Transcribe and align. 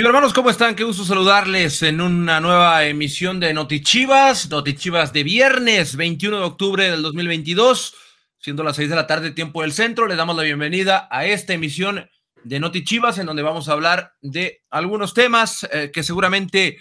Chicos 0.00 0.08
hermanos, 0.08 0.32
¿cómo 0.32 0.48
están? 0.48 0.76
Qué 0.76 0.84
gusto 0.84 1.04
saludarles 1.04 1.82
en 1.82 2.00
una 2.00 2.40
nueva 2.40 2.86
emisión 2.86 3.38
de 3.38 3.52
Notichivas, 3.52 4.48
Notichivas 4.48 5.12
de 5.12 5.24
viernes 5.24 5.94
21 5.94 6.38
de 6.38 6.42
octubre 6.42 6.90
del 6.90 7.02
2022, 7.02 7.94
siendo 8.38 8.64
las 8.64 8.76
6 8.76 8.88
de 8.88 8.96
la 8.96 9.06
tarde, 9.06 9.30
tiempo 9.32 9.60
del 9.60 9.74
centro. 9.74 10.06
Les 10.06 10.16
damos 10.16 10.36
la 10.36 10.42
bienvenida 10.42 11.06
a 11.10 11.26
esta 11.26 11.52
emisión 11.52 12.08
de 12.44 12.60
Notichivas, 12.60 13.18
en 13.18 13.26
donde 13.26 13.42
vamos 13.42 13.68
a 13.68 13.72
hablar 13.72 14.14
de 14.22 14.64
algunos 14.70 15.12
temas 15.12 15.68
eh, 15.70 15.90
que 15.92 16.02
seguramente 16.02 16.78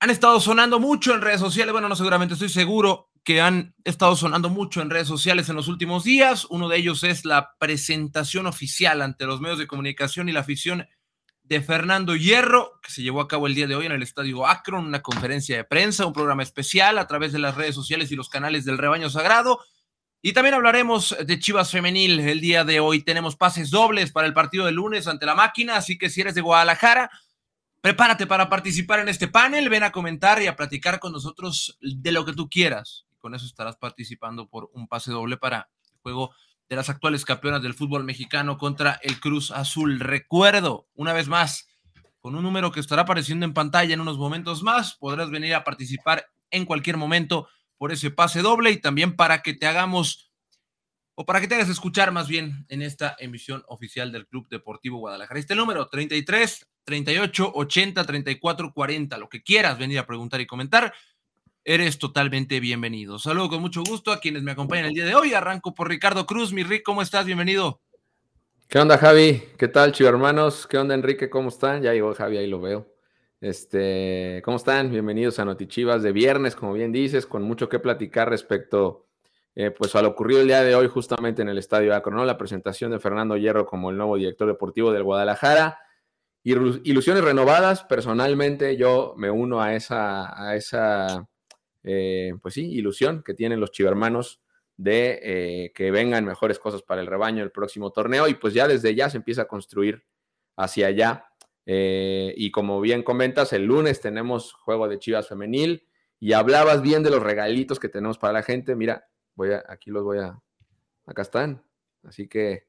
han 0.00 0.08
estado 0.08 0.40
sonando 0.40 0.80
mucho 0.80 1.12
en 1.12 1.20
redes 1.20 1.40
sociales. 1.40 1.72
Bueno, 1.72 1.90
no 1.90 1.94
seguramente, 1.94 2.32
estoy 2.32 2.48
seguro 2.48 3.10
que 3.22 3.42
han 3.42 3.74
estado 3.84 4.16
sonando 4.16 4.48
mucho 4.48 4.80
en 4.80 4.88
redes 4.88 5.08
sociales 5.08 5.50
en 5.50 5.56
los 5.56 5.68
últimos 5.68 6.04
días. 6.04 6.46
Uno 6.48 6.70
de 6.70 6.78
ellos 6.78 7.04
es 7.04 7.26
la 7.26 7.50
presentación 7.58 8.46
oficial 8.46 9.02
ante 9.02 9.26
los 9.26 9.42
medios 9.42 9.58
de 9.58 9.66
comunicación 9.66 10.30
y 10.30 10.32
la 10.32 10.40
afición 10.40 10.88
de 11.48 11.62
Fernando 11.62 12.14
Hierro, 12.14 12.78
que 12.82 12.90
se 12.90 13.02
llevó 13.02 13.22
a 13.22 13.28
cabo 13.28 13.46
el 13.46 13.54
día 13.54 13.66
de 13.66 13.74
hoy 13.74 13.86
en 13.86 13.92
el 13.92 14.02
Estadio 14.02 14.46
Akron, 14.46 14.84
una 14.84 15.00
conferencia 15.00 15.56
de 15.56 15.64
prensa, 15.64 16.04
un 16.04 16.12
programa 16.12 16.42
especial 16.42 16.98
a 16.98 17.06
través 17.06 17.32
de 17.32 17.38
las 17.38 17.54
redes 17.54 17.74
sociales 17.74 18.12
y 18.12 18.16
los 18.16 18.28
canales 18.28 18.66
del 18.66 18.76
Rebaño 18.76 19.08
Sagrado. 19.08 19.58
Y 20.20 20.34
también 20.34 20.54
hablaremos 20.54 21.16
de 21.24 21.38
Chivas 21.38 21.70
Femenil 21.70 22.20
el 22.20 22.42
día 22.42 22.64
de 22.64 22.80
hoy. 22.80 23.02
Tenemos 23.02 23.34
pases 23.34 23.70
dobles 23.70 24.12
para 24.12 24.26
el 24.26 24.34
partido 24.34 24.66
de 24.66 24.72
lunes 24.72 25.06
ante 25.06 25.24
la 25.24 25.34
máquina, 25.34 25.76
así 25.76 25.96
que 25.96 26.10
si 26.10 26.20
eres 26.20 26.34
de 26.34 26.42
Guadalajara, 26.42 27.10
prepárate 27.80 28.26
para 28.26 28.50
participar 28.50 29.00
en 29.00 29.08
este 29.08 29.28
panel, 29.28 29.70
ven 29.70 29.84
a 29.84 29.92
comentar 29.92 30.42
y 30.42 30.48
a 30.48 30.56
platicar 30.56 31.00
con 31.00 31.12
nosotros 31.12 31.78
de 31.80 32.12
lo 32.12 32.26
que 32.26 32.34
tú 32.34 32.50
quieras. 32.50 33.06
Con 33.20 33.34
eso 33.34 33.46
estarás 33.46 33.76
participando 33.76 34.48
por 34.48 34.68
un 34.74 34.86
pase 34.86 35.12
doble 35.12 35.38
para 35.38 35.70
el 35.94 35.98
juego 36.02 36.34
de 36.68 36.76
las 36.76 36.90
actuales 36.90 37.24
campeonas 37.24 37.62
del 37.62 37.74
fútbol 37.74 38.04
mexicano 38.04 38.58
contra 38.58 39.00
el 39.02 39.20
Cruz 39.20 39.50
Azul. 39.50 40.00
Recuerdo, 40.00 40.88
una 40.94 41.12
vez 41.12 41.28
más, 41.28 41.68
con 42.20 42.34
un 42.34 42.42
número 42.42 42.72
que 42.72 42.80
estará 42.80 43.02
apareciendo 43.02 43.46
en 43.46 43.54
pantalla 43.54 43.94
en 43.94 44.00
unos 44.00 44.18
momentos 44.18 44.62
más, 44.62 44.94
podrás 44.96 45.30
venir 45.30 45.54
a 45.54 45.64
participar 45.64 46.26
en 46.50 46.64
cualquier 46.64 46.96
momento 46.96 47.48
por 47.76 47.92
ese 47.92 48.10
pase 48.10 48.42
doble 48.42 48.70
y 48.70 48.80
también 48.80 49.16
para 49.16 49.42
que 49.42 49.54
te 49.54 49.66
hagamos 49.66 50.28
o 51.14 51.26
para 51.26 51.40
que 51.40 51.48
te 51.48 51.56
hagas 51.56 51.68
escuchar 51.68 52.12
más 52.12 52.28
bien 52.28 52.64
en 52.68 52.80
esta 52.80 53.16
emisión 53.18 53.64
oficial 53.66 54.12
del 54.12 54.28
Club 54.28 54.48
Deportivo 54.48 54.98
Guadalajara. 54.98 55.40
Este 55.40 55.56
número 55.56 55.88
33 55.88 56.68
38 56.84 57.52
80 57.54 58.04
34 58.04 58.72
40, 58.72 59.18
lo 59.18 59.28
que 59.28 59.42
quieras 59.42 59.78
venir 59.78 59.98
a 59.98 60.06
preguntar 60.06 60.40
y 60.40 60.46
comentar 60.46 60.94
eres 61.64 61.98
totalmente 61.98 62.60
bienvenido. 62.60 63.18
Saludo 63.18 63.50
con 63.50 63.60
mucho 63.60 63.82
gusto 63.82 64.12
a 64.12 64.20
quienes 64.20 64.42
me 64.42 64.52
acompañan 64.52 64.86
el 64.86 64.94
día 64.94 65.06
de 65.06 65.14
hoy. 65.14 65.34
Arranco 65.34 65.74
por 65.74 65.88
Ricardo 65.88 66.26
Cruz. 66.26 66.52
Mi 66.52 66.62
Rick, 66.62 66.82
¿cómo 66.82 67.02
estás? 67.02 67.26
Bienvenido. 67.26 67.80
¿Qué 68.68 68.78
onda, 68.78 68.98
Javi? 68.98 69.42
¿Qué 69.56 69.68
tal, 69.68 69.92
chivo 69.92 70.10
hermanos? 70.10 70.66
¿Qué 70.66 70.78
onda, 70.78 70.94
Enrique? 70.94 71.30
¿Cómo 71.30 71.48
están? 71.48 71.82
Ya 71.82 71.92
llegó 71.92 72.14
Javi, 72.14 72.36
ahí 72.36 72.46
lo 72.46 72.60
veo. 72.60 72.86
Este, 73.40 74.42
¿cómo 74.44 74.56
están? 74.56 74.90
Bienvenidos 74.90 75.38
a 75.38 75.44
Notichivas 75.44 76.02
de 76.02 76.12
viernes, 76.12 76.54
como 76.54 76.72
bien 76.72 76.92
dices, 76.92 77.24
con 77.24 77.42
mucho 77.44 77.68
que 77.68 77.78
platicar 77.78 78.28
respecto 78.28 79.08
eh, 79.60 79.72
pues 79.72 79.96
a 79.96 80.02
lo 80.02 80.10
ocurrido 80.10 80.40
el 80.40 80.46
día 80.46 80.62
de 80.62 80.76
hoy 80.76 80.86
justamente 80.86 81.42
en 81.42 81.48
el 81.48 81.58
Estadio 81.58 81.92
Acro, 81.92 82.24
La 82.24 82.38
presentación 82.38 82.92
de 82.92 83.00
Fernando 83.00 83.36
Hierro 83.36 83.66
como 83.66 83.90
el 83.90 83.96
nuevo 83.96 84.16
director 84.16 84.46
deportivo 84.46 84.92
del 84.92 85.02
Guadalajara. 85.02 85.80
Ilusiones 86.44 87.24
renovadas, 87.24 87.82
personalmente 87.82 88.76
yo 88.76 89.14
me 89.16 89.30
uno 89.30 89.60
a 89.60 89.74
esa, 89.74 90.40
a 90.40 90.54
esa 90.54 91.26
eh, 91.84 92.34
pues 92.42 92.54
sí, 92.54 92.70
ilusión 92.70 93.22
que 93.22 93.34
tienen 93.34 93.60
los 93.60 93.70
chivermanos 93.70 94.40
de 94.76 95.18
eh, 95.22 95.72
que 95.74 95.90
vengan 95.90 96.24
mejores 96.24 96.58
cosas 96.58 96.82
para 96.82 97.00
el 97.00 97.06
rebaño 97.06 97.42
el 97.42 97.50
próximo 97.50 97.90
torneo 97.90 98.28
y 98.28 98.34
pues 98.34 98.54
ya 98.54 98.68
desde 98.68 98.94
ya 98.94 99.10
se 99.10 99.16
empieza 99.16 99.42
a 99.42 99.48
construir 99.48 100.04
hacia 100.56 100.86
allá. 100.86 101.24
Eh, 101.66 102.32
y 102.36 102.50
como 102.50 102.80
bien 102.80 103.02
comentas, 103.02 103.52
el 103.52 103.64
lunes 103.64 104.00
tenemos 104.00 104.52
juego 104.52 104.88
de 104.88 104.98
Chivas 104.98 105.28
femenil 105.28 105.86
y 106.20 106.32
hablabas 106.32 106.80
bien 106.80 107.02
de 107.02 107.10
los 107.10 107.22
regalitos 107.22 107.78
que 107.78 107.88
tenemos 107.88 108.18
para 108.18 108.32
la 108.32 108.42
gente. 108.42 108.74
Mira, 108.74 109.08
voy 109.34 109.52
a, 109.52 109.64
aquí 109.68 109.90
los 109.90 110.04
voy 110.04 110.18
a, 110.18 110.40
acá 111.06 111.22
están. 111.22 111.62
Así 112.04 112.28
que 112.28 112.68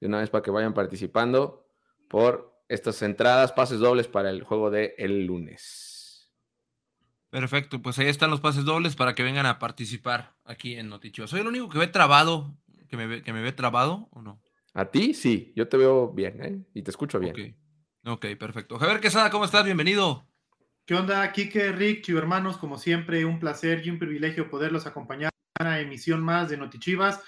de 0.00 0.06
una 0.06 0.20
vez 0.20 0.30
para 0.30 0.42
que 0.42 0.50
vayan 0.50 0.74
participando 0.74 1.66
por 2.08 2.62
estas 2.68 3.00
entradas, 3.02 3.52
pases 3.52 3.78
dobles 3.78 4.08
para 4.08 4.30
el 4.30 4.42
juego 4.42 4.70
de 4.70 4.94
el 4.98 5.24
lunes. 5.24 5.97
Perfecto, 7.30 7.82
pues 7.82 7.98
ahí 7.98 8.06
están 8.06 8.30
los 8.30 8.40
pases 8.40 8.64
dobles 8.64 8.96
para 8.96 9.14
que 9.14 9.22
vengan 9.22 9.46
a 9.46 9.58
participar 9.58 10.34
aquí 10.44 10.76
en 10.76 10.88
Notichio. 10.88 11.26
¿Soy 11.26 11.40
el 11.40 11.46
único 11.46 11.68
que 11.68 11.78
ve 11.78 11.86
trabado, 11.86 12.56
que 12.88 12.96
me 12.96 13.06
ve, 13.06 13.22
que 13.22 13.32
me 13.32 13.42
ve 13.42 13.52
trabado 13.52 14.08
o 14.12 14.22
no? 14.22 14.40
A 14.72 14.86
ti 14.86 15.12
sí, 15.12 15.52
yo 15.54 15.68
te 15.68 15.76
veo 15.76 16.10
bien, 16.12 16.42
¿eh? 16.42 16.58
Y 16.72 16.82
te 16.82 16.90
escucho 16.90 17.18
bien. 17.18 17.56
Ok, 18.04 18.26
perfecto. 18.38 18.78
Javier 18.78 19.00
Quesada, 19.00 19.30
¿cómo 19.30 19.44
estás? 19.44 19.64
Bienvenido. 19.64 20.26
¿Qué 20.86 20.94
onda, 20.94 21.30
Kike, 21.30 21.72
Rick, 21.72 22.08
hermanos? 22.08 22.56
Como 22.56 22.78
siempre, 22.78 23.24
un 23.26 23.38
placer 23.38 23.86
y 23.86 23.90
un 23.90 23.98
privilegio 23.98 24.48
poderlos 24.48 24.86
acompañar 24.86 25.30
en 25.58 25.66
una 25.66 25.80
emisión 25.80 26.22
más 26.22 26.48
de 26.48 26.56
Notichivas. 26.56 27.20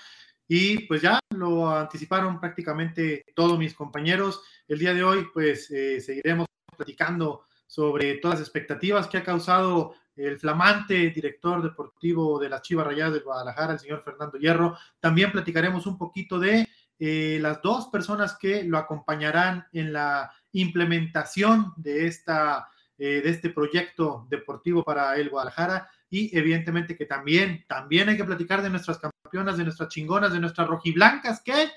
Y 0.49 0.87
pues 0.87 1.03
ya 1.03 1.21
lo 1.37 1.71
anticiparon 1.71 2.41
prácticamente 2.41 3.22
todos 3.34 3.59
mis 3.59 3.75
compañeros. 3.75 4.43
El 4.66 4.78
día 4.78 4.94
de 4.94 5.03
hoy, 5.03 5.27
pues 5.34 5.71
eh, 5.71 6.00
seguiremos 6.00 6.47
platicando 6.75 7.44
sobre 7.71 8.15
todas 8.15 8.41
las 8.41 8.49
expectativas 8.49 9.07
que 9.07 9.19
ha 9.19 9.23
causado 9.23 9.95
el 10.17 10.41
flamante 10.41 11.11
director 11.11 11.63
deportivo 11.63 12.37
de 12.41 12.49
las 12.49 12.63
Chivas 12.63 12.85
Rayadas 12.85 13.15
de 13.15 13.21
Guadalajara, 13.21 13.75
el 13.75 13.79
señor 13.79 14.03
Fernando 14.03 14.39
Hierro. 14.39 14.77
También 14.99 15.31
platicaremos 15.31 15.87
un 15.87 15.97
poquito 15.97 16.41
de 16.41 16.69
eh, 16.99 17.39
las 17.41 17.63
dos 17.63 17.87
personas 17.87 18.37
que 18.37 18.65
lo 18.65 18.77
acompañarán 18.77 19.69
en 19.73 19.93
la 19.93 20.33
implementación 20.51 21.73
de, 21.77 22.09
esta, 22.09 22.67
eh, 22.99 23.21
de 23.23 23.31
este 23.31 23.51
proyecto 23.51 24.27
deportivo 24.29 24.83
para 24.83 25.15
el 25.15 25.31
Guadalajara 25.31 25.89
y 26.11 26.37
evidentemente 26.37 26.97
que 26.97 27.07
también, 27.07 27.65
también 27.69 28.09
hay 28.09 28.17
que 28.17 28.25
platicar 28.25 28.63
de 28.63 28.71
nuestras 28.71 28.99
campeonas, 28.99 29.57
de 29.57 29.63
nuestras 29.63 29.91
chingonas, 29.91 30.33
de 30.33 30.41
nuestras 30.41 30.67
rojiblancas 30.67 31.41
que 31.41 31.71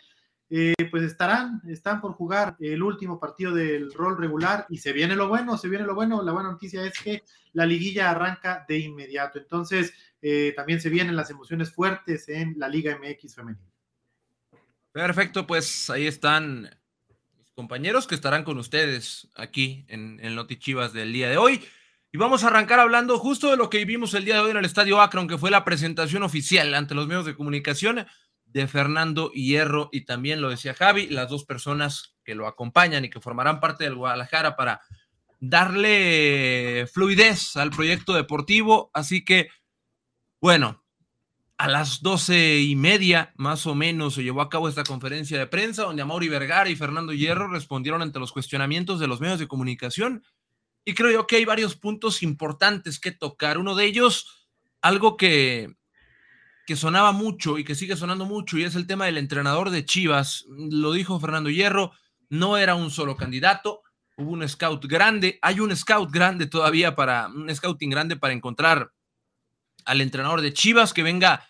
eh, 0.55 0.75
pues 0.91 1.01
estarán, 1.01 1.63
están 1.67 1.99
por 1.99 2.13
jugar 2.13 2.55
el 2.59 2.83
último 2.83 3.19
partido 3.19 3.55
del 3.55 3.91
rol 3.91 4.19
regular 4.19 4.67
y 4.69 4.77
se 4.77 4.93
viene 4.93 5.15
lo 5.15 5.27
bueno, 5.27 5.57
se 5.57 5.67
viene 5.67 5.83
lo 5.83 5.95
bueno. 5.95 6.21
La 6.21 6.31
buena 6.31 6.51
noticia 6.51 6.85
es 6.85 6.93
que 6.99 7.23
la 7.53 7.65
liguilla 7.65 8.11
arranca 8.11 8.63
de 8.69 8.77
inmediato. 8.77 9.39
Entonces, 9.39 9.95
eh, 10.21 10.53
también 10.55 10.79
se 10.79 10.91
vienen 10.91 11.15
las 11.15 11.31
emociones 11.31 11.73
fuertes 11.73 12.29
en 12.29 12.53
la 12.59 12.69
Liga 12.69 12.95
MX 12.95 13.33
femenina. 13.33 13.67
Perfecto, 14.91 15.47
pues 15.47 15.89
ahí 15.89 16.05
están 16.05 16.69
mis 17.35 17.51
compañeros 17.53 18.05
que 18.05 18.13
estarán 18.13 18.43
con 18.43 18.59
ustedes 18.59 19.29
aquí 19.33 19.85
en, 19.87 20.19
el 20.21 20.35
Noti 20.35 20.59
Chivas 20.59 20.93
del 20.93 21.13
día 21.13 21.31
de 21.31 21.37
hoy. 21.37 21.63
Y 22.11 22.19
vamos 22.19 22.43
a 22.43 22.49
arrancar 22.49 22.79
hablando 22.79 23.17
justo 23.17 23.49
de 23.49 23.57
lo 23.57 23.71
que 23.71 23.79
vivimos 23.79 24.13
el 24.13 24.23
día 24.23 24.35
de 24.35 24.41
hoy 24.41 24.51
en 24.51 24.57
el 24.57 24.65
Estadio 24.65 25.01
Akron, 25.01 25.27
que 25.27 25.39
fue 25.39 25.49
la 25.49 25.65
presentación 25.65 26.21
oficial 26.21 26.75
ante 26.75 26.93
los 26.93 27.07
medios 27.07 27.25
de 27.25 27.33
comunicación 27.33 28.05
de 28.53 28.67
Fernando 28.67 29.31
Hierro 29.31 29.89
y 29.91 30.05
también 30.05 30.39
lo 30.39 30.49
decía 30.49 30.75
Javi, 30.75 31.07
las 31.07 31.27
dos 31.27 31.43
personas 31.43 32.15
que 32.23 32.35
lo 32.35 32.47
acompañan 32.47 33.03
y 33.03 33.09
que 33.09 33.19
formarán 33.19 33.59
parte 33.59 33.83
del 33.83 33.95
Guadalajara 33.95 34.55
para 34.55 34.81
darle 35.39 36.87
fluidez 36.93 37.57
al 37.57 37.71
proyecto 37.71 38.13
deportivo. 38.13 38.91
Así 38.93 39.25
que, 39.25 39.49
bueno, 40.39 40.85
a 41.57 41.67
las 41.67 42.01
doce 42.01 42.59
y 42.59 42.75
media 42.75 43.33
más 43.37 43.65
o 43.65 43.73
menos 43.73 44.13
se 44.13 44.23
llevó 44.23 44.41
a 44.41 44.49
cabo 44.49 44.69
esta 44.69 44.83
conferencia 44.83 45.39
de 45.39 45.47
prensa 45.47 45.83
donde 45.83 46.03
Amaury 46.03 46.29
Vergara 46.29 46.69
y 46.69 46.75
Fernando 46.75 47.11
Hierro 47.11 47.47
respondieron 47.47 48.03
ante 48.03 48.19
los 48.19 48.31
cuestionamientos 48.31 48.99
de 48.99 49.07
los 49.07 49.19
medios 49.19 49.39
de 49.39 49.47
comunicación. 49.47 50.23
Y 50.85 50.93
creo 50.93 51.11
yo 51.11 51.27
que 51.27 51.37
hay 51.37 51.45
varios 51.45 51.75
puntos 51.75 52.21
importantes 52.21 52.99
que 52.99 53.11
tocar. 53.11 53.57
Uno 53.57 53.73
de 53.73 53.85
ellos, 53.85 54.47
algo 54.81 55.17
que 55.17 55.73
que 56.65 56.75
sonaba 56.75 57.11
mucho 57.11 57.57
y 57.57 57.63
que 57.63 57.75
sigue 57.75 57.95
sonando 57.95 58.25
mucho 58.25 58.57
y 58.57 58.63
es 58.63 58.75
el 58.75 58.87
tema 58.87 59.05
del 59.05 59.17
entrenador 59.17 59.69
de 59.69 59.85
Chivas. 59.85 60.45
Lo 60.47 60.93
dijo 60.93 61.19
Fernando 61.19 61.49
Hierro, 61.49 61.91
no 62.29 62.57
era 62.57 62.75
un 62.75 62.89
solo 62.89 63.17
candidato, 63.17 63.81
hubo 64.17 64.31
un 64.31 64.47
scout 64.47 64.85
grande, 64.85 65.39
hay 65.41 65.59
un 65.59 65.75
scout 65.75 66.11
grande 66.11 66.47
todavía 66.47 66.95
para, 66.95 67.27
un 67.27 67.53
scouting 67.53 67.89
grande 67.89 68.15
para 68.15 68.33
encontrar 68.33 68.91
al 69.85 70.01
entrenador 70.01 70.41
de 70.41 70.53
Chivas 70.53 70.93
que 70.93 71.03
venga 71.03 71.45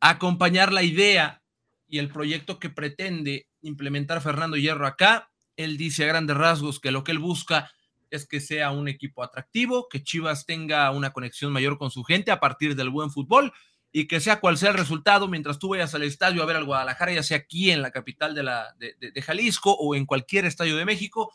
a 0.00 0.10
acompañar 0.10 0.72
la 0.72 0.82
idea 0.82 1.42
y 1.88 1.98
el 1.98 2.08
proyecto 2.08 2.58
que 2.58 2.70
pretende 2.70 3.46
implementar 3.62 4.20
Fernando 4.20 4.56
Hierro 4.56 4.86
acá. 4.86 5.30
Él 5.56 5.76
dice 5.76 6.04
a 6.04 6.08
grandes 6.08 6.36
rasgos 6.36 6.80
que 6.80 6.90
lo 6.90 7.04
que 7.04 7.12
él 7.12 7.18
busca 7.18 7.70
es 8.10 8.26
que 8.26 8.40
sea 8.40 8.70
un 8.72 8.88
equipo 8.88 9.22
atractivo, 9.22 9.88
que 9.88 10.02
Chivas 10.02 10.44
tenga 10.44 10.90
una 10.90 11.12
conexión 11.12 11.52
mayor 11.52 11.78
con 11.78 11.90
su 11.90 12.04
gente 12.04 12.30
a 12.30 12.40
partir 12.40 12.76
del 12.76 12.90
buen 12.90 13.10
fútbol 13.10 13.52
y 13.92 14.06
que 14.08 14.20
sea 14.20 14.40
cual 14.40 14.56
sea 14.56 14.70
el 14.70 14.78
resultado, 14.78 15.28
mientras 15.28 15.58
tú 15.58 15.68
vayas 15.68 15.94
al 15.94 16.02
estadio 16.02 16.42
a 16.42 16.46
ver 16.46 16.56
al 16.56 16.64
Guadalajara, 16.64 17.12
ya 17.12 17.22
sea 17.22 17.36
aquí 17.36 17.70
en 17.70 17.82
la 17.82 17.90
capital 17.90 18.34
de, 18.34 18.42
la, 18.42 18.74
de, 18.78 19.22
Jalisco 19.22 19.72
o 19.72 19.94
en 19.94 20.06
cualquier 20.06 20.46
estadio 20.46 20.78
de 20.78 20.86
México, 20.86 21.34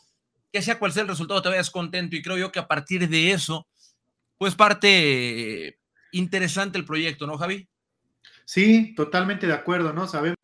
que 0.52 0.60
sea 0.60 0.78
cual 0.78 0.92
sea 0.92 1.02
el 1.02 1.08
resultado, 1.08 1.40
te 1.40 1.50
vayas 1.50 1.70
contento. 1.70 2.16
Y 2.16 2.22
creo 2.22 2.36
yo 2.36 2.50
que 2.50 2.58
a 2.58 2.66
partir 2.66 3.08
de 3.08 3.30
eso, 3.30 3.68
pues 4.38 4.56
parte 4.56 5.78
interesante 6.10 6.78
el 6.78 6.84
proyecto, 6.84 7.28
¿no, 7.28 7.38
Javi? 7.38 7.68
Sí, 8.44 8.92
totalmente 8.96 9.46
de 9.46 9.52
acuerdo, 9.52 9.92
¿no? 9.92 10.08
Sabemos 10.08 10.36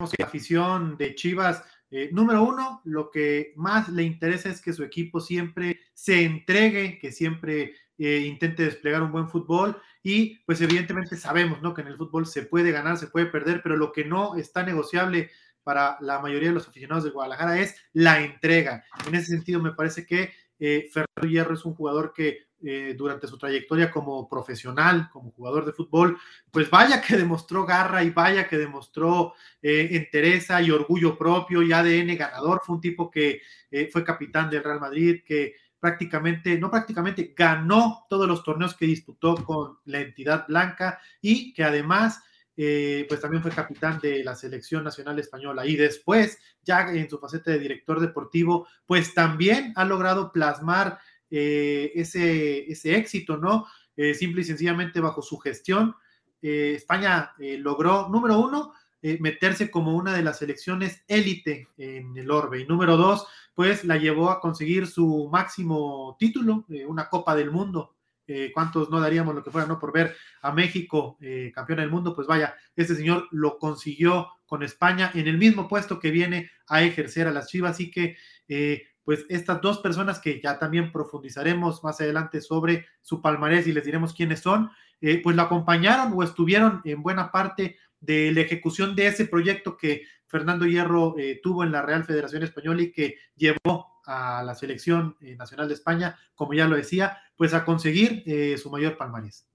que 0.00 0.16
la 0.18 0.26
afición 0.26 0.96
de 0.96 1.14
Chivas 1.14 1.62
Eh, 1.90 2.10
número 2.12 2.42
uno, 2.42 2.82
lo 2.84 3.10
que 3.10 3.54
más 3.56 3.88
le 3.88 4.02
interesa 4.02 4.50
es 4.50 4.60
que 4.60 4.74
su 4.74 4.84
equipo 4.84 5.20
siempre 5.20 5.80
se 5.94 6.22
entregue, 6.22 6.98
que 6.98 7.12
siempre 7.12 7.76
eh, 7.98 8.24
intente 8.26 8.64
desplegar 8.64 9.02
un 9.02 9.12
buen 9.12 9.28
fútbol 9.28 9.80
y 10.02 10.38
pues 10.46 10.60
evidentemente 10.60 11.16
sabemos 11.16 11.60
¿no? 11.62 11.74
que 11.74 11.82
en 11.82 11.88
el 11.88 11.96
fútbol 11.96 12.26
se 12.26 12.42
puede 12.42 12.70
ganar, 12.70 12.96
se 12.96 13.08
puede 13.08 13.26
perder, 13.26 13.60
pero 13.62 13.76
lo 13.76 13.92
que 13.92 14.04
no 14.04 14.36
está 14.36 14.62
negociable 14.62 15.30
para 15.68 15.98
la 16.00 16.18
mayoría 16.20 16.48
de 16.48 16.54
los 16.54 16.66
aficionados 16.66 17.04
de 17.04 17.10
Guadalajara 17.10 17.60
es 17.60 17.76
la 17.92 18.22
entrega. 18.22 18.84
En 19.06 19.14
ese 19.14 19.26
sentido 19.26 19.60
me 19.60 19.72
parece 19.72 20.06
que 20.06 20.32
eh, 20.58 20.88
Fernando 20.92 21.28
Hierro 21.30 21.54
es 21.54 21.64
un 21.64 21.74
jugador 21.74 22.12
que 22.14 22.48
eh, 22.60 22.94
durante 22.96 23.28
su 23.28 23.38
trayectoria 23.38 23.90
como 23.90 24.28
profesional, 24.28 25.08
como 25.12 25.30
jugador 25.30 25.66
de 25.66 25.72
fútbol, 25.72 26.18
pues 26.50 26.70
vaya 26.70 27.00
que 27.00 27.16
demostró 27.16 27.64
garra 27.66 28.02
y 28.02 28.10
vaya 28.10 28.48
que 28.48 28.56
demostró 28.56 29.34
eh, 29.62 29.88
entereza 29.92 30.60
y 30.62 30.70
orgullo 30.70 31.16
propio 31.16 31.62
y 31.62 31.72
ADN 31.72 32.16
ganador. 32.16 32.62
Fue 32.64 32.76
un 32.76 32.80
tipo 32.80 33.10
que 33.10 33.42
fue 33.92 34.02
capitán 34.02 34.48
del 34.48 34.64
Real 34.64 34.80
Madrid, 34.80 35.20
que 35.22 35.54
prácticamente, 35.80 36.58
no 36.58 36.70
prácticamente, 36.70 37.34
ganó 37.36 38.06
todos 38.08 38.26
los 38.26 38.42
torneos 38.42 38.74
que 38.74 38.86
disputó 38.86 39.36
con 39.44 39.78
la 39.84 40.00
entidad 40.00 40.46
blanca 40.46 41.00
y 41.20 41.52
que 41.52 41.64
además, 41.64 42.22
eh, 42.56 43.06
pues 43.08 43.20
también 43.20 43.42
fue 43.42 43.52
capitán 43.52 44.00
de 44.00 44.24
la 44.24 44.34
selección 44.34 44.84
nacional 44.84 45.18
española. 45.18 45.66
Y 45.66 45.76
después, 45.76 46.38
ya 46.62 46.88
en 46.88 47.08
su 47.08 47.18
faceta 47.18 47.50
de 47.50 47.58
director 47.58 48.00
deportivo, 48.00 48.66
pues 48.86 49.14
también 49.14 49.72
ha 49.76 49.84
logrado 49.84 50.32
plasmar 50.32 50.98
eh, 51.30 51.92
ese, 51.94 52.70
ese 52.70 52.96
éxito, 52.96 53.36
¿no? 53.36 53.66
Eh, 53.96 54.14
simple 54.14 54.42
y 54.42 54.44
sencillamente 54.44 55.00
bajo 55.00 55.22
su 55.22 55.38
gestión. 55.38 55.94
España 56.40 57.32
logró, 57.38 58.08
número 58.08 58.38
uno, 58.38 58.72
meterse 59.20 59.70
como 59.70 59.96
una 59.96 60.12
de 60.12 60.22
las 60.22 60.38
selecciones 60.38 61.04
élite 61.06 61.68
en 61.76 62.16
el 62.16 62.30
orbe. 62.30 62.60
Y 62.60 62.66
número 62.66 62.96
dos, 62.96 63.26
pues 63.58 63.84
la 63.84 63.96
llevó 63.96 64.30
a 64.30 64.40
conseguir 64.40 64.86
su 64.86 65.28
máximo 65.32 66.16
título, 66.16 66.64
eh, 66.68 66.86
una 66.86 67.08
Copa 67.08 67.34
del 67.34 67.50
Mundo. 67.50 67.96
Eh, 68.24 68.52
¿Cuántos 68.54 68.88
no 68.88 69.00
daríamos 69.00 69.34
lo 69.34 69.42
que 69.42 69.50
fuera, 69.50 69.66
no? 69.66 69.80
Por 69.80 69.92
ver 69.92 70.14
a 70.42 70.52
México 70.52 71.18
eh, 71.20 71.50
campeón 71.52 71.80
del 71.80 71.90
mundo, 71.90 72.14
pues 72.14 72.28
vaya, 72.28 72.54
este 72.76 72.94
señor 72.94 73.26
lo 73.32 73.58
consiguió 73.58 74.28
con 74.46 74.62
España 74.62 75.10
en 75.12 75.26
el 75.26 75.38
mismo 75.38 75.66
puesto 75.66 75.98
que 75.98 76.12
viene 76.12 76.52
a 76.68 76.84
ejercer 76.84 77.26
a 77.26 77.32
las 77.32 77.48
Chivas, 77.48 77.72
así 77.72 77.90
que 77.90 78.16
pues 79.02 79.26
estas 79.28 79.60
dos 79.60 79.78
personas 79.78 80.20
que 80.20 80.40
ya 80.40 80.60
también 80.60 80.92
profundizaremos 80.92 81.82
más 81.82 82.00
adelante 82.00 82.40
sobre 82.40 82.86
su 83.02 83.20
palmarés 83.20 83.66
y 83.66 83.72
les 83.72 83.84
diremos 83.84 84.14
quiénes 84.14 84.38
son, 84.38 84.70
pues 85.00 85.34
lo 85.34 85.42
acompañaron 85.42 86.12
o 86.14 86.22
estuvieron 86.22 86.80
en 86.84 87.02
buena 87.02 87.32
parte 87.32 87.76
de 88.00 88.32
la 88.32 88.40
ejecución 88.40 88.94
de 88.94 89.08
ese 89.08 89.26
proyecto 89.26 89.76
que 89.76 90.02
Fernando 90.26 90.66
Hierro 90.66 91.14
eh, 91.18 91.40
tuvo 91.42 91.64
en 91.64 91.72
la 91.72 91.82
Real 91.82 92.04
Federación 92.04 92.42
Española 92.42 92.82
y 92.82 92.92
que 92.92 93.16
llevó 93.36 94.00
a 94.04 94.42
la 94.42 94.54
selección 94.54 95.16
eh, 95.20 95.36
nacional 95.36 95.68
de 95.68 95.74
España, 95.74 96.18
como 96.34 96.54
ya 96.54 96.66
lo 96.66 96.76
decía, 96.76 97.18
pues 97.36 97.54
a 97.54 97.64
conseguir 97.64 98.22
eh, 98.26 98.56
su 98.58 98.70
mayor 98.70 98.96
palmarés. 98.96 99.46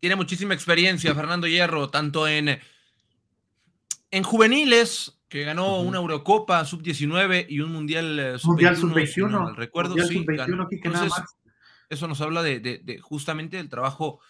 Tiene 0.00 0.16
muchísima 0.16 0.54
experiencia 0.54 1.14
Fernando 1.14 1.46
Hierro, 1.46 1.88
tanto 1.88 2.26
en, 2.26 2.58
en 4.10 4.22
juveniles, 4.22 5.18
que 5.28 5.44
ganó 5.44 5.80
una 5.80 5.98
Eurocopa 5.98 6.64
sub-19 6.64 7.46
y 7.48 7.60
un 7.60 7.72
Mundial 7.72 8.38
sub-21. 8.38 9.54
recuerdo, 9.54 9.94
sí. 10.06 10.26
eso 11.88 12.08
nos 12.08 12.20
habla 12.20 12.42
de 12.42 12.98
justamente 13.00 13.56
del 13.56 13.70
trabajo 13.70 14.20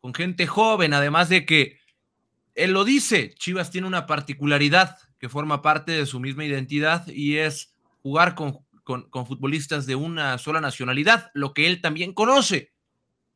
con 0.00 0.14
gente 0.14 0.46
joven, 0.46 0.94
además 0.94 1.28
de 1.28 1.44
que 1.44 1.79
él 2.64 2.72
lo 2.72 2.84
dice, 2.84 3.34
Chivas 3.38 3.70
tiene 3.70 3.86
una 3.86 4.06
particularidad 4.06 4.98
que 5.18 5.28
forma 5.28 5.62
parte 5.62 5.92
de 5.92 6.06
su 6.06 6.20
misma 6.20 6.44
identidad 6.44 7.06
y 7.08 7.38
es 7.38 7.74
jugar 8.02 8.34
con, 8.34 8.58
con, 8.84 9.26
futbolistas 9.26 9.86
de 9.86 9.94
una 9.94 10.38
sola 10.38 10.60
nacionalidad, 10.60 11.30
lo 11.34 11.54
que 11.54 11.66
él 11.66 11.80
también 11.80 12.12
conoce 12.12 12.72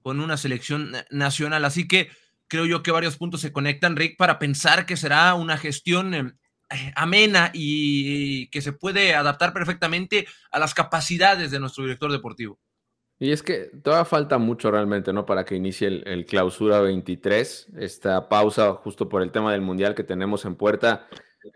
con 0.02 0.20
una 0.20 0.36
selección 0.36 0.92
nacional. 1.10 1.64
Así 1.64 1.88
que 1.88 2.10
creo 2.48 2.66
yo 2.66 2.82
que 2.82 2.90
varios 2.90 3.16
puntos 3.16 3.40
se 3.40 3.52
conectan, 3.52 3.96
Rick, 3.96 4.16
para 4.16 4.38
pensar 4.38 4.86
que 4.86 4.96
será 4.96 5.34
una 5.34 5.56
gestión 5.56 6.14
em, 6.14 6.36
eh, 6.70 6.92
amena 6.96 7.50
y 7.54 8.48
que 8.48 8.62
se 8.62 8.72
puede 8.72 9.14
adaptar 9.14 9.52
perfectamente 9.52 10.26
a 10.50 10.58
las 10.58 10.74
capacidades 10.74 11.50
de 11.50 11.60
nuestro 11.60 11.84
director 11.84 12.10
deportivo. 12.10 12.58
Y 13.24 13.32
es 13.32 13.42
que 13.42 13.70
todavía 13.82 14.04
falta 14.04 14.36
mucho 14.36 14.70
realmente, 14.70 15.10
¿no? 15.10 15.24
Para 15.24 15.46
que 15.46 15.54
inicie 15.54 15.88
el, 15.88 16.26
clausura 16.26 16.80
23, 16.80 17.68
esta 17.78 18.28
pausa 18.28 18.74
justo 18.74 19.08
por 19.08 19.22
el 19.22 19.32
tema 19.32 19.50
del 19.50 19.62
mundial 19.62 19.94
que 19.94 20.04
tenemos 20.04 20.44
en 20.44 20.56
puerta, 20.56 21.08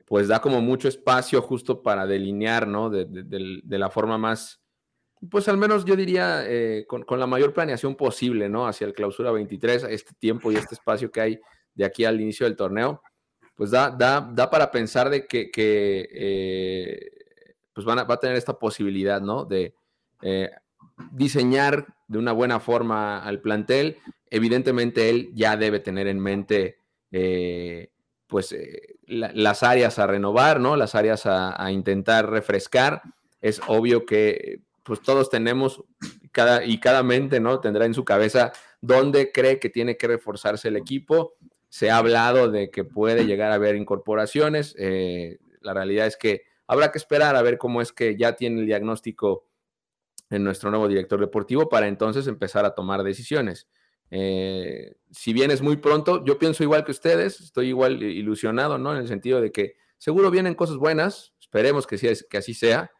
pues 0.06 0.28
da 0.28 0.40
como 0.40 0.62
mucho 0.62 0.88
espacio 0.88 1.42
justo 1.42 1.82
para 1.82 2.06
delinear, 2.06 2.66
¿no? 2.66 2.88
De, 2.88 3.06
la 3.66 3.90
forma 3.90 4.16
más, 4.16 4.62
pues 5.30 5.46
al 5.46 5.58
menos 5.58 5.84
yo 5.84 5.94
diría, 5.94 6.42
eh, 6.46 6.86
con, 6.88 7.04
la 7.20 7.26
mayor 7.26 7.52
planeación 7.52 7.96
posible, 7.96 8.48
¿no? 8.48 8.66
Hacia 8.66 8.86
el 8.86 8.94
clausura 8.94 9.30
23, 9.30 9.84
este 9.90 10.14
tiempo 10.18 10.50
y 10.50 10.56
este 10.56 10.74
espacio 10.74 11.10
que 11.10 11.20
hay 11.20 11.40
de 11.74 11.84
aquí 11.84 12.06
al 12.06 12.18
inicio 12.18 12.46
del 12.46 12.56
torneo, 12.56 13.02
pues 13.54 13.70
da, 13.70 13.90
da, 13.90 14.26
da 14.32 14.48
para 14.48 14.70
pensar 14.70 15.10
de 15.10 15.26
que, 15.26 15.50
eh, 16.14 17.10
pues 17.74 17.84
van 17.84 17.98
a, 17.98 18.04
va 18.04 18.14
a 18.14 18.20
tener 18.20 18.36
esta 18.36 18.58
posibilidad, 18.58 19.20
¿no? 19.20 19.44
De 19.44 19.74
eh, 20.22 20.50
diseñar 21.12 21.86
de 22.06 22.18
una 22.18 22.32
buena 22.32 22.60
forma 22.60 23.22
al 23.22 23.40
plantel. 23.40 23.98
Evidentemente 24.30 25.10
él 25.10 25.30
ya 25.34 25.56
debe 25.56 25.80
tener 25.80 26.06
en 26.06 26.20
mente 26.20 26.78
eh, 27.12 27.90
pues 28.26 28.52
eh, 28.52 28.98
las 29.06 29.62
áreas 29.62 29.98
a 29.98 30.06
renovar, 30.06 30.60
¿no? 30.60 30.76
Las 30.76 30.94
áreas 30.94 31.24
a, 31.24 31.70
intentar 31.72 32.30
refrescar. 32.30 33.02
Es 33.40 33.60
obvio 33.66 34.04
que 34.04 34.60
pues 34.82 35.00
todos 35.02 35.30
tenemos 35.30 35.82
cada, 36.32 36.64
y 36.64 36.78
cada 36.78 37.02
mente, 37.02 37.40
¿no? 37.40 37.60
Tendrá 37.60 37.86
en 37.86 37.94
su 37.94 38.04
cabeza 38.04 38.52
dónde 38.80 39.32
cree 39.32 39.58
que 39.58 39.70
tiene 39.70 39.96
que 39.96 40.08
reforzarse 40.08 40.68
el 40.68 40.76
equipo. 40.76 41.34
Se 41.68 41.90
ha 41.90 41.98
hablado 41.98 42.50
de 42.50 42.70
que 42.70 42.84
puede 42.84 43.26
llegar 43.26 43.50
a 43.50 43.56
haber 43.56 43.76
incorporaciones. 43.76 44.74
Eh, 44.78 45.38
la 45.60 45.74
realidad 45.74 46.06
es 46.06 46.16
que 46.16 46.42
habrá 46.66 46.92
que 46.92 46.98
esperar 46.98 47.36
a 47.36 47.42
ver 47.42 47.58
cómo 47.58 47.80
es 47.80 47.92
que 47.92 48.16
ya 48.16 48.36
tiene 48.36 48.60
el 48.60 48.66
diagnóstico 48.66 49.47
en 50.30 50.44
nuestro 50.44 50.70
nuevo 50.70 50.88
director 50.88 51.20
deportivo 51.20 51.68
para 51.68 51.88
entonces 51.88 52.26
empezar 52.26 52.64
a 52.64 52.74
tomar 52.74 53.02
decisiones. 53.02 53.66
Eh, 54.10 54.96
si 55.10 55.32
bien 55.32 55.50
es 55.50 55.60
muy 55.62 55.76
pronto, 55.76 56.24
yo 56.24 56.38
pienso 56.38 56.62
igual 56.62 56.84
que 56.84 56.92
ustedes, 56.92 57.40
estoy 57.40 57.68
igual 57.68 58.02
ilusionado, 58.02 58.78
¿no? 58.78 58.92
En 58.92 58.98
el 58.98 59.08
sentido 59.08 59.40
de 59.40 59.52
que 59.52 59.76
seguro 59.98 60.30
vienen 60.30 60.54
cosas 60.54 60.76
buenas, 60.76 61.34
esperemos 61.40 61.86
que, 61.86 62.16
que 62.28 62.38
así 62.38 62.54
sea. 62.54 62.90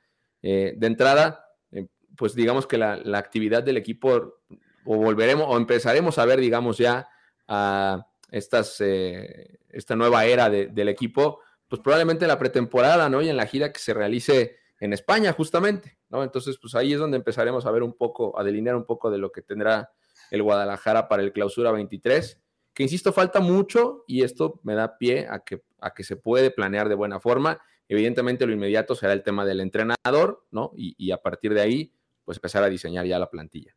Eh, 0.43 0.75
de 0.77 0.87
entrada, 0.87 1.45
eh, 1.73 1.87
pues 2.17 2.35
digamos 2.35 2.67
que 2.67 2.79
la, 2.79 3.01
actividad 3.19 3.63
del 3.63 3.77
equipo, 3.77 4.41
o 4.85 4.97
volveremos, 4.97 5.47
o 5.49 5.57
empezaremos 5.57 6.19
a 6.19 6.25
ver, 6.25 6.41
digamos, 6.41 6.79
ya 6.79 7.09
a 7.47 8.07
estas, 8.31 8.81
esta 8.81 9.97
nueva 9.97 10.27
era 10.27 10.51
del 10.51 10.89
equipo, 10.89 11.41
pues 11.67 11.81
probablemente 11.81 12.25
en 12.25 12.29
la 12.29 12.39
pretemporada, 12.39 13.09
¿no? 13.09 13.23
Y 13.23 13.29
en 13.29 13.37
la 13.37 13.47
gira 13.47 13.73
que 13.73 13.81
se 13.81 13.95
realice 13.95 14.59
en 14.81 14.93
España, 14.93 15.33
justamente. 15.33 15.98
Entonces, 16.11 16.59
pues 16.59 16.75
ahí 16.75 16.93
es 16.93 16.99
donde 16.99 17.17
empezaremos 17.17 17.67
a 17.67 17.71
ver 17.71 17.83
un 17.83 17.93
poco, 17.93 18.39
a 18.39 18.45
delinear 18.45 18.77
un 18.77 18.85
poco 18.85 19.11
de 19.11 19.19
lo 19.19 19.31
que 19.31 19.43
tendrá 19.43 19.93
el 20.31 20.43
Guadalajara 20.43 21.09
para 21.09 21.23
el 21.23 21.33
clausura 21.33 21.71
23, 21.73 22.41
que 22.75 22.83
insisto, 22.83 23.13
falta 23.13 23.41
mucho 23.41 24.05
y 24.07 24.23
esto 24.23 24.61
me 24.63 24.75
da 24.75 24.99
pie 24.99 25.27
a 25.29 25.41
que, 25.41 25.63
a 25.81 25.93
que 25.93 26.05
se 26.05 26.17
puede 26.17 26.51
planear 26.51 26.89
de 26.89 26.95
buena 26.95 27.21
forma. 27.21 27.61
Evidentemente 27.89 28.47
lo 28.47 28.53
inmediato 28.53 28.95
será 28.95 29.13
el 29.13 29.23
tema 29.23 29.45
del 29.45 29.61
entrenador, 29.61 30.47
¿no? 30.51 30.73
Y, 30.77 30.95
y 30.99 31.11
a 31.11 31.19
partir 31.19 31.55
de 31.55 31.61
ahí, 31.61 31.93
pues 32.25 32.39
empezar 32.39 32.63
a 32.63 32.69
diseñar 32.69 33.07
ya 33.07 33.19
la 33.19 33.31
plantilla. 33.31 33.75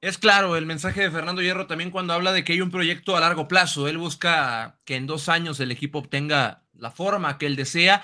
Es 0.00 0.18
claro 0.18 0.56
el 0.56 0.66
mensaje 0.66 1.02
de 1.02 1.10
Fernando 1.12 1.42
Hierro 1.42 1.68
también 1.68 1.92
cuando 1.92 2.12
habla 2.12 2.32
de 2.32 2.42
que 2.42 2.54
hay 2.54 2.60
un 2.60 2.72
proyecto 2.72 3.16
a 3.16 3.20
largo 3.20 3.46
plazo. 3.46 3.86
Él 3.86 3.98
busca 3.98 4.80
que 4.84 4.96
en 4.96 5.06
dos 5.06 5.28
años 5.28 5.60
el 5.60 5.70
equipo 5.70 6.00
obtenga 6.00 6.64
la 6.74 6.90
forma 6.90 7.38
que 7.38 7.46
él 7.46 7.54
desea 7.54 8.02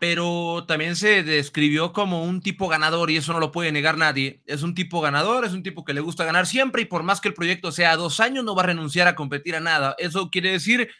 pero 0.00 0.64
también 0.66 0.96
se 0.96 1.22
describió 1.22 1.92
como 1.92 2.24
un 2.24 2.40
tipo 2.40 2.68
ganador 2.68 3.10
y 3.10 3.16
eso 3.16 3.32
no 3.32 3.40
lo 3.40 3.52
puede 3.52 3.72
negar 3.72 3.96
nadie. 3.96 4.42
Es 4.46 4.62
un 4.62 4.74
tipo 4.74 5.00
ganador, 5.00 5.44
es 5.44 5.52
un 5.52 5.62
tipo 5.62 5.84
que 5.84 5.94
le 5.94 6.00
gusta 6.00 6.24
ganar 6.24 6.46
siempre 6.46 6.82
y 6.82 6.86
por 6.86 7.02
más 7.02 7.20
que 7.20 7.28
el 7.28 7.34
proyecto 7.34 7.72
sea 7.72 7.96
dos 7.96 8.20
años, 8.20 8.44
no 8.44 8.54
va 8.54 8.62
a 8.62 8.66
renunciar 8.66 9.08
a 9.08 9.14
competir 9.14 9.54
a 9.54 9.60
nada. 9.60 9.94
Eso 9.98 10.30
quiere 10.30 10.50
decir 10.50 10.90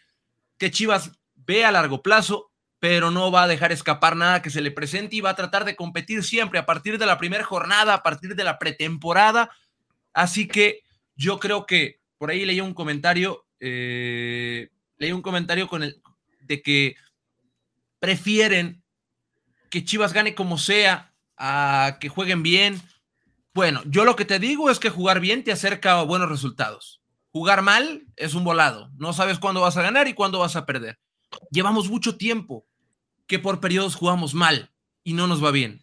que 0.58 0.70
Chivas 0.70 1.12
ve 1.34 1.64
a 1.64 1.72
largo 1.72 2.02
plazo, 2.02 2.52
pero 2.78 3.10
no 3.10 3.30
va 3.30 3.44
a 3.44 3.48
dejar 3.48 3.72
escapar 3.72 4.16
nada 4.16 4.40
que 4.40 4.50
se 4.50 4.60
le 4.60 4.70
presente 4.70 5.16
y 5.16 5.20
va 5.20 5.30
a 5.30 5.36
tratar 5.36 5.64
de 5.64 5.76
competir 5.76 6.22
siempre 6.22 6.58
a 6.58 6.66
partir 6.66 6.98
de 6.98 7.06
la 7.06 7.18
primera 7.18 7.44
jornada, 7.44 7.94
a 7.94 8.02
partir 8.02 8.36
de 8.36 8.44
la 8.44 8.58
pretemporada. 8.58 9.50
Así 10.12 10.46
que 10.46 10.82
yo 11.16 11.38
creo 11.40 11.66
que 11.66 12.00
por 12.18 12.30
ahí 12.30 12.44
leí 12.44 12.60
un 12.60 12.74
comentario, 12.74 13.46
eh, 13.60 14.70
leí 14.96 15.12
un 15.12 15.22
comentario 15.22 15.68
con 15.68 15.82
el 15.82 16.00
de 16.40 16.62
que 16.62 16.94
prefieren 18.06 18.84
que 19.68 19.84
Chivas 19.84 20.12
gane 20.12 20.36
como 20.36 20.58
sea 20.58 21.12
a 21.36 21.96
que 22.00 22.08
jueguen 22.08 22.44
bien. 22.44 22.80
Bueno, 23.52 23.82
yo 23.84 24.04
lo 24.04 24.14
que 24.14 24.24
te 24.24 24.38
digo 24.38 24.70
es 24.70 24.78
que 24.78 24.90
jugar 24.90 25.18
bien 25.18 25.42
te 25.42 25.50
acerca 25.50 25.98
a 25.98 26.04
buenos 26.04 26.28
resultados. 26.28 27.02
Jugar 27.32 27.62
mal 27.62 28.06
es 28.14 28.34
un 28.34 28.44
volado. 28.44 28.92
No 28.96 29.12
sabes 29.12 29.40
cuándo 29.40 29.60
vas 29.60 29.76
a 29.76 29.82
ganar 29.82 30.06
y 30.06 30.14
cuándo 30.14 30.38
vas 30.38 30.54
a 30.54 30.66
perder. 30.66 31.00
Llevamos 31.50 31.90
mucho 31.90 32.16
tiempo 32.16 32.64
que 33.26 33.40
por 33.40 33.58
periodos 33.58 33.96
jugamos 33.96 34.34
mal 34.34 34.70
y 35.02 35.14
no 35.14 35.26
nos 35.26 35.42
va 35.42 35.50
bien. 35.50 35.82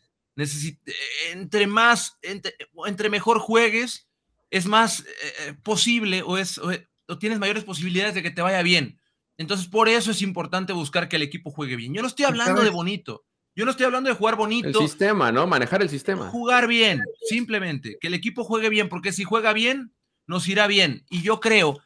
entre 1.33 1.67
más, 1.67 2.19
entre, 2.21 3.09
mejor 3.09 3.39
juegues, 3.39 4.07
es 4.49 4.65
más 4.65 5.01
eh, 5.01 5.03
eh, 5.39 5.53
posible 5.61 6.21
o, 6.21 6.37
es, 6.37 6.57
o 6.57 7.17
tienes 7.19 7.39
mayores 7.39 7.65
posibilidades 7.65 8.15
de 8.15 8.23
que 8.23 8.31
te 8.31 8.41
vaya 8.41 8.61
bien. 8.61 8.97
Entonces, 9.43 9.67
por 9.67 9.89
eso 9.89 10.11
es 10.11 10.21
importante 10.21 10.71
buscar 10.71 11.09
que 11.09 11.17
el 11.17 11.21
equipo 11.21 11.51
juegue 11.51 11.75
bien. 11.75 11.93
Yo 11.93 12.01
no 12.01 12.07
estoy 12.07 12.25
hablando 12.25 12.61
de 12.61 12.69
bonito. 12.69 13.25
Yo 13.55 13.65
no 13.65 13.71
estoy 13.71 13.85
hablando 13.85 14.09
de 14.09 14.15
jugar 14.15 14.35
bonito. 14.35 14.67
El 14.79 14.87
sistema, 14.87 15.31
¿no? 15.31 15.45
Manejar 15.45 15.81
el 15.81 15.89
sistema. 15.89 16.29
Jugar 16.29 16.67
bien, 16.67 17.03
simplemente. 17.29 17.97
Que 17.99 18.07
el 18.07 18.13
equipo 18.13 18.43
juegue 18.45 18.69
bien, 18.69 18.87
porque 18.87 19.11
si 19.11 19.25
juega 19.25 19.53
bien, 19.53 19.93
nos 20.25 20.47
irá 20.47 20.65
bien. 20.65 21.05
Y 21.09 21.21
yo 21.21 21.41
creo 21.41 21.79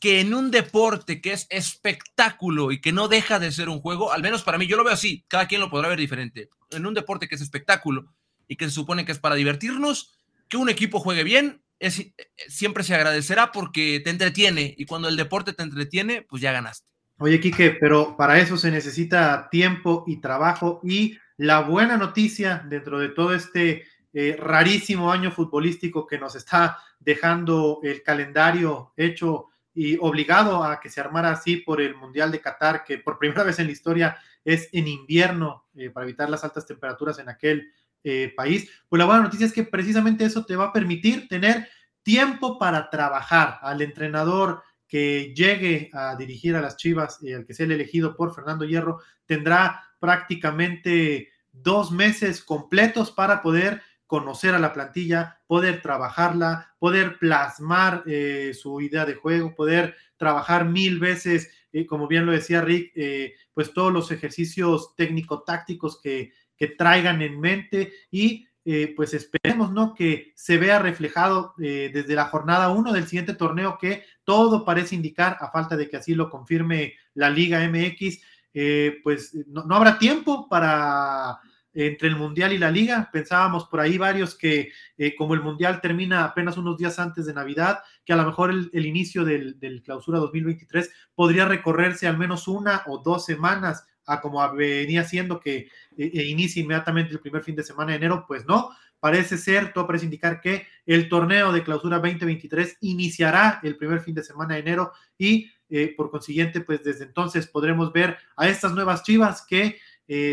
que 0.00 0.20
en 0.20 0.34
un 0.34 0.50
deporte 0.50 1.20
que 1.20 1.32
es 1.32 1.46
espectáculo 1.50 2.72
y 2.72 2.80
que 2.80 2.92
no 2.92 3.08
deja 3.08 3.38
de 3.38 3.52
ser 3.52 3.68
un 3.68 3.80
juego, 3.80 4.12
al 4.12 4.22
menos 4.22 4.42
para 4.42 4.58
mí, 4.58 4.66
yo 4.66 4.76
lo 4.76 4.84
veo 4.84 4.92
así, 4.92 5.24
cada 5.28 5.46
quien 5.46 5.60
lo 5.60 5.70
podrá 5.70 5.88
ver 5.88 5.98
diferente. 5.98 6.50
En 6.70 6.84
un 6.84 6.94
deporte 6.94 7.28
que 7.28 7.36
es 7.36 7.40
espectáculo 7.40 8.12
y 8.48 8.56
que 8.56 8.66
se 8.66 8.72
supone 8.72 9.06
que 9.06 9.12
es 9.12 9.18
para 9.18 9.36
divertirnos, 9.36 10.18
que 10.48 10.56
un 10.58 10.68
equipo 10.68 10.98
juegue 10.98 11.24
bien, 11.24 11.62
es, 11.78 12.00
eh, 12.00 12.14
siempre 12.48 12.84
se 12.84 12.94
agradecerá 12.94 13.52
porque 13.52 14.00
te 14.04 14.10
entretiene 14.10 14.74
y 14.76 14.84
cuando 14.84 15.08
el 15.08 15.16
deporte 15.16 15.54
te 15.54 15.62
entretiene, 15.62 16.22
pues 16.22 16.42
ya 16.42 16.52
ganaste. 16.52 16.93
Oye, 17.18 17.38
Quique, 17.38 17.76
pero 17.78 18.16
para 18.16 18.40
eso 18.40 18.56
se 18.56 18.72
necesita 18.72 19.48
tiempo 19.48 20.04
y 20.06 20.16
trabajo 20.16 20.80
y 20.82 21.16
la 21.36 21.60
buena 21.60 21.96
noticia 21.96 22.64
dentro 22.68 22.98
de 22.98 23.08
todo 23.08 23.34
este 23.34 23.84
eh, 24.12 24.36
rarísimo 24.38 25.12
año 25.12 25.30
futbolístico 25.30 26.06
que 26.06 26.18
nos 26.18 26.34
está 26.34 26.78
dejando 26.98 27.80
el 27.82 28.02
calendario 28.02 28.92
hecho 28.96 29.48
y 29.74 29.96
obligado 29.98 30.62
a 30.62 30.80
que 30.80 30.88
se 30.88 31.00
armara 31.00 31.30
así 31.30 31.58
por 31.58 31.80
el 31.80 31.94
Mundial 31.94 32.32
de 32.32 32.40
Qatar, 32.40 32.84
que 32.84 32.98
por 32.98 33.18
primera 33.20 33.44
vez 33.44 33.58
en 33.58 33.66
la 33.66 33.72
historia 33.72 34.16
es 34.44 34.68
en 34.72 34.88
invierno 34.88 35.66
eh, 35.76 35.90
para 35.90 36.06
evitar 36.06 36.28
las 36.28 36.44
altas 36.44 36.66
temperaturas 36.66 37.18
en 37.20 37.28
aquel 37.28 37.72
eh, 38.02 38.32
país. 38.36 38.70
Pues 38.88 38.98
la 38.98 39.06
buena 39.06 39.22
noticia 39.22 39.46
es 39.46 39.52
que 39.52 39.64
precisamente 39.64 40.24
eso 40.24 40.44
te 40.44 40.56
va 40.56 40.66
a 40.66 40.72
permitir 40.72 41.28
tener 41.28 41.68
tiempo 42.02 42.58
para 42.58 42.90
trabajar 42.90 43.58
al 43.62 43.82
entrenador 43.82 44.62
que 44.86 45.32
llegue 45.34 45.90
a 45.92 46.16
dirigir 46.16 46.56
a 46.56 46.60
las 46.60 46.76
Chivas 46.76 47.18
y 47.22 47.32
el 47.32 47.46
que 47.46 47.54
sea 47.54 47.66
el 47.66 47.72
elegido 47.72 48.16
por 48.16 48.34
Fernando 48.34 48.64
Hierro 48.64 49.00
tendrá 49.26 49.82
prácticamente 49.98 51.30
dos 51.52 51.90
meses 51.90 52.42
completos 52.42 53.10
para 53.10 53.42
poder 53.42 53.82
conocer 54.06 54.54
a 54.54 54.58
la 54.58 54.72
plantilla, 54.72 55.40
poder 55.46 55.80
trabajarla, 55.80 56.74
poder 56.78 57.18
plasmar 57.18 58.02
eh, 58.06 58.52
su 58.54 58.80
idea 58.80 59.06
de 59.06 59.14
juego, 59.14 59.54
poder 59.54 59.96
trabajar 60.16 60.66
mil 60.66 60.98
veces, 60.98 61.50
eh, 61.72 61.86
como 61.86 62.06
bien 62.06 62.26
lo 62.26 62.32
decía 62.32 62.60
Rick, 62.60 62.92
eh, 62.94 63.34
pues 63.52 63.72
todos 63.72 63.92
los 63.92 64.10
ejercicios 64.10 64.94
técnico-tácticos 64.96 66.00
que, 66.00 66.32
que, 66.56 66.68
traigan 66.68 67.22
en 67.22 67.40
mente 67.40 67.92
y 68.10 68.46
eh, 68.66 68.94
pues 68.96 69.12
esperemos, 69.12 69.72
¿no? 69.72 69.94
Que 69.94 70.32
se 70.34 70.56
vea 70.56 70.78
reflejado 70.78 71.54
eh, 71.62 71.90
desde 71.92 72.14
la 72.14 72.26
jornada 72.26 72.70
1 72.70 72.94
del 72.94 73.06
siguiente 73.06 73.34
torneo 73.34 73.76
que 73.78 74.04
todo 74.24 74.64
parece 74.64 74.94
indicar, 74.94 75.36
a 75.40 75.50
falta 75.50 75.76
de 75.76 75.90
que 75.90 75.98
así 75.98 76.14
lo 76.14 76.30
confirme 76.30 76.94
la 77.12 77.28
Liga 77.28 77.60
MX, 77.68 78.22
eh, 78.54 79.00
pues 79.02 79.34
no, 79.48 79.66
habrá 79.74 79.98
tiempo 79.98 80.48
para 80.48 81.40
entre 81.74 82.08
el 82.08 82.16
Mundial 82.16 82.54
y 82.54 82.58
la 82.58 82.70
Liga. 82.70 83.10
Pensábamos 83.12 83.66
por 83.66 83.80
ahí 83.80 83.98
varios 83.98 84.34
que 84.34 84.70
como 85.18 85.34
el 85.34 85.42
Mundial 85.42 85.80
termina 85.80 86.24
apenas 86.24 86.56
unos 86.56 86.78
días 86.78 86.98
antes 87.00 87.26
de 87.26 87.34
Navidad, 87.34 87.80
que 88.04 88.12
a 88.12 88.16
lo 88.16 88.24
mejor 88.24 88.50
el, 88.50 88.86
inicio 88.86 89.24
del, 89.24 89.58
del 89.58 89.82
clausura 89.82 90.20
2023 90.20 90.90
podría 91.16 91.46
recorrerse 91.46 92.06
al 92.06 92.16
menos 92.16 92.46
una 92.46 92.82
o 92.86 92.98
dos 92.98 93.24
semanas 93.26 93.84
a 94.06 94.20
como 94.20 94.52
venía 94.54 95.04
siendo 95.04 95.40
que 95.40 95.56
eh, 95.56 95.68
eh, 95.96 96.24
inicie 96.24 96.62
inmediatamente 96.62 97.12
el 97.12 97.20
primer 97.20 97.42
fin 97.42 97.56
de 97.56 97.62
semana 97.62 97.92
de 97.92 97.98
enero, 97.98 98.24
pues 98.26 98.44
no, 98.46 98.70
parece 99.00 99.38
ser, 99.38 99.72
todo 99.72 99.86
parece 99.86 100.06
indicar 100.06 100.40
que 100.40 100.66
el 100.86 101.08
torneo 101.08 101.52
de 101.52 101.62
clausura 101.62 101.98
2023 101.98 102.78
iniciará 102.80 103.60
el 103.62 103.76
primer 103.76 104.00
fin 104.00 104.14
de 104.14 104.22
semana 104.22 104.54
de 104.54 104.60
enero 104.60 104.92
y 105.18 105.50
eh, 105.68 105.94
por 105.96 106.10
consiguiente, 106.10 106.60
pues 106.60 106.82
desde 106.84 107.04
entonces 107.04 107.46
podremos 107.46 107.92
ver 107.92 108.16
a 108.36 108.48
estas 108.48 108.72
nuevas 108.72 109.02
chivas 109.02 109.44
que 109.46 109.78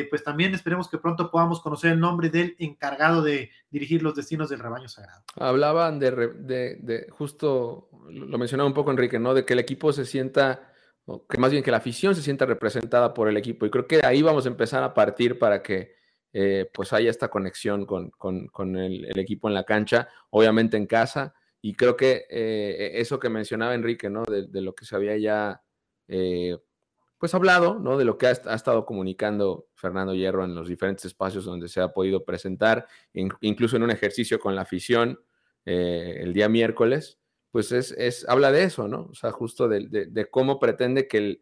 pues 0.10 0.22
también 0.22 0.54
esperemos 0.54 0.90
que 0.90 0.98
pronto 0.98 1.32
podamos 1.32 1.62
conocer 1.62 1.94
el 1.94 2.00
nombre 2.02 2.30
del 2.30 2.58
encargado 2.60 3.22
de 3.22 3.52
dirigir 3.70 4.04
los 4.04 4.14
destinos 4.14 4.50
del 4.50 4.60
rebaño 4.60 4.90
sagrado. 4.90 5.24
Hablaban 5.38 5.98
de, 5.98 6.12
de, 6.12 6.76
de 6.82 7.08
justo, 7.10 7.88
lo 8.10 8.38
mencionaba 8.38 8.68
un 8.68 8.74
poco 8.74 8.92
Enrique, 8.92 9.18
¿no? 9.18 9.34
De 9.34 9.46
que 9.46 9.54
el 9.54 9.60
equipo 9.60 9.94
se 9.94 10.04
sienta 10.04 10.71
que 11.30 11.38
más 11.38 11.52
bien 11.52 11.64
que 11.64 11.72
la 11.72 11.78
afición 11.78 12.16
se 12.16 12.22
sienta 12.22 12.46
representada 12.46 13.14
por 13.14 13.28
el 13.28 13.38
equipo. 13.38 13.66
Y 13.66 13.70
creo 13.70 13.88
que 13.88 14.02
ahí 14.04 14.22
vamos 14.22 14.46
a 14.46 14.50
empezar 14.50 14.84
a 14.84 14.94
partir 14.94 15.40
para 15.40 15.62
que 15.62 15.96
eh, 16.34 16.70
pues 16.74 16.94
haya 16.94 17.10
esta 17.10 17.30
conexión 17.30 17.86
con, 17.86 18.78
el, 18.78 19.20
equipo 19.20 19.48
en 19.48 19.54
la 19.54 19.64
cancha, 19.64 20.10
obviamente 20.30 20.78
en 20.78 20.88
casa. 20.88 21.34
Y 21.62 21.74
creo 21.76 21.96
que 21.96 22.26
eh, 22.30 22.92
eso 22.96 23.20
que 23.20 23.30
mencionaba 23.30 23.76
Enrique, 23.76 24.10
¿no? 24.10 24.24
De, 24.24 24.62
lo 24.62 24.74
que 24.74 24.86
se 24.86 24.96
había 24.96 25.18
ya 25.18 25.62
eh, 26.08 26.58
pues 27.18 27.36
hablado, 27.36 27.80
¿no? 27.80 27.98
De 27.98 28.06
lo 28.06 28.18
que 28.18 28.28
ha, 28.28 28.32
estado 28.32 28.86
comunicando 28.86 29.68
Fernando 29.76 30.14
Hierro 30.14 30.44
en 30.44 30.56
los 30.56 30.68
diferentes 30.68 31.06
espacios 31.06 31.46
donde 31.46 31.68
se 31.68 31.82
ha 31.82 31.94
podido 31.94 32.26
presentar, 32.26 32.88
incluso 33.14 33.78
en 33.78 33.84
un 33.84 33.92
ejercicio 33.92 34.40
con 34.40 34.56
la 34.56 34.64
afición 34.64 35.20
el 35.64 36.34
día 36.34 36.50
miércoles 36.50 37.21
pues 37.52 37.72
es, 37.72 38.26
habla 38.28 38.52
de 38.52 38.64
eso, 38.64 38.88
¿no? 38.88 39.10
O 39.12 39.14
sea, 39.14 39.32
justo 39.32 39.68
de, 39.68 40.28
cómo 40.32 40.60
pretende 40.60 41.08
que 41.08 41.40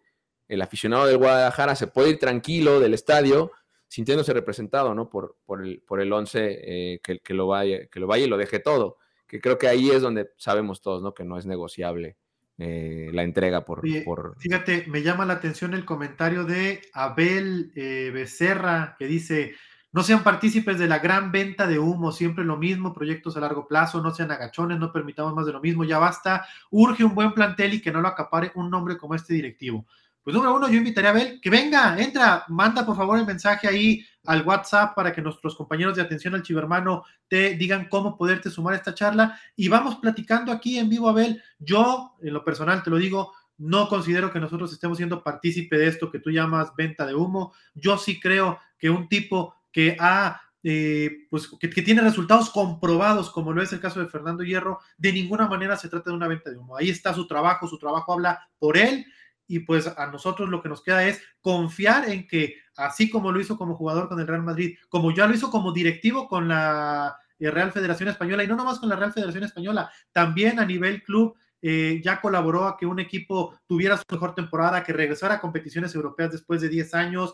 el, 0.47 0.61
aficionado 0.61 1.05
del 1.05 1.17
Guadalajara 1.17 1.75
se 1.75 1.87
puede 1.87 2.11
ir 2.11 2.19
tranquilo 2.19 2.79
del 2.79 2.93
estadio 2.93 3.51
sintiéndose 3.87 4.33
representado, 4.33 4.93
¿no? 4.93 5.09
Por, 5.09 5.37
por 5.45 5.63
el, 5.63 5.81
por 5.81 6.01
el 6.01 6.11
once 6.13 6.59
eh, 6.63 6.99
que, 7.03 7.19
que, 7.19 7.33
lo 7.33 7.47
vaya, 7.47 7.87
que 7.87 7.99
lo 7.99 8.07
vaya 8.07 8.25
y 8.25 8.29
lo 8.29 8.37
deje 8.37 8.59
todo. 8.59 8.97
Que 9.27 9.39
creo 9.41 9.57
que 9.57 9.67
ahí 9.67 9.89
es 9.89 10.01
donde 10.01 10.31
sabemos 10.37 10.81
todos, 10.81 11.01
¿no? 11.01 11.13
Que 11.13 11.23
no 11.23 11.37
es 11.37 11.45
negociable 11.45 12.17
eh, 12.61 13.09
la 13.13 13.23
entrega 13.23 13.63
por, 13.63 13.81
por, 14.03 14.35
Fíjate, 14.37 14.83
me 14.87 15.01
llama 15.01 15.25
la 15.25 15.35
atención 15.35 15.73
el 15.73 15.85
comentario 15.85 16.43
de 16.43 16.81
Abel 16.91 17.71
eh, 17.73 18.11
Becerra 18.13 18.97
que 18.99 19.05
dice, 19.05 19.55
no 19.91 20.03
sean 20.03 20.23
partícipes 20.23 20.77
de 20.77 20.87
la 20.87 20.99
gran 20.99 21.31
venta 21.31 21.65
de 21.65 21.79
humo, 21.79 22.11
siempre 22.11 22.43
lo 22.43 22.57
mismo, 22.57 22.93
proyectos 22.93 23.35
a 23.35 23.39
largo 23.39 23.67
plazo, 23.67 24.01
no 24.01 24.13
sean 24.13 24.31
agachones, 24.31 24.79
no 24.79 24.91
permitamos 24.91 25.33
más 25.33 25.45
de 25.45 25.53
lo 25.53 25.61
mismo, 25.61 25.83
ya 25.83 25.97
basta, 25.97 26.45
urge 26.69 27.03
un 27.03 27.15
buen 27.15 27.33
plantel 27.33 27.73
y 27.73 27.81
que 27.81 27.91
no 27.91 28.01
lo 28.01 28.07
acapare 28.07 28.51
un 28.55 28.69
nombre 28.69 28.97
como 28.97 29.15
este 29.15 29.33
directivo. 29.33 29.85
Pues 30.23 30.35
número 30.35 30.55
uno, 30.55 30.69
yo 30.69 30.77
invitaría 30.77 31.09
a 31.09 31.13
Abel 31.13 31.39
que 31.41 31.49
venga, 31.49 31.99
entra, 31.99 32.43
manda 32.49 32.85
por 32.85 32.95
favor 32.95 33.17
el 33.17 33.25
mensaje 33.25 33.67
ahí 33.67 34.05
al 34.25 34.45
WhatsApp 34.45 34.93
para 34.93 35.11
que 35.11 35.21
nuestros 35.21 35.55
compañeros 35.55 35.95
de 35.95 36.03
atención 36.03 36.35
al 36.35 36.43
chivermano 36.43 37.03
te 37.27 37.55
digan 37.55 37.87
cómo 37.89 38.15
poderte 38.15 38.51
sumar 38.51 38.73
a 38.73 38.77
esta 38.77 38.93
charla 38.93 39.39
y 39.55 39.69
vamos 39.69 39.95
platicando 39.95 40.51
aquí 40.51 40.77
en 40.77 40.89
vivo, 40.89 41.09
Abel. 41.09 41.41
Yo, 41.57 42.15
en 42.21 42.33
lo 42.33 42.43
personal, 42.43 42.83
te 42.83 42.89
lo 42.89 42.97
digo, 42.97 43.33
no 43.57 43.87
considero 43.87 44.31
que 44.31 44.39
nosotros 44.39 44.71
estemos 44.71 44.97
siendo 44.97 45.23
partícipe 45.23 45.77
de 45.77 45.87
esto 45.87 46.11
que 46.11 46.19
tú 46.19 46.29
llamas 46.29 46.75
venta 46.75 47.05
de 47.05 47.15
humo. 47.15 47.53
Yo 47.73 47.97
sí 47.97 48.19
creo 48.19 48.59
que 48.77 48.89
un 48.89 49.09
tipo 49.09 49.55
que 49.71 49.95
ha 49.99 50.41
eh, 50.61 51.27
pues 51.29 51.47
que, 51.59 51.69
tiene 51.69 52.01
resultados 52.01 52.49
comprobados, 52.49 53.29
como 53.31 53.53
lo 53.53 53.61
es 53.61 53.71
el 53.71 53.79
caso 53.79 54.01
de 54.01 54.09
Fernando 54.09 54.43
Hierro, 54.43 54.79
de 54.97 55.13
ninguna 55.13 55.47
manera 55.47 55.77
se 55.77 55.87
trata 55.87 56.09
de 56.09 56.17
una 56.17 56.27
venta 56.27 56.49
de 56.49 56.57
humo. 56.57 56.75
Ahí 56.75 56.89
está 56.89 57.13
su 57.13 57.27
trabajo, 57.27 57.67
su 57.67 57.77
trabajo 57.77 58.13
habla 58.13 58.49
por 58.59 58.77
él 58.77 59.05
y 59.47 59.59
pues 59.59 59.87
a 59.87 60.07
nosotros 60.07 60.49
lo 60.49 60.61
que 60.61 60.69
nos 60.69 60.83
queda 60.83 61.07
es 61.07 61.21
confiar 61.41 62.09
en 62.09 62.27
que 62.27 62.57
así 62.75 63.09
como 63.09 63.31
lo 63.31 63.39
hizo 63.39 63.57
como 63.57 63.75
jugador 63.75 64.07
con 64.09 64.19
el 64.19 64.27
Real 64.27 64.43
Madrid, 64.43 64.77
como 64.89 65.11
ya 65.11 65.27
lo 65.27 65.33
hizo 65.33 65.49
como 65.49 65.71
directivo 65.71 66.27
con 66.27 66.47
la 66.47 67.17
eh, 67.39 67.49
Real 67.49 67.71
Federación 67.71 68.09
Española 68.09 68.43
y 68.43 68.47
no 68.47 68.55
nomás 68.55 68.79
con 68.79 68.89
la 68.89 68.95
Real 68.95 69.13
Federación 69.13 69.45
Española, 69.45 69.91
también 70.11 70.59
a 70.59 70.65
nivel 70.65 71.03
club. 71.03 71.35
Eh, 71.61 71.99
ya 72.01 72.21
colaboró 72.21 72.65
a 72.65 72.77
que 72.77 72.85
un 72.85 72.99
equipo 72.99 73.59
tuviera 73.65 73.97
su 73.97 74.03
mejor 74.09 74.33
temporada, 74.33 74.81
que 74.81 74.93
regresara 74.93 75.35
a 75.35 75.41
competiciones 75.41 75.93
europeas 75.93 76.31
después 76.31 76.61
de 76.61 76.69
10 76.69 76.93
años. 76.93 77.33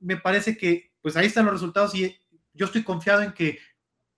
Me 0.00 0.16
parece 0.16 0.56
que 0.56 0.92
pues 1.00 1.16
ahí 1.16 1.26
están 1.26 1.44
los 1.44 1.54
resultados 1.54 1.94
y 1.94 2.16
yo 2.52 2.66
estoy 2.66 2.82
confiado 2.82 3.22
en 3.22 3.32
que 3.32 3.58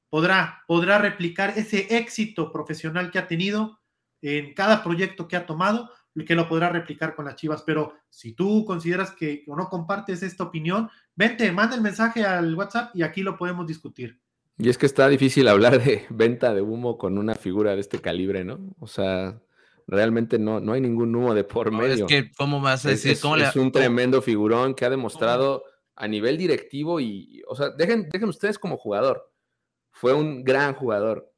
podrá, 0.08 0.62
podrá 0.66 0.98
replicar 0.98 1.54
ese 1.56 1.96
éxito 1.96 2.52
profesional 2.52 3.10
que 3.10 3.18
ha 3.18 3.28
tenido 3.28 3.80
en 4.22 4.54
cada 4.54 4.82
proyecto 4.82 5.28
que 5.28 5.36
ha 5.36 5.46
tomado, 5.46 5.90
y 6.16 6.24
que 6.24 6.34
lo 6.34 6.48
podrá 6.48 6.70
replicar 6.70 7.14
con 7.14 7.26
las 7.26 7.36
Chivas. 7.36 7.62
Pero 7.62 7.94
si 8.08 8.32
tú 8.32 8.64
consideras 8.64 9.12
que 9.12 9.44
o 9.46 9.54
no 9.54 9.68
compartes 9.68 10.22
esta 10.22 10.44
opinión, 10.44 10.88
vente, 11.14 11.52
manda 11.52 11.76
el 11.76 11.82
mensaje 11.82 12.24
al 12.24 12.54
WhatsApp 12.54 12.96
y 12.96 13.02
aquí 13.02 13.22
lo 13.22 13.36
podemos 13.36 13.66
discutir. 13.66 14.18
Y 14.58 14.70
es 14.70 14.78
que 14.78 14.86
está 14.86 15.08
difícil 15.08 15.46
hablar 15.46 15.82
de 15.82 16.06
venta 16.10 16.54
de 16.54 16.62
humo 16.62 16.96
con 16.96 17.18
una 17.18 17.34
figura 17.34 17.74
de 17.74 17.80
este 17.82 18.00
calibre, 18.00 18.44
¿no? 18.44 18.58
O 18.80 18.86
sea, 18.86 19.38
realmente 19.86 20.38
no, 20.38 20.60
no 20.60 20.72
hay 20.72 20.80
ningún 20.80 21.14
humo 21.14 21.34
de 21.34 21.44
por 21.44 21.70
medio. 21.70 21.94
Es 21.94 22.02
que, 22.04 22.32
¿cómo 22.32 22.60
vas 22.60 22.84
a 22.86 22.90
decir? 22.90 23.12
Es, 23.12 23.24
es 23.24 23.56
un 23.56 23.72
tremendo 23.72 24.20
figurón 24.20 24.74
que 24.74 24.84
ha 24.84 24.90
demostrado 24.90 25.64
a 25.94 26.08
nivel 26.08 26.36
directivo 26.36 27.00
y, 27.00 27.42
o 27.48 27.56
sea, 27.56 27.70
dejen, 27.70 28.08
dejen 28.08 28.28
ustedes 28.28 28.58
como 28.58 28.76
jugador. 28.76 29.32
Fue 29.90 30.12
un 30.12 30.44
gran 30.44 30.74
jugador. 30.74 31.32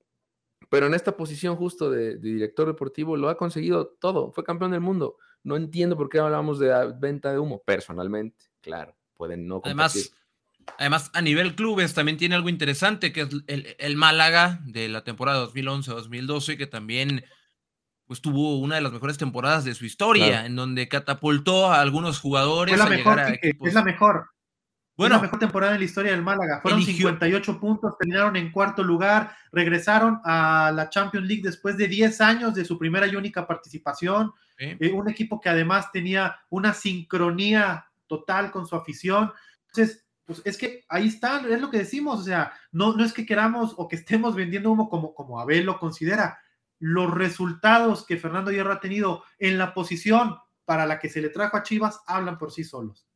Pero 0.69 0.87
en 0.87 0.95
esta 0.95 1.17
posición 1.17 1.57
justo 1.57 1.90
de, 1.90 2.19
director 2.19 2.67
deportivo 2.67 3.17
lo 3.17 3.28
ha 3.28 3.37
conseguido 3.37 3.97
todo. 4.00 4.33
Fue 4.33 4.45
campeón 4.45 4.73
del 4.73 4.81
mundo. 4.81 5.17
No 5.45 5.57
entiendo 5.57 5.97
por 5.97 6.09
qué 6.09 6.19
hablamos 6.19 6.59
de 6.59 6.95
venta 6.99 7.31
de 7.31 7.38
humo. 7.38 7.62
Personalmente, 7.64 8.47
claro, 8.61 8.97
pueden 9.14 9.47
no 9.47 9.62
Además, 9.64 10.12
Además, 10.76 11.11
a 11.14 11.23
nivel 11.23 11.55
clubes 11.55 11.95
también 11.95 12.19
tiene 12.19 12.35
algo 12.35 12.49
interesante, 12.49 13.12
que 13.12 13.23
es 13.23 13.28
el, 13.78 13.97
Málaga 13.97 14.61
de 14.67 14.88
la 14.88 15.02
temporada 15.02 15.47
2011-2012, 15.49 16.59
que 16.59 16.67
también 16.67 17.25
pues 18.09 18.23
tuvo 18.23 18.59
una 18.59 18.77
de 18.77 18.81
las 18.81 18.91
mejores 18.91 19.19
temporadas 19.19 19.65
de 19.65 19.75
su 19.75 19.85
historia, 19.85 20.47
en 20.47 20.57
donde 20.57 20.88
catapultó 20.88 21.71
a 21.71 21.83
algunos 21.83 22.19
jugadores. 22.19 22.77
la 22.77 22.87
mejor, 22.87 23.21
Es 23.43 23.75
la 23.75 23.85
mejor. 23.85 24.31
Bueno, 24.97 25.17
la 25.17 25.23
mejor 25.23 25.38
temporada 25.38 25.75
en 25.75 25.79
la 25.79 25.85
historia 25.85 26.11
del 26.11 26.23
Málaga. 26.23 26.61
Fueron 26.62 26.83
58 26.83 27.61
puntos, 27.61 27.97
terminaron 27.99 28.35
en 28.35 28.50
cuarto 28.50 28.83
lugar, 28.83 29.37
regresaron 29.53 30.21
a 30.25 30.73
la 30.75 30.88
Champions 30.88 31.29
League 31.29 31.43
después 31.45 31.77
de 31.77 31.87
10 31.87 32.21
años 32.23 32.55
de 32.55 32.65
su 32.65 32.79
primera 32.79 33.07
y 33.07 33.15
única 33.15 33.47
participación. 33.47 34.33
Eh, 34.59 34.91
un 34.93 35.09
equipo 35.09 35.38
que 35.38 35.50
además 35.50 35.93
tenía 35.93 36.41
una 36.49 36.73
sincronía 36.73 37.87
total 38.07 38.50
con 38.50 38.67
su 38.67 38.75
afición. 38.75 39.33
Entonces, 39.67 40.07
pues 40.25 40.41
es 40.47 40.57
que 40.57 40.85
ahí 40.88 41.09
está, 41.09 41.43
es 41.47 41.61
lo 41.61 41.71
que 41.71 41.79
decimos, 41.79 42.21
o 42.21 42.25
sea, 42.25 42.53
no, 42.73 42.95
no 42.95 43.05
es 43.05 43.12
que 43.12 43.27
queramos 43.27 43.75
o 43.77 43.87
que 43.87 43.97
estemos 43.97 44.35
vendiendo 44.35 44.73
humo 44.73 44.88
como, 44.88 45.15
como 45.15 45.38
Abel 45.38 45.67
lo 45.67 45.79
considera. 45.79 46.38
Los 46.79 47.13
resultados 47.13 48.07
que 48.07 48.17
Fernando 48.17 48.51
Hierro 48.51 48.73
ha 48.73 48.81
tenido 48.81 49.25
en 49.39 49.59
la 49.59 49.75
posición 49.75 50.37
para 50.65 50.87
la 50.87 50.99
que 50.99 51.09
se 51.09 51.23
le 51.23 51.31
trajo 51.31 51.57
a 51.57 51.63
Chivas 51.63 52.01
hablan 52.07 52.39
por 52.39 52.53
sí 52.53 52.65
solos. 52.65 53.07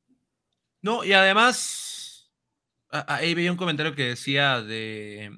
No, 0.81 1.05
y 1.05 1.13
además, 1.13 2.33
ahí 2.91 3.35
veía 3.35 3.53
un 3.53 3.59
comentario 3.59 3.95
que 3.95 4.09
decía 4.09 4.63
de, 4.63 5.31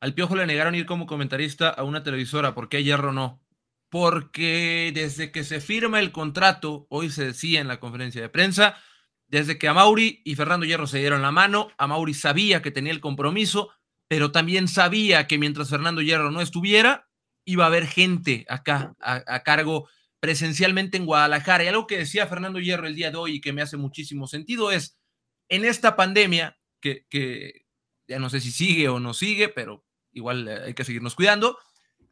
al 0.00 0.14
Piojo 0.14 0.36
le 0.36 0.46
negaron 0.46 0.74
ir 0.74 0.86
como 0.86 1.06
comentarista 1.06 1.68
a 1.68 1.82
una 1.82 2.02
televisora, 2.02 2.54
¿por 2.54 2.68
qué 2.68 2.82
Hierro 2.82 3.12
no? 3.12 3.42
Porque 3.88 4.92
desde 4.94 5.32
que 5.32 5.44
se 5.44 5.60
firma 5.60 6.00
el 6.00 6.12
contrato, 6.12 6.86
hoy 6.88 7.10
se 7.10 7.26
decía 7.26 7.60
en 7.60 7.68
la 7.68 7.80
conferencia 7.80 8.22
de 8.22 8.28
prensa, 8.28 8.76
desde 9.26 9.58
que 9.58 9.68
Amauri 9.68 10.22
y 10.24 10.34
Fernando 10.34 10.66
Hierro 10.66 10.86
se 10.86 10.98
dieron 10.98 11.22
la 11.22 11.32
mano, 11.32 11.70
Amauri 11.78 12.14
sabía 12.14 12.62
que 12.62 12.70
tenía 12.70 12.92
el 12.92 13.00
compromiso, 13.00 13.70
pero 14.08 14.32
también 14.32 14.68
sabía 14.68 15.26
que 15.26 15.38
mientras 15.38 15.70
Fernando 15.70 16.02
Hierro 16.02 16.30
no 16.30 16.40
estuviera, 16.40 17.08
iba 17.46 17.64
a 17.64 17.68
haber 17.68 17.86
gente 17.86 18.44
acá 18.48 18.94
a, 19.00 19.42
cargo 19.42 19.88
presencialmente 20.20 20.98
en 20.98 21.06
Guadalajara. 21.06 21.64
Y 21.64 21.68
algo 21.68 21.86
que 21.86 21.98
decía 21.98 22.26
Fernando 22.26 22.58
Hierro 22.58 22.86
el 22.86 22.96
día 22.96 23.10
de 23.10 23.16
hoy 23.16 23.36
y 23.36 23.40
que 23.40 23.54
me 23.54 23.62
hace 23.62 23.78
muchísimo 23.78 24.26
sentido 24.26 24.70
es, 24.70 24.98
en 25.48 25.64
esta 25.64 25.96
pandemia, 25.96 26.58
que, 26.80 27.06
que 27.08 27.64
ya 28.08 28.18
no 28.18 28.28
sé 28.28 28.40
si 28.40 28.50
sigue 28.50 28.88
o 28.88 29.00
no 29.00 29.14
sigue, 29.14 29.48
pero 29.48 29.84
igual 30.12 30.48
hay 30.48 30.74
que 30.74 30.84
seguirnos 30.84 31.14
cuidando, 31.14 31.56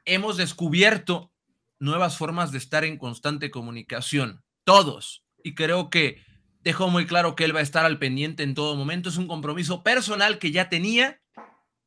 hemos 0.05 0.37
descubierto 0.37 1.33
nuevas 1.81 2.17
formas 2.17 2.53
de 2.53 2.59
estar 2.59 2.85
en 2.85 2.97
constante 2.97 3.51
comunicación, 3.51 4.45
todos. 4.65 5.25
Y 5.43 5.55
creo 5.55 5.91
que 5.91 6.23
dejó 6.61 6.89
muy 6.89 7.07
claro 7.07 7.35
que 7.35 7.45
él 7.45 7.55
va 7.55 7.61
a 7.61 7.65
estar 7.65 7.85
al 7.85 7.99
pendiente 7.99 8.43
en 8.43 8.55
todo 8.55 8.77
momento. 8.77 9.09
Es 9.09 9.17
un 9.17 9.27
compromiso 9.27 9.83
personal 9.83 10.39
que 10.39 10.53
ya 10.53 10.69
tenía 10.69 11.21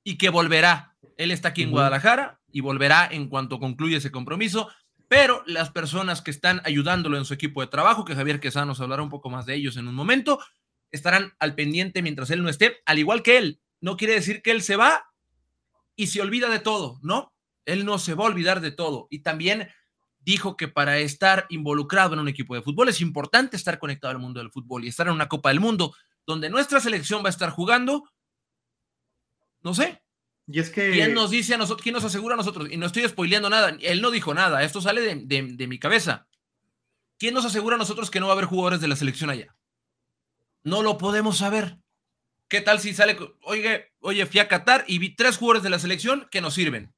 y 0.04 0.18
que 0.18 0.30
volverá. 0.30 0.97
Él 1.18 1.32
está 1.32 1.50
aquí 1.50 1.64
en 1.64 1.72
Guadalajara 1.72 2.40
y 2.52 2.62
volverá 2.62 3.08
en 3.12 3.28
cuanto 3.28 3.60
concluya 3.60 3.98
ese 3.98 4.12
compromiso. 4.12 4.70
Pero 5.10 5.44
las 5.46 5.72
personas 5.72 6.22
que 6.22 6.32
están 6.32 6.62
ayudándolo 6.64 7.18
en 7.18 7.26
su 7.26 7.34
equipo 7.34 7.62
de 7.62 7.68
trabajo, 7.68 8.06
que 8.06 8.16
Javier 8.16 8.40
Quesada 8.40 8.66
nos 8.66 8.80
hablará 8.82 9.02
un 9.02 9.10
poco 9.10 9.30
más 9.30 9.46
de 9.46 9.56
ellos 9.56 9.78
en 9.78 9.88
un 9.88 9.96
momento, 9.96 10.40
estarán 10.92 11.34
al 11.40 11.56
pendiente 11.56 12.02
mientras 12.02 12.30
él 12.30 12.44
no 12.44 12.50
esté, 12.50 12.78
al 12.86 13.00
igual 13.00 13.24
que 13.24 13.38
él. 13.38 13.62
No 13.82 13.98
quiere 13.98 14.14
decir 14.14 14.42
que 14.42 14.52
él 14.52 14.62
se 14.62 14.76
va 14.76 15.06
y 15.96 16.08
se 16.08 16.22
olvida 16.22 16.50
de 16.50 16.60
todo, 16.60 17.00
¿no? 17.02 17.34
Él 17.66 17.86
no 17.86 18.00
se 18.00 18.14
va 18.14 18.26
a 18.26 18.28
olvidar 18.28 18.62
de 18.62 18.72
todo. 18.72 19.08
Y 19.10 19.20
también 19.20 19.70
dijo 20.20 20.58
que 20.58 20.68
para 20.68 20.98
estar 21.00 21.46
involucrado 21.50 22.14
en 22.14 22.20
un 22.20 22.28
equipo 22.28 22.54
de 22.54 22.62
fútbol 22.62 22.90
es 22.90 23.02
importante 23.02 23.56
estar 23.56 23.80
conectado 23.80 24.12
al 24.12 24.20
mundo 24.20 24.40
del 24.40 24.52
fútbol 24.52 24.84
y 24.84 24.90
estar 24.90 25.08
en 25.08 25.14
una 25.14 25.30
Copa 25.30 25.50
del 25.50 25.62
Mundo 25.62 25.96
donde 26.26 26.50
nuestra 26.50 26.82
selección 26.82 27.24
va 27.24 27.28
a 27.28 27.30
estar 27.30 27.50
jugando. 27.50 28.04
No 29.62 29.74
sé. 29.74 30.04
Es 30.52 30.70
que. 30.70 30.92
¿Quién 30.92 31.14
nos 31.14 31.30
dice 31.30 31.56
a 31.56 31.58
nosotros? 31.58 31.84
¿Quién 31.84 31.94
nos 31.94 32.04
asegura 32.04 32.36
a 32.36 32.38
nosotros? 32.38 32.70
Y 32.72 32.78
no 32.78 32.86
estoy 32.86 33.08
spoileando 33.08 33.50
nada. 33.50 33.78
Él 33.82 34.02
no 34.02 34.12
dijo 34.12 34.34
nada. 34.34 34.64
Esto 34.64 34.82
sale 34.82 35.02
de, 35.02 35.68
mi 35.68 35.80
cabeza. 35.80 36.28
¿Quién 37.18 37.34
nos 37.34 37.46
asegura 37.46 37.76
a 37.76 37.80
nosotros 37.80 38.12
que 38.12 38.20
no 38.20 38.28
va 38.28 38.34
a 38.34 38.36
haber 38.36 38.46
jugadores 38.46 38.80
de 38.80 38.88
la 38.88 38.96
selección 38.96 39.30
allá? 39.30 39.56
No 40.64 40.84
lo 40.84 40.98
podemos 40.98 41.38
saber. 41.38 41.78
¿Qué 42.48 42.62
tal 42.62 42.80
si 42.80 42.94
sale, 42.94 43.18
oye, 43.42 43.92
oye, 44.00 44.26
fui 44.26 44.40
a 44.40 44.48
Qatar 44.48 44.86
y 44.88 45.00
vi 45.00 45.16
tres 45.16 45.38
jugadores 45.38 45.64
de 45.64 45.70
la 45.70 45.80
selección 45.80 46.28
que 46.32 46.40
nos 46.40 46.54
sirven? 46.54 46.94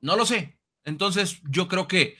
No 0.00 0.16
lo 0.16 0.26
sé. 0.26 0.58
Entonces, 0.84 1.40
yo 1.48 1.66
creo 1.66 1.88
que 1.88 2.18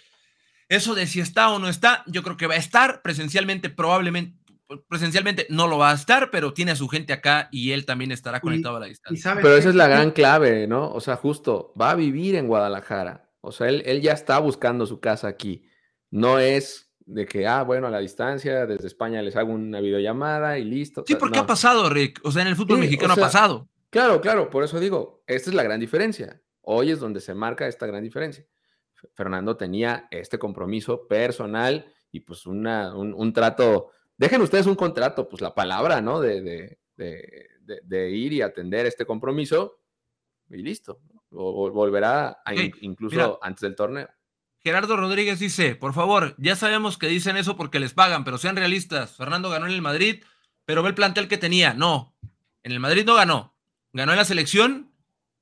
eso 0.69 0.95
de 0.95 1.07
si 1.07 1.21
está 1.21 1.51
o 1.51 1.59
no 1.59 1.69
está, 1.69 2.03
yo 2.07 2.23
creo 2.23 2.37
que 2.39 2.47
va 2.47 2.55
a 2.55 2.59
estar 2.59 3.03
presencialmente, 3.03 3.69
probablemente, 3.69 4.39
presencialmente 4.89 5.47
no 5.51 5.69
lo 5.69 5.79
va 5.79 5.91
a 5.91 5.95
estar, 5.95 6.31
pero 6.31 6.53
tiene 6.53 6.73
a 6.73 6.77
su 6.77 6.89
gente 6.89 7.13
acá 7.13 7.49
y 7.51 7.73
él 7.73 7.87
también 7.87 8.13
estará 8.13 8.41
conectado 8.41 8.77
a 8.77 8.81
la 8.81 8.87
distancia. 8.87 9.35
Pero 9.37 9.57
esa 9.57 9.69
es 9.69 9.75
la 9.75 9.89
gran 9.89 10.11
clave, 10.11 10.67
¿no? 10.67 10.91
O 10.93 11.01
sea, 11.01 11.17
justo, 11.17 11.73
va 11.81 11.91
a 11.91 11.95
vivir 11.95 12.35
en 12.35 12.49
Guadalajara. 12.49 13.31
O 13.41 13.53
sea, 13.53 13.69
él, 13.69 13.83
él 13.87 14.01
ya 14.01 14.13
está 14.13 14.39
buscando 14.39 14.87
su 14.87 15.01
casa 15.01 15.29
aquí. 15.29 15.67
No 16.11 16.39
es 16.39 16.91
de 17.07 17.27
que, 17.27 17.47
ah, 17.47 17.63
bueno, 17.63 17.87
a 17.87 17.91
la 17.91 17.99
distancia, 17.99 18.67
desde 18.67 18.87
España 18.87 19.21
les 19.23 19.37
hago 19.37 19.53
una 19.53 19.81
videollamada 19.81 20.59
y 20.59 20.65
listo. 20.65 21.05
Sí, 21.07 21.17
porque 21.17 21.39
ha 21.39 21.47
pasado, 21.47 21.89
Rick. 21.91 22.21
O 22.25 22.33
sea, 22.33 22.43
en 22.43 22.49
el 22.49 22.57
fútbol 22.57 22.79
mexicano 22.79 23.13
ha 23.13 23.17
pasado. 23.17 23.69
Claro, 23.91 24.21
claro, 24.21 24.51
por 24.51 24.65
eso 24.65 24.81
digo, 24.81 25.23
esta 25.27 25.51
es 25.51 25.55
la 25.55 25.63
gran 25.63 25.79
diferencia. 25.79 26.43
Hoy 26.63 26.91
es 26.91 26.99
donde 26.99 27.21
se 27.21 27.35
marca 27.35 27.69
esta 27.69 27.87
gran 27.87 28.03
diferencia. 28.03 28.45
Fernando 29.15 29.57
tenía 29.57 30.09
este 30.11 30.39
compromiso 30.39 31.07
personal 31.07 31.93
y 32.11 32.21
pues 32.21 32.47
una, 32.47 32.95
un, 32.95 33.33
trato, 33.33 33.91
dejen 34.17 34.43
ustedes 34.43 34.67
un 34.67 34.75
contrato, 34.75 35.29
pues 35.29 35.43
la 35.43 35.55
palabra, 35.55 36.01
¿no? 36.01 36.21
De, 36.21 36.79
de, 36.97 38.11
ir 38.11 38.33
y 38.33 38.43
atender 38.43 38.87
este 38.87 39.07
compromiso 39.07 39.81
y 40.51 40.63
listo. 40.63 41.01
O, 41.31 41.71
volverá 41.71 42.39
incluso 42.81 43.39
antes 43.43 43.63
del 43.63 43.75
torneo. 43.75 44.09
Gerardo 44.61 44.97
Rodríguez 44.97 45.39
dice, 45.41 45.75
por 45.75 45.93
favor, 45.93 46.35
ya 46.39 46.57
sabemos 46.57 46.97
que 46.97 47.07
dicen 47.07 47.37
eso 47.37 47.57
porque 47.57 47.81
les 47.81 47.93
pagan, 47.93 48.25
pero 48.25 48.39
sean 48.39 48.57
realistas. 48.57 49.17
Fernando 49.17 49.51
ganó 49.51 49.67
en 49.67 49.73
el 49.73 49.83
Madrid, 49.83 50.25
pero 50.65 50.83
ve 50.83 50.89
el 50.89 50.95
plantel 50.95 51.29
que 51.29 51.37
tenía. 51.37 51.75
No, 51.75 52.17
en 52.63 52.73
el 52.73 52.81
Madrid 52.81 53.05
no 53.05 53.15
ganó. 53.15 53.55
Ganó 53.93 54.13
en 54.13 54.19
la 54.19 54.25
selección, 54.25 54.93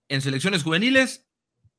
en 0.08 0.20
selecciones 0.20 0.64
juveniles 0.64 1.28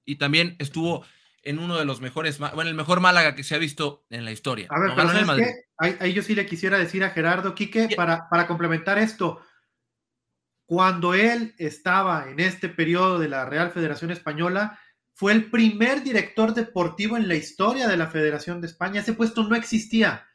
y 0.06 0.16
también 0.16 0.56
estuvo 0.60 1.06
en 1.44 1.60
uno 1.60 1.78
de 1.78 1.86
los 1.86 2.00
mejores, 2.00 2.40
bueno, 2.40 2.70
el 2.70 2.76
mejor 2.76 3.02
Málaga 3.02 3.36
que 3.36 3.44
se 3.44 3.56
ha 3.56 3.58
visto 3.58 4.06
en 4.10 4.24
la 4.24 4.32
historia. 4.32 4.68
A 4.70 4.80
ver, 4.80 4.94
pero 4.96 5.10
ahí, 5.84 6.14
yo 6.14 6.24
sí 6.24 6.36
le 6.36 6.46
quisiera 6.46 6.78
decir 6.78 7.04
a 7.04 7.10
Gerardo 7.10 7.54
Quique, 7.56 7.90
para, 7.96 8.30
para 8.30 8.48
complementar 8.48 8.98
esto, 8.98 9.42
cuando 10.66 11.14
él 11.14 11.54
estaba 11.58 12.30
en 12.30 12.40
este 12.40 12.70
periodo 12.70 13.20
de 13.20 13.30
la 13.30 13.46
Real 13.46 13.72
Federación 13.72 14.12
Española, 14.12 14.80
fue 15.14 15.32
el 15.32 15.50
primer 15.50 16.04
director 16.04 16.54
deportivo 16.54 17.18
en 17.18 17.28
la 17.28 17.36
historia 17.36 17.88
de 17.88 17.98
la 17.98 18.08
Federación 18.08 18.62
de 18.62 18.68
España. 18.68 19.02
Ese 19.02 19.14
puesto 19.14 19.44
no 19.44 19.56
existía. 19.56 20.28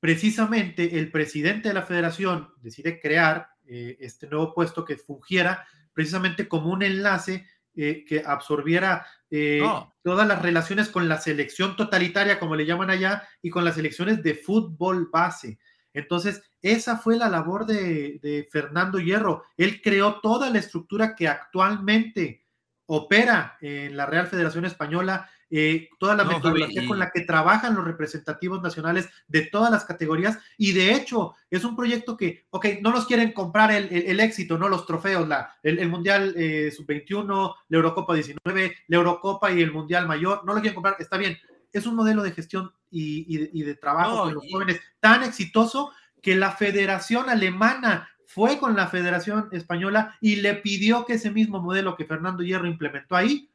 Precisamente 0.00 0.98
el 0.98 1.10
presidente 1.10 1.68
de 1.68 1.74
la 1.74 1.82
federación 1.82 2.52
decide 2.60 3.00
crear 3.00 3.50
eh, 3.66 3.98
este 4.00 4.26
nuevo 4.26 4.54
puesto 4.54 4.84
que 4.84 4.96
fungiera 4.96 5.66
precisamente 5.92 6.48
como 6.48 6.70
un 6.70 6.82
enlace 6.82 7.46
eh, 7.74 8.04
que 8.06 8.22
absorbiera 8.24 9.06
eh, 9.30 9.62
todas 10.02 10.26
las 10.26 10.42
relaciones 10.42 10.88
con 10.88 11.08
la 11.08 11.20
selección 11.20 11.76
totalitaria, 11.76 12.38
como 12.38 12.56
le 12.56 12.66
llaman 12.66 12.90
allá, 12.90 13.22
y 13.42 13.50
con 13.50 13.64
las 13.64 13.76
selecciones 13.76 14.22
de 14.22 14.34
fútbol 14.34 15.08
base. 15.12 15.58
Entonces, 15.92 16.42
esa 16.62 16.98
fue 16.98 17.16
la 17.16 17.28
labor 17.28 17.66
de, 17.66 18.18
de 18.22 18.48
Fernando 18.50 18.98
Hierro. 18.98 19.44
Él 19.56 19.80
creó 19.82 20.20
toda 20.20 20.50
la 20.50 20.58
estructura 20.58 21.14
que 21.14 21.28
actualmente 21.28 22.46
opera 22.86 23.56
en 23.60 23.96
la 23.96 24.06
Real 24.06 24.26
Federación 24.26 24.64
Española 24.64 25.30
eh, 25.50 25.88
toda 25.98 26.14
la 26.14 26.24
metodología 26.24 26.86
con 26.86 26.98
la 26.98 27.10
que 27.10 27.22
trabajan 27.22 27.74
los 27.74 27.84
representativos 27.84 28.62
nacionales 28.62 29.08
de 29.26 29.42
todas 29.42 29.70
las 29.70 29.84
categorías 29.84 30.38
y 30.56 30.72
de 30.72 30.94
hecho 30.94 31.34
es 31.50 31.64
un 31.64 31.74
proyecto 31.74 32.16
que, 32.16 32.46
ok, 32.50 32.66
no 32.80 32.92
nos 32.92 33.06
quieren 33.06 33.32
comprar 33.32 33.72
el, 33.72 34.20
éxito, 34.20 34.58
no 34.58 34.68
los 34.68 34.86
trofeos, 34.86 35.26
la, 35.26 35.56
el, 35.62 35.88
Mundial 35.88 36.34
eh, 36.36 36.70
Sub-21, 36.70 37.54
la 37.68 37.76
Eurocopa 37.76 38.14
19, 38.14 38.76
la 38.86 38.96
Eurocopa 38.96 39.50
y 39.50 39.60
el 39.60 39.72
Mundial 39.72 40.06
Mayor, 40.06 40.44
no 40.44 40.54
lo 40.54 40.60
quieren 40.60 40.74
comprar, 40.74 40.96
está 41.00 41.16
bien, 41.16 41.36
es 41.72 41.86
un 41.86 41.96
modelo 41.96 42.22
de 42.22 42.32
gestión 42.32 42.72
y, 42.90 43.62
de 43.62 43.74
trabajo 43.74 44.24
con 44.24 44.34
los 44.34 44.44
jóvenes 44.50 44.80
tan 45.00 45.22
exitoso 45.22 45.92
que 46.22 46.36
la 46.36 46.52
Federación 46.52 47.28
Alemana 47.28 48.08
fue 48.26 48.58
con 48.58 48.76
la 48.76 48.86
Federación 48.86 49.48
Española 49.52 50.16
y 50.20 50.36
le 50.36 50.54
pidió 50.54 51.04
que 51.04 51.14
ese 51.14 51.30
mismo 51.30 51.60
modelo 51.60 51.96
que 51.96 52.04
Fernando 52.04 52.42
Hierro 52.42 52.66
implementó 52.66 53.16
ahí, 53.16 53.50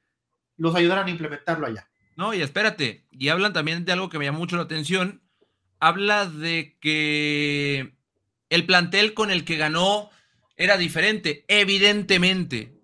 los 0.58 0.76
ayudaran 0.76 1.08
a 1.08 1.12
implementarlo 1.12 1.68
allá. 1.68 1.88
No, 2.16 2.34
y 2.34 2.42
espérate, 2.42 3.06
y 3.12 3.30
hablan 3.30 3.54
también 3.54 3.86
de 3.86 3.92
algo 3.92 4.10
que 4.10 4.20
me 4.20 4.26
llama 4.26 4.40
mucho 4.40 4.56
la 4.56 4.64
atención. 4.64 5.22
Habla 5.80 6.26
de 6.26 6.78
que 6.80 7.96
el 8.50 8.66
plantel 8.66 9.14
con 9.14 9.32
el 9.32 9.44
que 9.44 9.58
ganó 9.58 10.10
era 10.56 10.78
diferente, 10.78 11.44
evidentemente, 11.48 12.82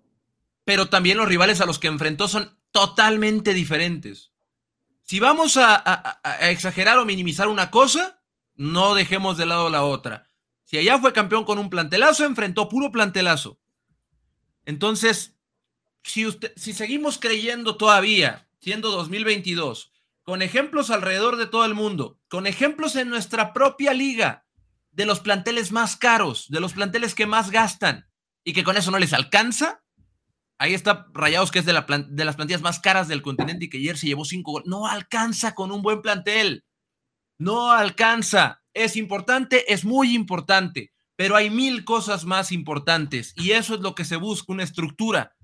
pero 0.64 0.88
también 0.88 1.16
los 1.16 1.28
rivales 1.28 1.60
a 1.60 1.66
los 1.66 1.78
que 1.78 1.88
enfrentó 1.88 2.28
son 2.28 2.58
totalmente 2.70 3.54
diferentes. 3.54 4.32
Si 5.02 5.20
vamos 5.20 5.56
a, 5.56 6.20
exagerar 6.40 6.98
o 6.98 7.04
minimizar 7.04 7.48
una 7.48 7.70
cosa, 7.70 8.22
no 8.54 8.94
dejemos 8.94 9.36
de 9.36 9.46
lado 9.46 9.70
la 9.70 9.82
otra. 9.82 10.28
Si 10.64 10.78
allá 10.78 10.98
fue 10.98 11.12
campeón 11.12 11.44
con 11.44 11.58
un 11.58 11.70
plantelazo, 11.70 12.24
enfrentó 12.24 12.68
puro 12.68 12.92
plantelazo. 12.92 13.58
Entonces, 14.64 15.34
si, 16.02 16.26
usted, 16.26 16.52
si 16.56 16.72
seguimos 16.72 17.18
creyendo 17.18 17.76
todavía, 17.76 18.48
siendo 18.60 18.90
2022, 18.90 19.92
con 20.22 20.42
ejemplos 20.42 20.90
alrededor 20.90 21.36
de 21.36 21.46
todo 21.46 21.64
el 21.64 21.74
mundo, 21.74 22.18
con 22.28 22.46
ejemplos 22.46 22.96
en 22.96 23.08
nuestra 23.08 23.52
propia 23.52 23.92
liga, 23.92 24.46
de 24.92 25.06
los 25.06 25.20
planteles 25.20 25.72
más 25.72 25.96
caros, 25.96 26.46
de 26.48 26.60
los 26.60 26.74
planteles 26.74 27.14
que 27.14 27.26
más 27.26 27.50
gastan, 27.50 28.06
y 28.44 28.52
que 28.52 28.64
con 28.64 28.76
eso 28.76 28.90
no 28.90 28.98
les 28.98 29.12
alcanza, 29.12 29.82
ahí 30.58 30.74
está 30.74 31.06
Rayados, 31.12 31.50
que 31.50 31.58
es 31.58 31.64
de, 31.64 31.72
de 31.72 32.24
las 32.24 32.36
plantillas 32.36 32.62
más 32.62 32.78
caras 32.80 33.08
del 33.08 33.22
continente 33.22 33.64
y 33.64 33.68
que 33.70 33.78
ayer 33.78 33.98
se 33.98 34.06
llevó 34.06 34.24
cinco 34.24 34.52
goles. 34.52 34.68
No 34.68 34.86
alcanza 34.86 35.54
con 35.54 35.72
un 35.72 35.82
buen 35.82 36.02
plantel. 36.02 36.64
No 37.38 37.72
alcanza. 37.72 38.62
Es 38.74 38.96
importante, 38.96 39.72
es 39.72 39.84
muy 39.84 40.14
importante, 40.14 40.92
pero 41.16 41.36
hay 41.36 41.50
mil 41.50 41.84
cosas 41.84 42.24
más 42.24 42.52
importantes 42.52 43.34
y 43.36 43.52
eso 43.52 43.74
es 43.74 43.80
lo 43.80 43.94
que 43.94 44.04
se 44.04 44.16
busca, 44.16 44.52
una 44.52 44.62
estructura. 44.62 45.34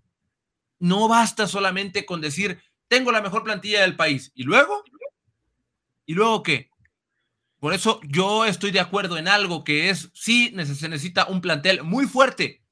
No 0.79 1.09
basta 1.09 1.47
solamente 1.47 2.07
con 2.07 2.21
decir, 2.21 2.63
tengo 2.89 3.13
la 3.13 3.23
mejor 3.23 3.45
plantilla 3.45 3.83
del 3.83 3.97
país. 3.97 4.33
¿Y 4.35 4.45
luego? 4.45 4.85
¿Y 6.07 6.15
luego 6.15 6.43
qué? 6.43 6.71
Por 7.59 7.75
eso 7.75 8.01
yo 8.05 8.45
estoy 8.45 8.71
de 8.71 8.81
acuerdo 8.81 9.19
en 9.19 9.29
algo 9.29 9.65
que 9.65 9.91
es, 9.91 10.11
sí, 10.15 10.55
se 10.65 10.89
necesita 10.89 11.27
un 11.27 11.41
plantel 11.41 11.83
muy 11.83 12.07
fuerte, 12.07 12.63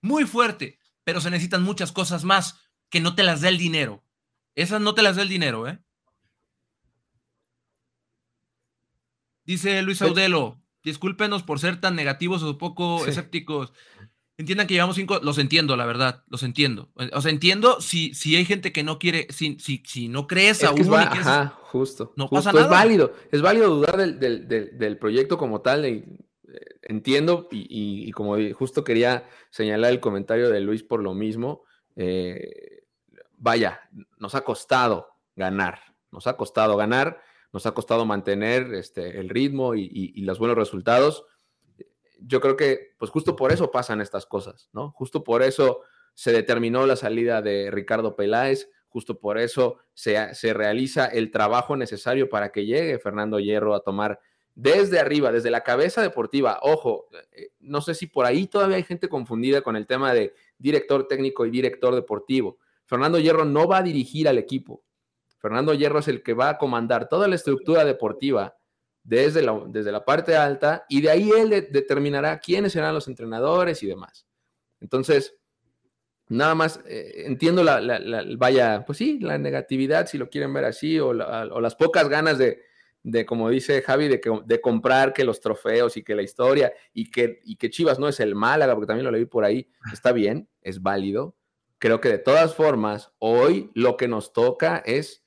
muy 0.00 0.24
fuerte, 0.24 0.78
pero 1.04 1.20
se 1.20 1.30
necesitan 1.30 1.62
muchas 1.62 1.92
cosas 1.92 2.24
más 2.24 2.58
que 2.88 3.00
no 3.00 3.14
te 3.14 3.22
las 3.22 3.42
da 3.42 3.48
el 3.48 3.58
dinero. 3.58 4.02
Esas 4.54 4.80
no 4.80 4.94
te 4.94 5.02
las 5.02 5.16
da 5.16 5.22
el 5.22 5.28
dinero, 5.28 5.68
¿eh? 5.68 5.78
Dice 9.44 9.82
Luis 9.82 10.00
Audelo, 10.00 10.62
discúlpenos 10.82 11.42
por 11.42 11.60
ser 11.60 11.80
tan 11.80 11.94
negativos 11.96 12.42
o 12.42 12.56
poco 12.56 13.06
escépticos. 13.06 13.72
Entiendan 14.40 14.66
que 14.66 14.72
llevamos 14.72 14.96
cinco, 14.96 15.20
los 15.22 15.36
entiendo, 15.36 15.76
la 15.76 15.84
verdad, 15.84 16.24
los 16.28 16.42
entiendo. 16.42 16.88
O 17.12 17.20
sea, 17.20 17.30
entiendo 17.30 17.82
si, 17.82 18.14
si 18.14 18.36
hay 18.36 18.46
gente 18.46 18.72
que 18.72 18.82
no 18.82 18.98
quiere, 18.98 19.26
si, 19.28 19.58
si, 19.58 19.82
si 19.86 20.08
no 20.08 20.26
crees 20.26 20.64
a 20.64 20.72
uno. 20.72 20.96
ajá, 20.96 21.58
justo. 21.64 22.14
No 22.16 22.28
pasa 22.28 22.50
nada. 22.50 22.64
Es 22.64 22.70
válido, 22.70 23.12
es 23.30 23.42
válido 23.42 23.68
dudar 23.68 23.96
del, 23.98 24.98
proyecto 24.98 25.36
como 25.36 25.60
tal. 25.60 25.84
Eh, 25.84 26.04
entiendo 26.82 27.48
y, 27.50 28.10
como 28.12 28.36
justo 28.54 28.82
quería 28.82 29.28
señalar 29.50 29.92
el 29.92 30.00
comentario 30.00 30.48
de 30.48 30.60
Luis 30.60 30.82
por 30.82 31.02
lo 31.02 31.12
mismo. 31.12 31.64
Eh, 31.96 32.84
vaya, 33.36 33.82
nos 34.16 34.34
ha 34.34 34.40
costado 34.40 35.08
ganar, 35.36 35.80
nos 36.10 36.26
ha 36.26 36.38
costado 36.38 36.78
ganar 36.78 37.20
nos 37.52 37.66
ha 37.66 37.72
costado 37.72 38.06
mantener 38.06 38.74
este, 38.74 39.18
el 39.18 39.28
ritmo 39.28 39.74
y, 39.74 40.20
los 40.22 40.38
buenos 40.38 40.56
resultados. 40.56 41.24
Yo 42.26 42.40
creo 42.40 42.56
que, 42.56 42.94
pues 42.98 43.10
justo 43.10 43.36
por 43.36 43.52
eso 43.52 43.70
pasan 43.70 44.00
estas 44.00 44.26
cosas, 44.26 44.68
¿no? 44.72 44.90
Justo 44.92 45.24
por 45.24 45.42
eso 45.42 45.80
se 46.14 46.32
determinó 46.32 46.86
la 46.86 46.96
salida 46.96 47.42
de 47.42 47.70
Ricardo 47.70 48.16
Peláez, 48.16 48.68
justo 48.88 49.18
por 49.18 49.38
eso 49.38 49.78
se, 49.94 50.34
se 50.34 50.52
realiza 50.52 51.06
el 51.06 51.30
trabajo 51.30 51.76
necesario 51.76 52.28
para 52.28 52.52
que 52.52 52.66
llegue 52.66 52.98
Fernando 52.98 53.38
Hierro 53.38 53.74
a 53.74 53.80
tomar 53.82 54.20
desde 54.54 54.98
arriba, 54.98 55.32
desde 55.32 55.50
la 55.50 55.62
cabeza 55.62 56.02
deportiva. 56.02 56.58
Ojo, 56.62 57.08
eh, 57.32 57.50
no 57.60 57.80
sé 57.80 57.94
si 57.94 58.06
por 58.06 58.26
ahí 58.26 58.46
todavía 58.46 58.76
hay 58.76 58.82
gente 58.82 59.08
confundida 59.08 59.62
con 59.62 59.76
el 59.76 59.86
tema 59.86 60.12
de 60.12 60.34
director 60.58 61.06
técnico 61.08 61.46
y 61.46 61.50
director 61.50 61.94
deportivo. 61.94 62.58
Fernando 62.84 63.18
Hierro 63.18 63.44
no 63.44 63.68
va 63.68 63.78
a 63.78 63.82
dirigir 63.82 64.28
al 64.28 64.38
equipo. 64.38 64.82
Fernando 65.38 65.72
Hierro 65.72 66.00
es 66.00 66.08
el 66.08 66.22
que 66.22 66.34
va 66.34 66.50
a 66.50 66.58
comandar 66.58 67.08
toda 67.08 67.28
la 67.28 67.36
estructura 67.36 67.84
deportiva 67.84 68.56
desde 69.02 69.42
la, 69.42 69.62
desde 69.66 69.92
la 69.92 70.04
parte 70.04 70.36
alta 70.36 70.84
y 70.88 71.00
de 71.00 71.10
ahí 71.10 71.30
él 71.30 71.50
determinará 71.70 72.38
quiénes 72.38 72.72
serán 72.72 72.94
los 72.94 73.08
entrenadores 73.08 73.82
y 73.82 73.86
demás. 73.86 74.26
Entonces, 74.80 75.36
nada 76.28 76.54
más 76.54 76.80
eh, 76.86 77.24
entiendo 77.26 77.62
la, 77.62 77.80
vaya, 78.38 78.84
pues 78.86 78.98
sí, 78.98 79.18
la 79.20 79.36
negatividad, 79.36 80.06
si 80.06 80.16
lo 80.16 80.30
quieren 80.30 80.52
ver 80.54 80.64
así, 80.64 80.98
o, 80.98 81.12
las 81.12 81.74
pocas 81.74 82.08
ganas 82.08 82.38
de, 82.38 83.26
como 83.26 83.50
dice 83.50 83.82
Javi, 83.82 84.08
de, 84.08 84.20
de, 84.44 84.60
comprar 84.60 85.12
que 85.12 85.24
los 85.24 85.40
trofeos 85.40 85.96
y 85.96 86.02
que 86.02 86.14
la 86.14 86.22
historia 86.22 86.72
y 86.92 87.10
que, 87.10 87.40
y 87.44 87.56
que 87.56 87.70
Chivas 87.70 87.98
no 87.98 88.08
es 88.08 88.20
el 88.20 88.34
Málaga, 88.34 88.74
porque 88.74 88.86
también 88.86 89.04
lo 89.04 89.10
leí 89.10 89.24
por 89.24 89.44
ahí, 89.44 89.70
está 89.92 90.12
bien, 90.12 90.48
es 90.62 90.82
válido. 90.82 91.36
Creo 91.78 92.00
que 92.00 92.10
de 92.10 92.18
todas 92.18 92.54
formas, 92.54 93.12
hoy 93.18 93.70
lo 93.74 93.96
que 93.96 94.06
nos 94.06 94.32
toca 94.32 94.82
es 94.84 95.24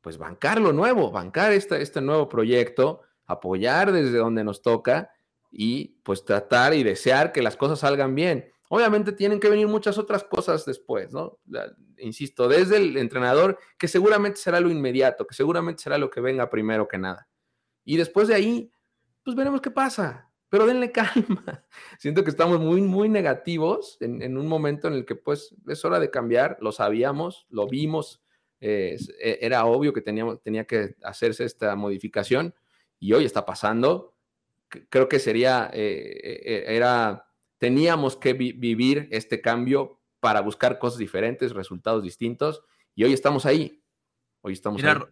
pues 0.00 0.18
bancar 0.18 0.60
lo 0.60 0.72
nuevo, 0.72 1.10
bancar 1.10 1.52
este, 1.52 1.82
este 1.82 2.00
nuevo 2.00 2.28
proyecto, 2.28 3.02
apoyar 3.32 3.92
desde 3.92 4.18
donde 4.18 4.44
nos 4.44 4.62
toca 4.62 5.10
y 5.50 5.96
pues 6.02 6.24
tratar 6.24 6.74
y 6.74 6.82
desear 6.82 7.32
que 7.32 7.42
las 7.42 7.56
cosas 7.56 7.80
salgan 7.80 8.14
bien. 8.14 8.50
Obviamente 8.68 9.12
tienen 9.12 9.40
que 9.40 9.48
venir 9.48 9.66
muchas 9.66 9.98
otras 9.98 10.22
cosas 10.22 10.64
después, 10.64 11.12
¿no? 11.12 11.38
insisto, 11.98 12.48
desde 12.48 12.76
el 12.76 12.96
entrenador, 12.96 13.58
que 13.76 13.88
seguramente 13.88 14.40
será 14.40 14.60
lo 14.60 14.70
inmediato, 14.70 15.26
que 15.26 15.34
seguramente 15.34 15.82
será 15.82 15.98
lo 15.98 16.08
que 16.08 16.20
venga 16.20 16.48
primero 16.48 16.88
que 16.88 16.96
nada. 16.96 17.28
Y 17.84 17.96
después 17.96 18.28
de 18.28 18.34
ahí, 18.34 18.70
pues 19.24 19.36
veremos 19.36 19.60
qué 19.60 19.70
pasa, 19.70 20.30
pero 20.48 20.66
denle 20.66 20.92
calma. 20.92 21.64
Siento 21.98 22.22
que 22.24 22.30
estamos 22.30 22.60
muy, 22.60 22.80
muy 22.80 23.08
negativos 23.08 23.96
en, 24.00 24.36
un 24.36 24.46
momento 24.46 24.88
en 24.88 24.94
el 24.94 25.04
que 25.04 25.16
pues 25.16 25.54
es 25.66 25.84
hora 25.84 25.98
de 25.98 26.10
cambiar, 26.10 26.56
lo 26.60 26.72
sabíamos, 26.72 27.46
lo 27.50 27.66
vimos, 27.66 28.22
e, 28.60 28.98
era 29.40 29.64
obvio 29.64 29.92
que 29.92 30.00
teníamos, 30.00 30.40
tenía 30.42 30.64
que 30.66 30.94
hacerse 31.02 31.44
esta 31.44 31.74
modificación 31.76 32.54
y 33.00 33.14
hoy 33.14 33.24
está 33.24 33.44
pasando. 33.44 34.14
Creo 34.68 35.08
que 35.08 35.18
sería, 35.18 35.68
eh, 35.72 36.40
eh, 36.44 36.64
era, 36.68 37.26
teníamos 37.58 38.16
que 38.16 38.34
vivir 38.34 39.08
este 39.10 39.40
cambio 39.40 39.98
para 40.20 40.42
buscar 40.42 40.78
cosas 40.78 40.98
diferentes, 40.98 41.52
resultados 41.52 42.04
distintos 42.04 42.62
y 42.94 43.02
hoy 43.02 43.12
estamos 43.12 43.46
ahí. 43.46 43.82
Hoy 44.42 44.52
estamos 44.52 44.80
Mira, 44.80 45.08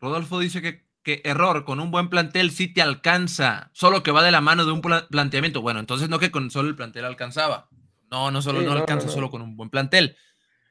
Rodolfo 0.00 0.40
dice 0.40 0.60
que, 0.60 0.86
que, 1.02 1.20
error, 1.24 1.64
con 1.64 1.78
un 1.78 1.90
buen 1.90 2.08
plantel 2.08 2.50
sí 2.50 2.72
te 2.72 2.82
alcanza, 2.82 3.70
solo 3.72 4.02
que 4.02 4.10
va 4.10 4.24
de 4.24 4.32
la 4.32 4.40
mano 4.40 4.64
de 4.64 4.72
un 4.72 4.80
planteamiento. 4.80 5.62
Bueno, 5.62 5.78
entonces 5.78 6.08
no 6.08 6.18
que 6.18 6.32
con 6.32 6.50
solo 6.50 6.68
el 6.68 6.74
plantel 6.76 7.04
alcanzaba. 7.04 7.68
No, 8.10 8.30
no 8.30 8.40
solo 8.42 8.62
no, 8.62 8.72
alcanza 8.72 9.08
solo 9.08 9.30
con 9.30 9.42
un 9.42 9.56
buen 9.56 9.70
plantel 9.70 10.16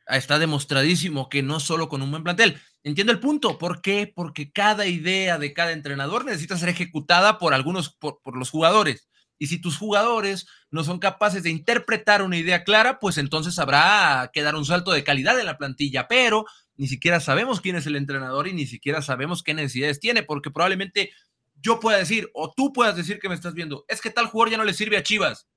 está 0.08 0.40
demostradísimo 0.40 1.30
que 1.30 1.44
no 1.44 1.60
solo 1.60 1.90
con 1.90 2.02
un 2.02 2.12
buen 2.12 2.24
plantel. 2.24 2.62
Entiendo 2.84 3.12
el 3.12 3.20
punto. 3.20 3.58
¿Por 3.58 3.82
qué? 3.82 4.12
Porque 4.14 4.52
cada 4.52 4.86
idea 4.86 5.38
de 5.38 5.54
cada 5.54 5.72
entrenador 5.72 6.26
necesita 6.26 6.58
ser 6.58 6.70
ejecutada 6.70 7.40
por 7.40 7.54
algunos, 7.54 7.90
por, 7.90 8.20
los 8.38 8.50
jugadores. 8.50 9.08
Y 9.38 9.48
si 9.48 9.60
tus 9.60 9.78
jugadores 9.78 10.48
no 10.70 10.84
son 10.84 11.00
capaces 11.00 11.44
de 11.44 11.50
interpretar 11.50 12.22
una 12.22 12.38
idea 12.38 12.64
clara, 12.64 13.00
pues 13.00 13.18
entonces 13.18 13.60
habrá 13.60 14.30
que 14.32 14.44
dar 14.44 14.56
un 14.56 14.66
salto 14.66 14.92
de 14.92 15.04
calidad 15.04 15.40
en 15.40 15.48
la 15.48 15.58
plantilla. 15.58 16.08
Pero 16.08 16.46
ni 16.78 16.88
siquiera 16.88 17.20
sabemos 17.20 17.60
quién 17.60 17.76
es 17.76 17.86
el 17.88 17.96
entrenador 17.96 18.48
y 18.48 18.54
ni 18.54 18.68
siquiera 18.68 19.02
sabemos 19.02 19.44
qué 19.44 19.54
necesidades 19.54 20.00
tiene, 20.00 20.24
porque 20.24 20.52
probablemente 20.52 21.12
yo 21.56 21.80
pueda 21.80 21.98
decir, 21.98 22.30
o 22.34 22.54
tú 22.56 22.72
puedas 22.72 22.96
decir 22.96 23.20
que 23.20 23.30
me 23.30 23.36
estás 23.36 23.54
viendo, 23.54 23.86
es 23.88 24.02
que 24.02 24.12
tal 24.12 24.28
jugador 24.28 24.52
ya 24.52 24.58
no 24.58 24.66
le 24.66 24.74
sirve 24.74 24.98
a 24.98 25.04
Chivas. 25.04 25.48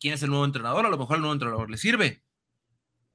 ¿Quién 0.00 0.14
es 0.14 0.22
el 0.22 0.30
nuevo 0.30 0.44
entrenador? 0.44 0.86
A 0.86 0.90
lo 0.90 0.98
mejor 0.98 1.16
el 1.16 1.22
nuevo 1.22 1.34
entrenador 1.34 1.70
le 1.70 1.76
sirve. 1.76 2.22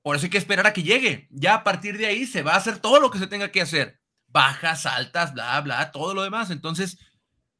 Por 0.03 0.15
eso 0.15 0.25
hay 0.25 0.29
que 0.29 0.37
esperar 0.37 0.67
a 0.67 0.73
que 0.73 0.83
llegue. 0.83 1.27
Ya 1.31 1.55
a 1.55 1.63
partir 1.63 1.97
de 1.97 2.05
ahí 2.05 2.25
se 2.25 2.43
va 2.43 2.53
a 2.53 2.57
hacer 2.57 2.77
todo 2.77 2.99
lo 2.99 3.09
que 3.09 3.19
se 3.19 3.27
tenga 3.27 3.51
que 3.51 3.61
hacer. 3.61 3.99
Bajas, 4.27 4.85
altas, 4.85 5.33
bla, 5.33 5.59
bla, 5.61 5.91
todo 5.91 6.13
lo 6.13 6.23
demás. 6.23 6.51
Entonces, 6.51 6.99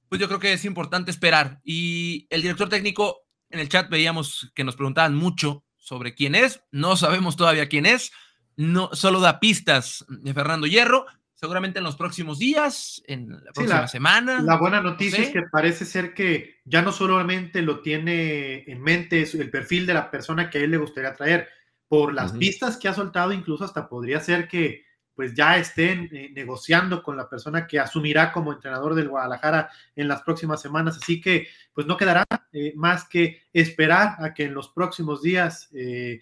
pues 0.10 0.20
yo 0.20 0.28
creo 0.28 0.40
que 0.40 0.54
es 0.54 0.66
importante 0.66 1.10
esperar. 1.10 1.62
Y 1.64 2.28
el 2.30 2.42
director 2.42 2.68
técnico, 2.68 3.22
en 3.50 3.62
el 3.62 3.70
chat 3.70 3.90
veíamos 3.90 4.52
que 4.54 4.66
nos 4.66 4.76
preguntaban 4.76 5.16
mucho 5.16 5.64
sobre 5.78 6.16
quién 6.16 6.36
es. 6.36 6.62
No 6.72 6.98
sabemos 6.98 7.38
todavía 7.38 7.70
quién 7.70 7.86
es. 7.86 8.12
No, 8.58 8.90
solo 8.94 9.22
da 9.22 9.40
pistas 9.40 10.06
de 10.10 10.34
Fernando 10.34 10.68
Hierro. 10.68 11.06
Seguramente 11.34 11.80
en 11.80 11.84
los 11.84 11.96
próximos 11.96 12.40
días, 12.40 13.02
en 13.06 13.30
la 13.30 13.52
próxima 13.54 13.88
semana. 13.88 14.42
La 14.42 14.58
buena 14.58 14.82
noticia 14.82 15.24
es 15.24 15.30
que 15.30 15.42
parece 15.52 15.84
ser 15.84 16.14
que 16.14 16.62
ya 16.64 16.82
no 16.82 16.92
solamente 16.92 17.62
lo 17.62 17.82
tiene 17.82 18.64
en 18.66 18.82
mente 18.82 19.24
el 19.24 19.50
perfil 19.50 19.86
de 19.86 19.94
la 19.94 20.10
persona 20.10 20.50
que 20.50 20.60
a 20.60 20.62
él 20.62 20.72
le 20.72 20.78
gustaría 20.78 21.14
traer, 21.14 21.50
por 21.94 22.12
las 22.12 22.32
pistas 22.32 22.78
que 22.78 22.88
ha 22.88 22.94
soltado, 22.96 23.32
incluso 23.34 23.64
hasta 23.64 23.88
podría 23.88 24.20
ser 24.20 24.48
que 24.48 24.84
pues 25.14 25.36
ya 25.36 25.58
estén 25.58 26.10
eh, 26.12 26.32
negociando 26.34 27.04
con 27.04 27.16
la 27.16 27.30
persona 27.30 27.68
que 27.68 27.80
asumirá 27.80 28.32
como 28.32 28.52
entrenador 28.52 28.96
del 28.96 29.10
Guadalajara 29.10 29.70
en 29.96 30.08
las 30.08 30.24
próximas 30.24 30.60
semanas. 30.60 30.98
Así 30.98 31.22
que 31.22 31.50
pues 31.72 31.86
no 31.86 31.96
quedará 31.96 32.26
eh, 32.52 32.74
más 32.76 33.08
que 33.08 33.44
esperar 33.54 34.16
a 34.18 34.34
que 34.34 34.46
en 34.46 34.56
los 34.56 34.70
próximos 34.70 35.22
días 35.22 35.70
eh, 35.72 36.20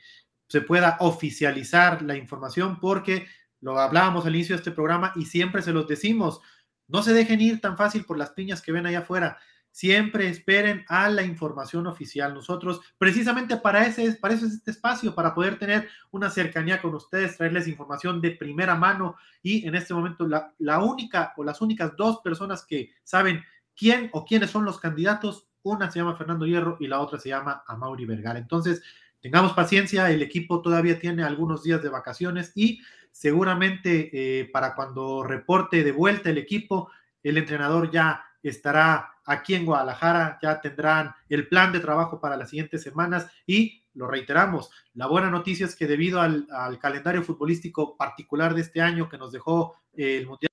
se 0.50 0.60
pueda 0.60 0.98
oficializar 1.00 2.02
la 2.02 2.18
información 2.18 2.78
porque 2.82 3.28
lo 3.62 3.80
hablábamos 3.80 4.26
al 4.26 4.36
inicio 4.36 4.58
de 4.58 4.60
este 4.60 4.72
programa 4.72 5.14
y 5.16 5.24
siempre 5.24 5.62
se 5.62 5.72
los 5.72 5.88
decimos, 5.88 6.42
no 6.90 7.02
se 7.02 7.14
dejen 7.14 7.40
ir 7.40 7.62
tan 7.62 7.78
fácil 7.78 8.04
por 8.04 8.18
las 8.18 8.32
piñas 8.32 8.62
que 8.62 8.74
ven 8.74 8.88
allá 8.88 9.00
afuera 9.00 9.38
siempre 9.72 10.28
esperen 10.28 10.86
a 10.88 11.10
la 11.10 11.24
información 11.24 11.88
oficial. 11.88 12.34
Nosotros, 12.34 12.82
precisamente 12.98 13.58
para, 13.58 13.86
ese, 13.86 14.14
para 14.14 14.34
eso 14.34 14.46
es 14.46 14.54
este 14.54 14.72
espacio, 14.72 15.16
para 15.16 15.34
poder 15.34 15.58
tener 15.58 15.90
una 16.12 16.30
cercanía 16.30 16.82
con 16.82 16.94
ustedes, 16.94 17.38
traerles 17.38 17.68
información 17.68 18.22
de 18.22 18.32
primera 18.32 18.76
mano 18.76 19.16
y 19.42 19.66
en 19.68 19.76
este 19.76 19.94
momento 19.94 20.28
la, 20.28 20.54
la 20.60 20.80
única 20.80 21.34
o 21.38 21.44
las 21.44 21.62
únicas 21.62 21.96
dos 21.96 22.20
personas 22.22 22.66
que 22.66 22.92
saben 23.04 23.44
quién 23.76 24.10
o 24.14 24.26
quiénes 24.26 24.52
son 24.52 24.66
los 24.66 24.80
candidatos 24.80 25.48
una 25.64 25.92
se 25.92 26.00
llama 26.00 26.16
Fernando 26.16 26.46
Hierro 26.46 26.78
y 26.80 26.88
la 26.88 27.00
otra 27.00 27.20
se 27.20 27.30
llama 27.30 27.64
Amauri 27.68 28.06
Vergara. 28.06 28.40
Entonces, 28.40 28.82
tengamos 29.22 29.54
paciencia, 29.54 30.10
el 30.10 30.22
equipo 30.22 30.62
todavía 30.62 31.00
tiene 31.00 31.24
algunos 31.24 31.64
días 31.64 31.82
de 31.82 31.90
vacaciones 31.90 32.52
y 32.56 32.82
seguramente 33.12 34.10
eh, 34.14 34.50
para 34.52 34.74
cuando 34.74 35.24
reporte 35.24 35.84
de 35.84 35.92
vuelta 35.92 36.30
el 36.30 36.38
equipo, 36.38 36.90
el 37.22 37.38
entrenador 37.38 37.92
ya 37.92 38.26
estará 38.50 39.16
aquí 39.26 39.54
en 39.54 39.66
Guadalajara, 39.66 40.40
ya 40.42 40.60
tendrán 40.62 41.14
el 41.30 41.48
plan 41.48 41.72
de 41.72 41.80
trabajo 41.80 42.20
para 42.20 42.38
las 42.38 42.50
siguientes 42.50 42.82
semanas 42.82 43.28
y 43.46 43.82
lo 43.94 44.08
reiteramos, 44.08 44.70
la 44.94 45.08
buena 45.08 45.30
noticia 45.30 45.66
es 45.66 45.76
que 45.76 45.88
debido 45.88 46.22
al, 46.22 46.48
calendario 46.80 47.24
futbolístico 47.24 47.98
particular 47.98 48.54
de 48.54 48.62
este 48.62 48.82
año 48.82 49.10
que 49.10 49.18
nos 49.18 49.32
dejó 49.32 49.76
eh, 49.94 50.18
el 50.18 50.28
Mundial 50.28 50.50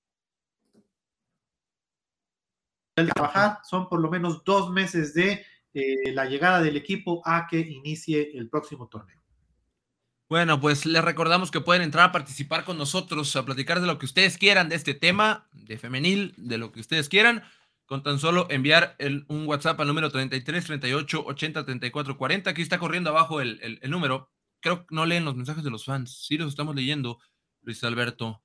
de 2.97 3.07
trabajar, 3.07 3.59
son 3.63 3.87
por 3.87 4.01
lo 4.01 4.09
menos 4.09 4.43
dos 4.43 4.69
meses 4.71 5.13
de 5.13 5.45
eh, 5.73 6.11
la 6.11 6.25
llegada 6.25 6.61
del 6.61 6.75
equipo 6.75 7.21
a 7.25 7.47
que 7.47 7.59
inicie 7.59 8.31
el 8.37 8.49
próximo 8.49 8.87
torneo. 8.87 9.17
Bueno, 10.27 10.59
pues 10.59 10.85
les 10.85 11.03
recordamos 11.03 11.49
que 11.49 11.61
pueden 11.61 11.81
entrar 11.81 12.09
a 12.09 12.11
participar 12.11 12.63
con 12.63 12.77
nosotros, 12.77 13.35
a 13.35 13.45
platicar 13.45 13.79
de 13.79 13.87
lo 13.87 13.97
que 13.97 14.05
ustedes 14.05 14.37
quieran 14.37 14.69
de 14.69 14.75
este 14.75 14.93
tema, 14.93 15.47
de 15.53 15.77
femenil, 15.77 16.35
de 16.37 16.57
lo 16.57 16.71
que 16.71 16.81
ustedes 16.81 17.09
quieran 17.09 17.43
con 17.89 18.03
tan 18.03 18.19
solo 18.19 18.45
enviar 18.51 18.95
un 19.29 19.47
WhatsApp 19.47 19.79
al 19.81 19.87
número 19.87 20.11
33 20.11 20.63
38 20.63 21.25
80 21.25 21.65
34 21.65 22.17
40. 22.17 22.49
Aquí 22.51 22.61
está 22.61 22.77
corriendo 22.77 23.09
abajo 23.09 23.41
el, 23.41 23.79
número. 23.89 24.29
Creo 24.59 24.85
que 24.85 24.93
no 24.93 25.07
leen 25.07 25.25
los 25.25 25.35
mensajes 25.35 25.63
de 25.63 25.71
los 25.71 25.85
fans. 25.85 26.23
Sí 26.27 26.37
los 26.37 26.49
estamos 26.49 26.75
leyendo, 26.75 27.17
Luis 27.63 27.83
Alberto. 27.83 28.43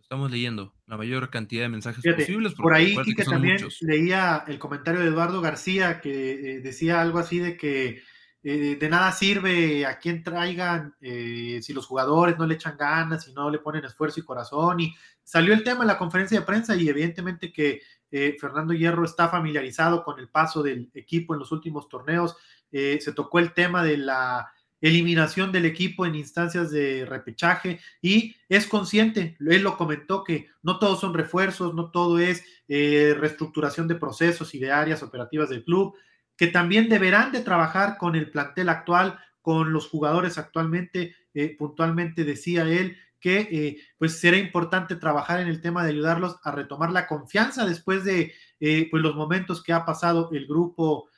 estamos 0.00 0.30
leyendo 0.30 0.74
la 0.86 0.96
mayor 0.96 1.28
cantidad 1.28 1.64
de 1.64 1.68
mensajes 1.68 2.02
posibles. 2.02 2.54
Por 2.54 2.72
ahí 2.72 2.96
que, 3.14 3.24
también 3.24 3.58
leía 3.82 4.42
el 4.48 4.58
comentario 4.58 5.00
de 5.02 5.08
Eduardo 5.08 5.42
García 5.42 6.00
que 6.00 6.54
eh, 6.54 6.60
decía 6.60 7.02
algo 7.02 7.18
así 7.18 7.40
de 7.40 7.58
que 7.58 8.02
eh, 8.42 8.76
de 8.80 8.88
nada 8.88 9.12
sirve 9.12 9.84
a 9.84 9.98
quien 9.98 10.22
traigan 10.22 10.94
eh, 11.02 11.58
si 11.60 11.74
los 11.74 11.84
jugadores 11.84 12.38
no 12.38 12.46
le 12.46 12.54
echan 12.54 12.78
ganas, 12.78 13.24
si 13.24 13.32
no 13.34 13.50
le 13.50 13.58
ponen 13.58 13.84
esfuerzo 13.84 14.20
y 14.20 14.22
corazón. 14.22 14.80
Y 14.80 14.94
salió 15.22 15.52
el 15.52 15.62
tema 15.62 15.82
en 15.82 15.88
la 15.88 15.98
conferencia 15.98 16.40
de 16.40 16.46
prensa 16.46 16.74
y 16.74 16.88
evidentemente 16.88 17.52
que 17.52 17.82
eh, 18.10 18.36
Fernando 18.40 18.72
Hierro 18.72 19.04
está 19.04 19.28
familiarizado 19.28 20.04
con 20.04 20.18
el 20.18 20.28
paso 20.28 20.62
del 20.62 20.90
equipo 20.94 21.34
en 21.34 21.40
los 21.40 21.52
últimos 21.52 21.88
torneos. 21.88 22.36
se 22.70 23.12
tocó 23.14 23.38
el 23.38 23.54
tema 23.54 23.82
de 23.82 23.96
la 23.96 24.52
eliminación 24.80 25.50
del 25.50 25.64
equipo 25.64 26.06
en 26.06 26.14
instancias 26.14 26.70
de 26.70 27.04
repechaje 27.06 27.80
y 28.00 28.36
es 28.48 28.66
consciente, 28.66 29.36
él 29.40 29.62
lo 29.62 29.76
comentó 29.76 30.22
que 30.22 30.48
no 30.62 30.78
todos 30.78 31.00
son 31.00 31.14
refuerzos, 31.14 31.74
no 31.74 31.90
todo 31.90 32.18
es 32.18 32.44
reestructuración 32.68 33.88
de 33.88 33.96
procesos 33.96 34.54
y 34.54 34.58
de 34.58 34.70
áreas 34.70 35.02
operativas 35.02 35.48
del 35.48 35.64
club, 35.64 35.96
que 36.36 36.46
también 36.46 36.88
deberán 36.88 37.32
de 37.32 37.40
trabajar 37.40 37.98
con 37.98 38.14
el 38.14 38.30
plantel 38.30 38.68
actual, 38.68 39.18
con 39.42 39.72
los 39.72 39.88
jugadores 39.88 40.38
actualmente, 40.38 41.16
eh, 41.34 41.56
puntualmente 41.58 42.24
decía 42.24 42.62
él 42.64 42.96
que 43.20 43.48
eh, 43.50 43.78
pues 43.98 44.20
será 44.20 44.36
importante 44.36 44.96
trabajar 44.96 45.40
en 45.40 45.48
el 45.48 45.60
tema 45.60 45.82
de 45.82 45.90
ayudarlos 45.90 46.36
a 46.42 46.52
retomar 46.52 46.92
la 46.92 47.06
confianza 47.06 47.66
después 47.66 48.04
de 48.04 48.32
eh, 48.60 48.88
pues 48.90 49.02
los 49.02 49.14
momentos 49.14 49.62
que 49.62 49.72
ha 49.72 49.84
pasado 49.84 50.30
el 50.32 50.46
grupo 50.46 51.08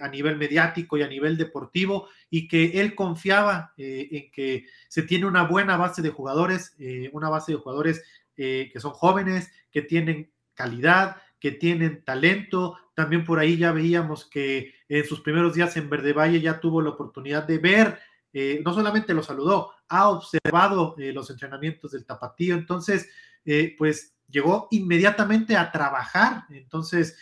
a 0.00 0.08
nivel 0.08 0.38
mediático 0.38 0.96
y 0.96 1.02
a 1.02 1.08
nivel 1.08 1.36
deportivo 1.36 2.08
y 2.30 2.48
que 2.48 2.80
él 2.80 2.94
confiaba 2.94 3.74
en 3.76 4.30
que 4.30 4.64
se 4.88 5.02
tiene 5.02 5.26
una 5.26 5.42
buena 5.42 5.76
base 5.76 6.00
de 6.00 6.08
jugadores, 6.08 6.74
una 7.12 7.28
base 7.28 7.52
de 7.52 7.58
jugadores 7.58 8.02
que 8.34 8.72
son 8.76 8.92
jóvenes, 8.92 9.52
que 9.70 9.82
tienen 9.82 10.32
calidad, 10.54 11.16
que 11.42 11.50
tienen 11.50 12.04
talento. 12.04 12.78
También 12.94 13.24
por 13.24 13.40
ahí 13.40 13.56
ya 13.56 13.72
veíamos 13.72 14.26
que 14.26 14.74
en 14.88 15.04
sus 15.04 15.22
primeros 15.22 15.54
días 15.54 15.76
en 15.76 15.90
Verde 15.90 16.12
Valle 16.12 16.40
ya 16.40 16.60
tuvo 16.60 16.80
la 16.80 16.90
oportunidad 16.90 17.42
de 17.44 17.58
ver, 17.58 17.98
eh, 18.32 18.62
no 18.64 18.72
solamente 18.72 19.12
lo 19.12 19.24
saludó, 19.24 19.72
ha 19.92 20.08
observado 20.08 20.96
eh, 20.98 21.12
los 21.12 21.28
entrenamientos 21.28 21.92
del 21.92 22.06
tapatío. 22.06 22.54
Entonces, 22.54 23.08
eh, 23.44 23.74
pues 23.76 24.14
llegó 24.28 24.68
inmediatamente 24.70 25.56
a 25.56 25.70
trabajar. 25.70 26.44
Entonces, 26.50 27.18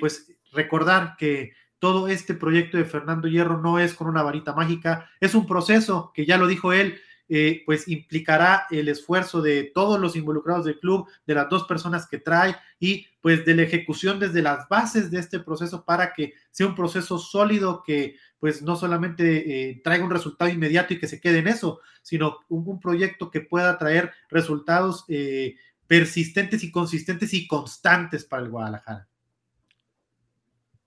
pues 0.00 0.32
recordar 0.52 1.16
que 1.18 1.54
todo 1.80 2.06
este 2.06 2.34
proyecto 2.34 2.76
de 2.76 2.84
Fernando 2.84 3.26
Hierro 3.26 3.60
no 3.60 3.80
es 3.80 3.94
con 3.94 4.06
una 4.06 4.22
varita 4.22 4.52
mágica, 4.52 5.10
es 5.20 5.34
un 5.34 5.44
proceso 5.44 6.12
que 6.14 6.24
ya 6.24 6.38
lo 6.38 6.46
dijo 6.46 6.72
él, 6.72 7.00
eh, 7.28 7.62
pues 7.66 7.88
implicará 7.88 8.66
el 8.70 8.88
esfuerzo 8.88 9.42
de 9.42 9.64
todos 9.74 9.98
los 9.98 10.14
involucrados 10.14 10.64
del 10.64 10.78
club, 10.78 11.08
de 11.26 11.34
las 11.34 11.48
dos 11.48 11.64
personas 11.64 12.06
que 12.06 12.18
trae 12.18 12.54
y 12.78 13.08
pues 13.20 13.44
de 13.44 13.56
la 13.56 13.62
ejecución 13.62 14.20
desde 14.20 14.42
las 14.42 14.68
bases 14.68 15.10
de 15.10 15.18
este 15.18 15.40
proceso 15.40 15.84
para 15.84 16.12
que 16.12 16.34
sea 16.52 16.68
un 16.68 16.76
proceso 16.76 17.18
sólido 17.18 17.82
que 17.84 18.16
pues 18.38 18.62
no 18.62 18.76
solamente 18.76 19.70
eh, 19.70 19.80
traiga 19.82 20.04
un 20.04 20.10
resultado 20.10 20.50
inmediato 20.50 20.94
y 20.94 20.98
que 20.98 21.08
se 21.08 21.20
quede 21.20 21.38
en 21.38 21.48
eso, 21.48 21.80
sino 22.02 22.38
un, 22.48 22.80
proyecto 22.80 23.30
que 23.30 23.40
pueda 23.40 23.78
traer 23.78 24.12
resultados 24.28 25.04
eh, 25.08 25.56
persistentes 25.86 26.62
y 26.62 26.70
consistentes 26.70 27.32
y 27.34 27.46
constantes 27.46 28.24
para 28.24 28.42
el 28.42 28.50
Guadalajara. 28.50 29.08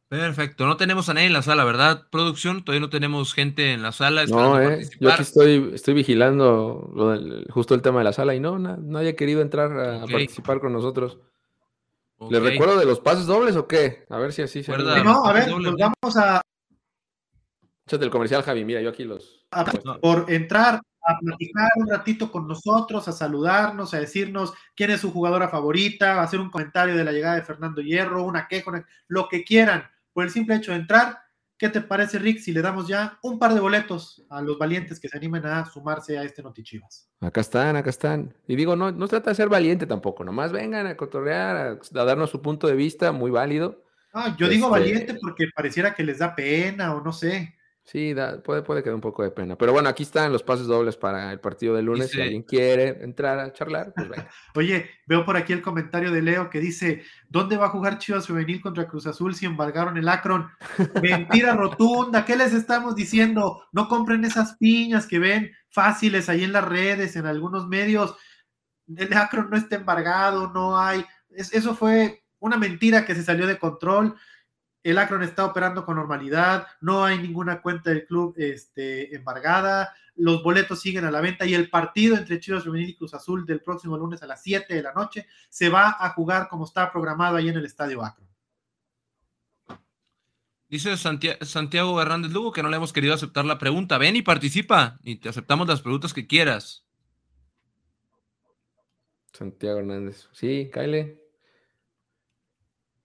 Perfecto, 0.09 0.65
no 0.65 0.75
tenemos 0.75 1.07
a 1.07 1.13
nadie 1.13 1.27
en 1.27 1.33
la 1.33 1.43
sala, 1.43 1.63
¿verdad? 1.63 2.07
Producción, 2.09 2.65
todavía 2.65 2.81
no 2.81 2.89
tenemos 2.89 3.35
gente 3.35 3.73
en 3.73 3.83
la 3.83 3.91
sala. 3.91 4.25
No, 4.25 4.59
eh, 4.59 4.89
yo 4.99 5.12
aquí 5.12 5.21
estoy, 5.21 5.69
estoy 5.75 5.93
vigilando 5.93 6.91
justo 7.51 7.75
el 7.75 7.83
tema 7.83 7.99
de 7.99 8.05
la 8.05 8.13
sala 8.13 8.33
y 8.33 8.39
no, 8.39 8.57
nadie 8.57 9.09
ha 9.09 9.15
querido 9.15 9.41
entrar 9.41 9.71
a, 9.79 10.07
participar 10.07 10.59
con 10.59 10.73
nosotros. 10.73 11.19
¿Les 12.27 12.41
recuerdo 12.41 12.77
de 12.77 12.85
los 12.85 12.99
pases 12.99 13.27
dobles 13.27 13.55
o 13.55 13.67
qué? 13.67 14.05
A 14.09 14.17
ver 14.17 14.33
si 14.33 14.41
así 14.41 14.63
se. 14.63 14.75
No, 14.75 15.25
a 15.25 15.31
ver, 15.31 15.47
nos 15.47 15.75
vamos 15.75 16.17
a. 16.17 16.41
Échate 17.89 18.06
el 18.06 18.12
comercial, 18.12 18.43
Javi, 18.43 18.63
mira, 18.65 18.82
yo 18.82 18.91
aquí 18.91 19.04
los. 19.04 19.47
por 19.99 20.32
entrar 20.32 20.75
a 20.75 21.19
platicar 21.19 21.69
un 21.78 21.89
ratito 21.89 22.32
con 22.32 22.47
nosotros, 22.47 23.08
a 23.08 23.12
saludarnos, 23.12 23.95
a 23.95 23.99
decirnos 23.99 24.54
quién 24.75 24.91
es 24.91 25.02
su 25.02 25.12
jugadora 25.12 25.49
favorita, 25.49 26.19
a 26.19 26.21
hacer 26.21 26.39
un 26.39 26.52
comentario 26.52 26.95
de 26.95 27.04
la 27.04 27.12
llegada 27.12 27.38
de 27.38 27.41
Fernando 27.41 27.82
Hierro, 27.82 28.25
una 28.25 28.47
queja, 28.47 28.86
lo 29.08 29.28
que 29.28 29.43
quieran 29.43 29.89
por 30.13 30.23
el 30.23 30.30
simple 30.30 30.58
hecho 30.58 30.71
de 30.71 30.78
entrar. 30.78 31.17
¿Qué 31.58 31.67
te 31.69 31.82
parece, 31.82 32.19
Rick, 32.19 32.38
si 32.38 32.52
le 32.52 32.62
damos 32.62 32.88
ya 32.88 33.17
un 33.23 33.39
par 33.39 33.56
de 33.56 33.60
boletos 33.60 34.23
a 34.30 34.39
los 34.39 34.60
valientes 34.60 34.99
que 34.99 35.10
se 35.10 35.17
animen 35.17 35.47
a 35.47 35.65
sumarse 35.65 36.15
a 36.15 36.21
este 36.21 36.43
Notichivas? 36.43 37.10
Acá 37.21 37.41
están, 37.41 37.75
acá 37.75 37.89
están. 37.89 38.36
Y 38.47 38.56
digo, 38.56 38.75
no, 38.75 38.91
no 38.91 39.08
trata 39.08 39.32
de 39.32 39.36
ser 39.36 39.49
valiente 39.49 39.88
tampoco, 39.88 40.23
nomás 40.23 40.52
vengan 40.52 40.86
a 40.86 40.95
cotorrear, 40.95 41.80
a, 41.91 42.04
darnos 42.06 42.30
su 42.30 42.39
punto 42.39 42.67
de 42.67 42.75
vista, 42.75 43.12
muy 43.12 43.32
válido. 43.32 43.84
Ah, 44.13 44.36
yo 44.38 44.47
digo 44.47 44.67
este 44.67 44.80
valiente 44.80 45.15
porque 45.19 45.47
pareciera 45.56 45.95
que 45.95 46.04
les 46.04 46.19
da 46.19 46.36
pena 46.36 46.93
o 46.93 47.02
no 47.02 47.12
sé. 47.12 47.56
Sí, 47.91 48.13
puede, 48.45 48.62
puede 48.62 48.84
quedar 48.84 48.93
un 48.93 49.02
poco 49.02 49.23
de 49.23 49.32
pena. 49.32 49.56
Pero 49.56 49.73
bueno, 49.73 49.89
aquí 49.89 50.04
están 50.04 50.32
los 50.32 50.43
pases 50.43 50.67
dobles 50.67 50.95
para 50.95 51.32
el 51.32 51.39
partido 51.39 51.73
de 51.73 51.82
lunes. 51.82 52.12
Si 52.12 52.21
alguien 52.21 52.43
quiere 52.43 53.04
entrar 53.04 53.39
a 53.39 53.52
charlar, 53.52 53.93
pues 53.95 54.08
venga. 54.08 54.30
Oye, 54.56 54.91
veo 55.08 55.25
por 55.25 55.36
aquí 55.36 55.54
el 55.54 55.63
comentario 55.63 56.12
de 56.12 56.21
Leo 56.21 56.52
que 56.52 56.60
dice: 56.60 57.02
¿Dónde 57.30 57.58
va 57.58 57.65
a 57.65 57.69
jugar 57.69 57.97
Chivas 57.97 58.28
Femenil 58.28 58.62
contra 58.62 58.88
Cruz 58.88 59.08
Azul 59.08 59.34
si 59.34 59.47
embargaron 59.47 59.97
el 59.97 60.08
Akron? 60.08 60.52
Mentira 61.02 61.56
rotunda, 61.56 62.25
¿qué 62.25 62.36
les 62.36 62.54
estamos 62.54 62.95
diciendo? 62.95 63.63
No 63.71 63.88
compren 63.88 64.23
esas 64.23 64.56
piñas 64.58 65.08
que 65.08 65.17
ven 65.17 65.52
fáciles 65.69 66.30
ahí 66.30 66.43
en 66.43 66.54
las 66.54 66.65
redes, 66.65 67.15
en 67.15 67.25
algunos 67.25 67.67
medios. 67.67 68.15
El 68.95 69.12
Akron 69.17 69.49
no 69.49 69.58
está 69.58 69.78
embargado, 69.78 70.52
no 70.54 70.80
hay. 70.80 71.04
eso 71.32 71.73
fue 71.73 72.23
una 72.38 72.58
mentira 72.58 73.04
que 73.04 73.15
se 73.15 73.23
salió 73.23 73.47
de 73.47 73.58
control 73.58 74.15
el 74.84 74.98
Akron 74.98 75.24
está 75.24 75.46
operando 75.46 75.86
con 75.86 75.98
normalidad, 75.98 76.68
no 76.82 77.04
hay 77.04 77.20
ninguna 77.20 77.62
cuenta 77.62 77.89
del 77.89 78.06
club 78.06 78.34
este, 78.38 79.15
embargada, 79.15 79.94
los 80.15 80.44
boletos 80.44 80.82
siguen 80.82 81.06
a 81.06 81.12
la 81.12 81.22
venta 81.22 81.46
y 81.46 81.54
el 81.54 81.70
partido 81.70 82.18
entre 82.18 82.39
Chivas 82.39 82.63
Femenil 82.63 82.89
y 82.89 82.96
Cruz 82.96 83.13
Azul 83.13 83.46
del 83.46 83.62
próximo 83.62 83.98
lunes 83.98 84.22
a 84.22 84.28
las 84.28 84.44
7 84.44 84.74
de 84.74 84.84
la 84.84 84.94
noche 84.94 85.28
se 85.50 85.70
va 85.70 85.96
a 86.00 86.10
jugar 86.10 86.50
como 86.50 86.65
está 86.65 86.92
programado 86.92 87.38
ahí 87.38 87.48
en 87.48 87.58
el 87.58 87.65
Estadio 87.65 88.04
Akron. 88.04 88.28
Dice 90.68 90.96
Santiago 90.98 92.00
Hernández 92.00 92.32
Lugo 92.32 92.52
que 92.52 92.62
no 92.62 92.70
le 92.70 92.78
hemos 92.78 92.94
querido 92.94 93.13
aceptar 93.13 93.44
la 93.44 93.58
pregunta. 93.58 93.98
Ven 93.98 94.15
y 94.15 94.22
participa 94.22 95.00
y 95.04 95.15
te 95.15 95.30
aceptamos 95.30 95.68
las 95.68 95.82
preguntas 95.82 96.13
que 96.13 96.28
quieras. 96.28 96.86
Santiago 99.34 99.80
Hernández. 99.80 100.28
Sí, 100.32 100.70
Kyle. 100.72 101.18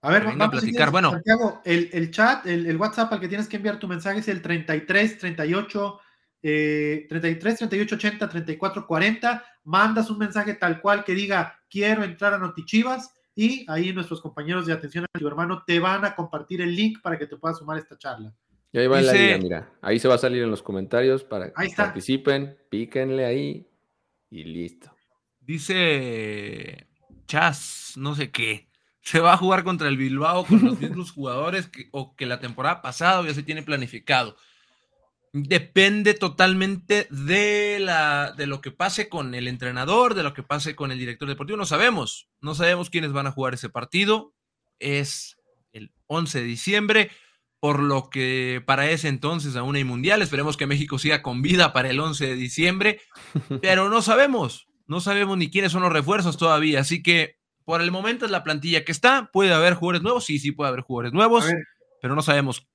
A 0.04 0.10
ver, 0.10 0.24
vamos 0.24 0.48
a 0.48 0.50
platicar. 0.50 0.90
bueno, 0.90 1.12
Santiago, 1.12 1.62
el, 1.64 2.10
chat, 2.10 2.44
el, 2.46 2.76
WhatsApp 2.76 3.10
al 3.10 3.20
que 3.20 3.28
tienes 3.28 3.48
que 3.48 3.56
enviar 3.56 3.78
tu 3.78 3.88
mensaje 3.88 4.18
es 4.18 4.28
el 4.28 4.42
33 4.42 5.18
38 5.18 6.00
33 6.42 7.56
38 7.56 7.94
80 7.94 8.28
34 8.28 8.86
40. 8.86 9.44
Mandas 9.64 10.10
un 10.10 10.18
mensaje 10.18 10.54
tal 10.54 10.82
cual 10.82 11.04
que 11.04 11.14
diga 11.14 11.58
quiero 11.70 12.04
entrar 12.04 12.34
a 12.34 12.38
Notichivas 12.38 13.14
y 13.34 13.64
ahí 13.66 13.94
nuestros 13.94 14.20
compañeros 14.20 14.66
de 14.66 14.74
atención 14.74 15.06
a 15.06 15.18
tu 15.18 15.26
hermano 15.26 15.64
te 15.66 15.80
van 15.80 16.04
a 16.04 16.14
compartir 16.14 16.60
el 16.60 16.76
link 16.76 17.00
para 17.00 17.18
que 17.18 17.26
te 17.26 17.38
puedas 17.38 17.56
sumar 17.56 17.78
a 17.78 17.80
esta 17.80 17.96
charla. 17.96 18.30
Y 18.72 18.78
ahí 18.80 18.86
va 18.86 19.00
la 19.00 19.12
liga, 19.14 19.38
mira. 19.38 19.72
Ahí 19.80 19.98
se 19.98 20.06
va 20.06 20.16
a 20.16 20.18
salir 20.18 20.42
en 20.42 20.50
los 20.50 20.62
comentarios 20.62 21.24
para 21.24 21.50
que 21.50 21.70
participen, 21.74 22.58
píquenle 22.68 23.24
ahí 23.24 23.66
y 24.28 24.44
listo. 24.44 24.94
Dice 25.40 26.88
Chas, 27.26 27.94
no 27.96 28.14
sé 28.14 28.30
qué. 28.30 28.68
Se 29.04 29.20
va 29.20 29.34
a 29.34 29.36
jugar 29.36 29.64
contra 29.64 29.88
el 29.88 29.98
Bilbao 29.98 30.46
con 30.46 30.64
los 30.64 30.80
mismos 30.80 31.12
jugadores 31.12 31.68
que, 31.68 31.88
o 31.92 32.16
que 32.16 32.24
la 32.24 32.40
temporada 32.40 32.80
pasada 32.80 33.22
ya 33.24 33.34
se 33.34 33.42
tiene 33.42 33.62
planificado. 33.62 34.36
Depende 35.32 36.14
totalmente 36.14 37.06
de, 37.10 37.80
la, 37.80 38.32
de 38.32 38.46
lo 38.46 38.62
que 38.62 38.70
pase 38.70 39.08
con 39.08 39.34
el 39.34 39.46
entrenador, 39.46 40.14
de 40.14 40.22
lo 40.22 40.32
que 40.32 40.42
pase 40.42 40.74
con 40.74 40.90
el 40.90 40.98
director 40.98 41.28
deportivo. 41.28 41.58
No 41.58 41.66
sabemos, 41.66 42.28
no 42.40 42.54
sabemos 42.54 42.88
quiénes 42.88 43.12
van 43.12 43.26
a 43.26 43.32
jugar 43.32 43.52
ese 43.52 43.68
partido. 43.68 44.32
Es 44.78 45.36
el 45.72 45.92
11 46.06 46.40
de 46.40 46.46
diciembre, 46.46 47.10
por 47.60 47.82
lo 47.82 48.08
que 48.08 48.62
para 48.64 48.88
ese 48.90 49.08
entonces 49.08 49.54
aún 49.56 49.76
hay 49.76 49.84
mundial. 49.84 50.22
Esperemos 50.22 50.56
que 50.56 50.66
México 50.66 50.98
siga 50.98 51.20
con 51.20 51.42
vida 51.42 51.74
para 51.74 51.90
el 51.90 52.00
11 52.00 52.26
de 52.26 52.34
diciembre, 52.36 53.00
pero 53.60 53.90
no 53.90 54.00
sabemos, 54.00 54.66
no 54.86 55.00
sabemos 55.00 55.36
ni 55.36 55.50
quiénes 55.50 55.72
son 55.72 55.82
los 55.82 55.92
refuerzos 55.92 56.38
todavía. 56.38 56.80
Así 56.80 57.02
que 57.02 57.43
por 57.64 57.80
el 57.80 57.90
momento 57.90 58.24
es 58.24 58.30
la 58.30 58.44
plantilla 58.44 58.84
que 58.84 58.92
está. 58.92 59.30
Puede 59.32 59.52
haber 59.52 59.74
jugadores 59.74 60.02
nuevos, 60.02 60.24
sí, 60.24 60.38
sí 60.38 60.52
puede 60.52 60.68
haber 60.68 60.82
jugadores 60.82 61.12
nuevos, 61.12 61.44
pero 62.00 62.14
no 62.14 62.22
sabemos 62.22 62.66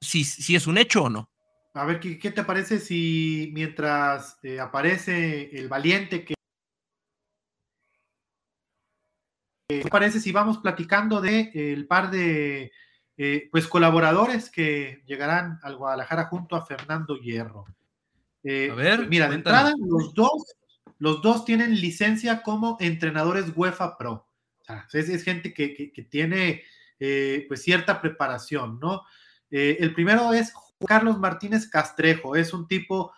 si, 0.00 0.24
si 0.24 0.56
es 0.56 0.66
un 0.66 0.78
hecho 0.78 1.04
o 1.04 1.10
no. 1.10 1.30
A 1.74 1.84
ver, 1.84 2.00
¿qué, 2.00 2.18
qué 2.18 2.30
te 2.30 2.42
parece 2.42 2.80
si 2.80 3.50
mientras 3.52 4.38
eh, 4.42 4.58
aparece 4.58 5.56
el 5.56 5.68
valiente 5.68 6.24
que... 6.24 6.34
¿Qué 9.68 9.82
te 9.82 9.88
parece 9.88 10.18
si 10.18 10.32
vamos 10.32 10.58
platicando 10.58 11.20
de 11.20 11.52
el 11.54 11.86
par 11.86 12.10
de 12.10 12.72
eh, 13.16 13.48
pues 13.52 13.68
colaboradores 13.68 14.50
que 14.50 15.02
llegarán 15.06 15.60
al 15.62 15.76
Guadalajara 15.76 16.24
junto 16.24 16.56
a 16.56 16.66
Fernando 16.66 17.16
Hierro? 17.16 17.66
Eh, 18.42 18.70
a 18.72 18.74
ver, 18.74 18.96
pues 18.96 19.08
mira, 19.08 19.28
de 19.28 19.36
entrada, 19.36 19.72
los 19.78 20.12
dos, 20.12 20.56
los 20.98 21.22
dos 21.22 21.44
tienen 21.44 21.80
licencia 21.80 22.42
como 22.42 22.78
entrenadores 22.80 23.52
UEFA 23.54 23.96
Pro. 23.96 24.26
Es, 24.92 25.24
gente 25.24 25.54
que, 25.54 25.92
que, 25.92 26.02
tiene 26.02 26.64
pues 27.48 27.62
cierta 27.62 28.00
preparación, 28.00 28.78
¿no? 28.78 29.04
el 29.50 29.94
primero 29.94 30.32
es 30.32 30.52
Carlos 30.86 31.18
Martínez 31.18 31.68
Castrejo 31.68 32.36
es 32.36 32.52
un 32.52 32.66
tipo 32.68 33.12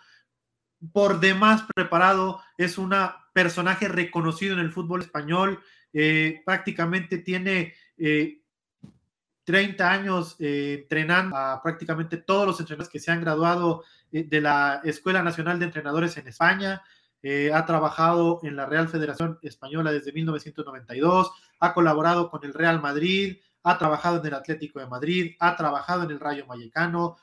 por 0.91 1.19
demás 1.19 1.63
preparado, 1.73 2.41
es 2.57 2.77
un 2.77 2.93
personaje 3.33 3.87
reconocido 3.87 4.53
en 4.53 4.59
el 4.59 4.71
fútbol 4.71 5.01
español, 5.01 5.61
eh, 5.93 6.41
prácticamente 6.45 7.19
tiene 7.19 7.73
30 9.45 9.83
eh, 9.83 9.87
años 9.87 10.35
eh, 10.39 10.79
entrenando 10.81 11.37
a 11.37 11.61
prácticamente 11.61 12.17
todos 12.17 12.45
los 12.47 12.59
entrenadores 12.59 12.91
que 12.91 12.99
se 12.99 13.11
han 13.11 13.21
graduado 13.21 13.83
de 14.11 14.41
la 14.41 14.81
Escuela 14.83 15.23
Nacional 15.23 15.57
de 15.57 15.65
Entrenadores 15.65 16.15
en 16.17 16.27
España. 16.27 16.83
Ha 17.53 17.65
trabajado 17.65 18.41
en 18.43 18.55
la 18.55 18.65
Real 18.65 18.89
Federación 18.89 19.39
Española 19.41 19.91
desde 19.91 20.11
1992, 20.11 21.31
ha 21.59 21.73
colaborado 21.73 22.29
con 22.29 22.43
el 22.43 22.53
Real 22.53 22.81
Madrid, 22.81 23.37
ha 23.63 23.77
trabajado 23.77 24.19
en 24.19 24.25
el 24.27 24.33
Atlético 24.33 24.79
de 24.79 24.87
Madrid, 24.87 25.35
ha 25.39 25.55
trabajado 25.55 26.03
en 26.03 26.11
el 26.11 26.19
Rayo 26.19 26.45
Vallecano, 26.45 27.17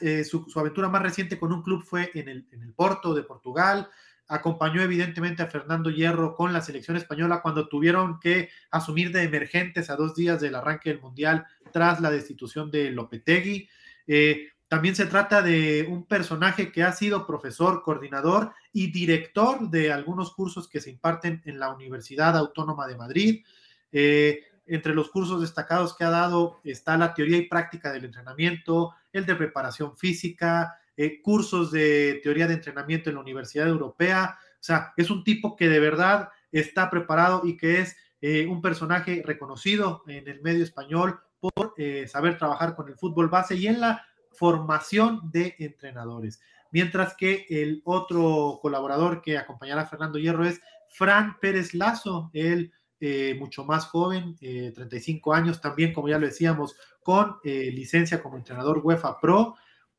eh, 0.00 0.24
su, 0.24 0.46
aventura 0.56 0.88
más 0.88 1.02
reciente 1.02 1.38
con 1.38 1.52
un 1.52 1.62
club 1.62 1.84
fue 1.84 2.10
en 2.14 2.28
el, 2.28 2.48
en 2.50 2.72
Porto 2.72 3.14
de 3.14 3.22
Portugal. 3.22 3.88
Acompañó 4.28 4.80
evidentemente 4.80 5.42
a 5.42 5.48
Fernando 5.48 5.90
Hierro 5.90 6.34
con 6.34 6.52
la 6.52 6.62
selección 6.62 6.96
española 6.96 7.42
cuando 7.42 7.68
tuvieron 7.68 8.18
que 8.18 8.48
asumir 8.70 9.12
de 9.12 9.22
emergentes 9.22 9.90
a 9.90 9.96
dos 9.96 10.14
días 10.14 10.40
del 10.40 10.54
arranque 10.54 10.90
del 10.90 11.00
Mundial 11.00 11.46
tras 11.72 12.00
la 12.00 12.10
destitución 12.10 12.70
de 12.70 12.90
Lopetegui. 12.90 13.68
Eh, 14.06 14.48
también 14.68 14.96
se 14.96 15.06
trata 15.06 15.42
de 15.42 15.86
un 15.88 16.06
personaje 16.06 16.72
que 16.72 16.82
ha 16.82 16.92
sido 16.92 17.24
profesor, 17.24 17.82
coordinador 17.82 18.52
y 18.72 18.90
director 18.90 19.70
de 19.70 19.92
algunos 19.92 20.32
cursos 20.32 20.68
que 20.68 20.80
se 20.80 20.90
imparten 20.90 21.40
en 21.44 21.60
la 21.60 21.72
Universidad 21.72 22.36
Autónoma 22.36 22.88
de 22.88 22.96
Madrid. 22.96 23.44
Eh, 23.92 24.40
entre 24.66 24.92
los 24.92 25.10
cursos 25.10 25.40
destacados 25.40 25.96
que 25.96 26.02
ha 26.02 26.10
dado 26.10 26.60
está 26.64 26.96
la 26.96 27.14
teoría 27.14 27.36
y 27.36 27.46
práctica 27.46 27.92
del 27.92 28.06
entrenamiento, 28.06 28.94
el 29.12 29.24
de 29.24 29.36
preparación 29.36 29.96
física, 29.96 30.76
eh, 30.96 31.22
cursos 31.22 31.70
de 31.70 32.20
teoría 32.24 32.48
de 32.48 32.54
entrenamiento 32.54 33.08
en 33.08 33.14
la 33.14 33.22
Universidad 33.22 33.68
Europea. 33.68 34.36
O 34.54 34.64
sea, 34.64 34.92
es 34.96 35.10
un 35.10 35.22
tipo 35.22 35.54
que 35.54 35.68
de 35.68 35.78
verdad 35.78 36.30
está 36.50 36.90
preparado 36.90 37.42
y 37.44 37.56
que 37.56 37.82
es 37.82 37.96
eh, 38.20 38.46
un 38.48 38.60
personaje 38.60 39.22
reconocido 39.24 40.02
en 40.08 40.26
el 40.26 40.42
medio 40.42 40.64
español 40.64 41.20
por 41.38 41.74
saber 42.08 42.38
trabajar 42.38 42.74
con 42.74 42.88
el 42.88 42.96
fútbol 42.96 43.28
base 43.28 43.54
y 43.54 43.68
en 43.68 43.78
la 43.78 44.04
formación 44.36 45.30
de 45.30 45.54
entrenadores. 45.58 46.40
Mientras 46.70 47.14
que 47.16 47.46
el 47.48 47.82
otro 47.84 48.58
colaborador 48.60 49.22
que 49.22 49.38
acompañará 49.38 49.82
a 49.82 49.86
Fernando 49.86 50.18
Hierro 50.18 50.44
es 50.44 50.60
Fran 50.88 51.38
Pérez 51.40 51.74
Lazo, 51.74 52.30
el 52.32 52.72
eh, 52.98 53.36
mucho 53.38 53.62
más 53.64 53.86
joven, 53.86 54.36
35 54.36 55.34
eh, 55.34 55.38
años, 55.38 55.60
también, 55.60 55.92
como 55.92 56.08
ya 56.08 56.18
lo 56.18 56.26
decíamos, 56.26 56.76
con 57.02 57.36
eh, 57.44 57.70
licencia 57.70 58.22
como 58.22 58.38
entrenador 58.38 58.80
UEFA 58.82 59.20
Pro. 59.20 59.56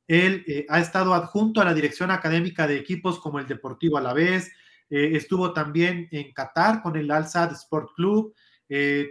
Él 0.07 0.65
ha 0.69 0.79
estado 0.79 1.13
adjunto 1.13 1.59
a 1.61 1.65
la 1.65 1.73
dirección 1.73 2.11
académica 2.11 2.65
de 2.65 2.77
equipos 2.77 3.19
como 3.19 3.39
el 3.39 3.47
Deportivo 3.47 3.97
Alavés, 3.97 4.49
estuvo 4.89 5.51
también 5.51 6.07
en 6.11 6.31
Qatar 6.31 6.81
con 6.81 6.95
el 6.95 7.11
Al 7.11 7.27
Sadd 7.27 7.51
Sport 7.51 7.89
Club, 7.93 8.33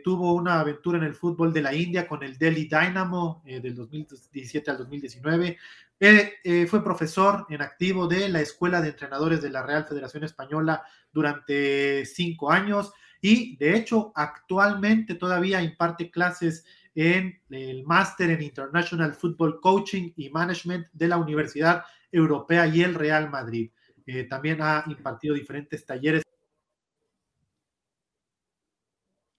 tuvo 0.04 0.34
una 0.34 0.60
aventura 0.60 0.98
en 0.98 1.04
el 1.04 1.14
fútbol 1.14 1.52
de 1.52 1.62
la 1.62 1.74
India 1.74 2.06
con 2.06 2.22
el 2.22 2.36
Delhi 2.36 2.64
Dynamo 2.64 3.42
del 3.44 3.74
2017 3.74 4.70
al 4.70 4.78
2019. 4.78 5.56
fue 6.68 6.84
profesor 6.84 7.46
en 7.48 7.62
activo 7.62 8.06
de 8.06 8.28
la 8.28 8.42
Escuela 8.42 8.82
de 8.82 8.88
Entrenadores 8.88 9.40
de 9.40 9.50
la 9.50 9.62
Real 9.62 9.86
Federación 9.86 10.24
Española 10.24 10.82
durante 11.10 12.04
cinco 12.04 12.50
años 12.50 12.92
y 13.20 13.56
de 13.56 13.76
hecho 13.76 14.12
actualmente 14.14 15.14
todavía 15.14 15.62
imparte 15.62 16.10
clases 16.10 16.64
en 16.94 17.40
el 17.50 17.84
máster 17.84 18.30
en 18.30 18.42
International 18.42 19.14
Football 19.14 19.60
Coaching 19.60 20.12
y 20.16 20.30
Management 20.30 20.86
de 20.92 21.08
la 21.08 21.18
Universidad 21.18 21.84
Europea 22.10 22.66
y 22.66 22.82
el 22.82 22.94
Real 22.94 23.28
Madrid. 23.30 23.70
Eh, 24.06 24.24
también 24.24 24.62
ha 24.62 24.84
impartido 24.86 25.34
diferentes 25.34 25.84
talleres 25.84 26.22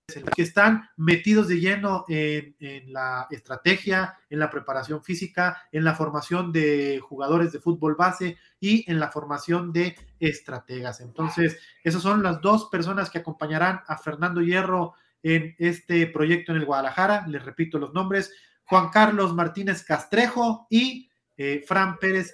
que 0.07 0.41
están 0.41 0.89
metidos 0.95 1.49
de 1.49 1.59
lleno 1.59 2.05
en, 2.07 2.55
la 2.93 3.27
estrategia, 3.29 4.17
en 4.29 4.39
la 4.39 4.49
preparación 4.49 5.03
física, 5.03 5.67
en 5.73 5.83
la 5.83 5.95
formación 5.95 6.53
de 6.53 7.01
jugadores 7.01 7.51
de 7.51 7.59
fútbol 7.59 7.95
base 7.95 8.37
y 8.61 8.89
en 8.89 9.01
la 9.01 9.11
formación 9.11 9.73
de 9.73 9.97
estrategas. 10.21 11.01
Entonces, 11.01 11.59
esas 11.83 12.01
son 12.01 12.23
las 12.23 12.39
dos 12.39 12.69
personas 12.71 13.09
que 13.09 13.17
acompañarán 13.17 13.81
a 13.85 13.97
Fernando 13.97 14.41
Hierro 14.41 14.93
en 15.23 15.55
este 15.59 16.07
proyecto 16.07 16.53
en 16.53 16.59
el 16.59 16.65
Guadalajara. 16.65 17.27
Les 17.27 17.43
repito 17.43 17.77
los 17.77 17.93
nombres, 17.93 18.31
Juan 18.63 18.89
Carlos 18.89 19.33
Martínez 19.33 19.83
Castrejo 19.83 20.67
y 20.69 21.09
eh, 21.35 21.65
Fran 21.67 21.99
Pérez 21.99 22.33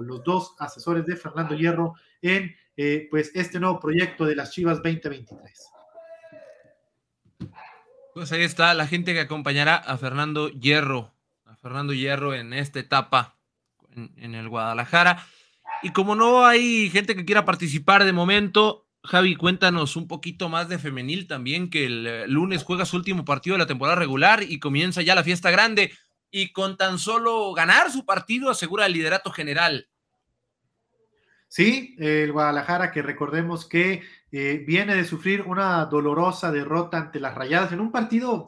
los 0.00 0.24
dos 0.24 0.56
asesores 0.58 1.06
de 1.06 1.14
Fernando 1.14 1.54
Hierro 1.54 1.94
en 2.20 2.52
eh, 2.76 3.06
pues 3.10 3.30
este 3.34 3.60
nuevo 3.60 3.78
proyecto 3.78 4.24
de 4.24 4.34
las 4.34 4.50
Chivas 4.50 4.82
2023. 4.82 5.71
Pues 8.14 8.30
ahí 8.30 8.42
está 8.42 8.74
la 8.74 8.86
gente 8.86 9.14
que 9.14 9.20
acompañará 9.20 9.76
a 9.76 9.96
Fernando 9.96 10.50
Hierro, 10.50 11.14
a 11.46 11.56
Fernando 11.56 11.94
Hierro 11.94 12.34
en 12.34 12.52
esta 12.52 12.78
etapa 12.78 13.38
en, 13.94 14.34
el 14.34 14.50
Guadalajara. 14.50 15.26
Y 15.82 15.92
como 15.92 16.14
no 16.14 16.44
hay 16.44 16.90
gente 16.90 17.16
que 17.16 17.24
quiera 17.24 17.46
participar 17.46 18.04
de 18.04 18.12
momento, 18.12 18.86
Javi, 19.02 19.34
cuéntanos 19.34 19.96
un 19.96 20.08
poquito 20.08 20.50
más 20.50 20.68
de 20.68 20.78
femenil 20.78 21.26
también, 21.26 21.70
que 21.70 21.86
el 21.86 22.06
eh, 22.06 22.28
lunes 22.28 22.64
juega 22.64 22.84
su 22.84 22.96
último 22.96 23.24
partido 23.24 23.54
de 23.54 23.60
la 23.60 23.66
temporada 23.66 23.96
regular 23.96 24.42
y 24.42 24.58
comienza 24.58 25.00
ya 25.00 25.14
la 25.14 25.24
fiesta 25.24 25.50
grande. 25.50 25.92
Y 26.30 26.52
con 26.52 26.76
tan 26.76 26.98
solo 26.98 27.52
ganar 27.54 27.90
su 27.90 28.04
partido 28.04 28.50
asegura 28.50 28.84
el 28.84 28.92
liderato 28.92 29.30
general. 29.30 29.88
Sí, 31.48 31.96
el 31.98 32.32
Guadalajara, 32.32 32.90
que 32.90 33.02
recordemos 33.02 33.66
que 33.66 34.02
eh, 34.34 34.64
viene 34.66 34.96
de 34.96 35.04
sufrir 35.04 35.42
una 35.42 35.84
dolorosa 35.84 36.50
derrota 36.50 36.96
ante 36.96 37.20
las 37.20 37.34
Rayadas 37.34 37.72
en 37.72 37.80
un 37.80 37.92
partido, 37.92 38.46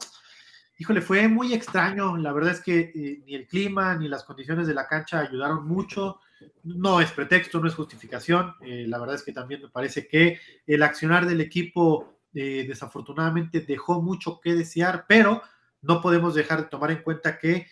híjole, 0.79 0.99
fue 0.99 1.27
muy 1.27 1.53
extraño. 1.53 2.17
La 2.17 2.33
verdad 2.33 2.53
es 2.53 2.61
que 2.61 2.91
eh, 2.95 3.23
ni 3.23 3.35
el 3.35 3.47
clima 3.47 3.95
ni 3.95 4.07
las 4.07 4.23
condiciones 4.23 4.65
de 4.65 4.73
la 4.73 4.87
cancha 4.87 5.19
ayudaron 5.19 5.67
mucho. 5.67 6.19
No 6.63 7.01
es 7.01 7.11
pretexto, 7.11 7.59
no 7.59 7.67
es 7.67 7.75
justificación. 7.75 8.55
Eh, 8.61 8.85
la 8.87 8.97
verdad 8.97 9.15
es 9.15 9.23
que 9.23 9.31
también 9.31 9.61
me 9.61 9.69
parece 9.69 10.07
que 10.07 10.39
el 10.65 10.81
accionar 10.81 11.27
del 11.27 11.41
equipo 11.41 12.11
desafortunadamente 12.33 13.61
dejó 13.61 14.01
mucho 14.01 14.41
que 14.41 14.55
desear, 14.55 15.05
pero 15.07 15.41
no 15.81 16.01
podemos 16.01 16.35
dejar 16.35 16.63
de 16.63 16.67
tomar 16.67 16.91
en 16.91 17.01
cuenta 17.01 17.37
que 17.37 17.65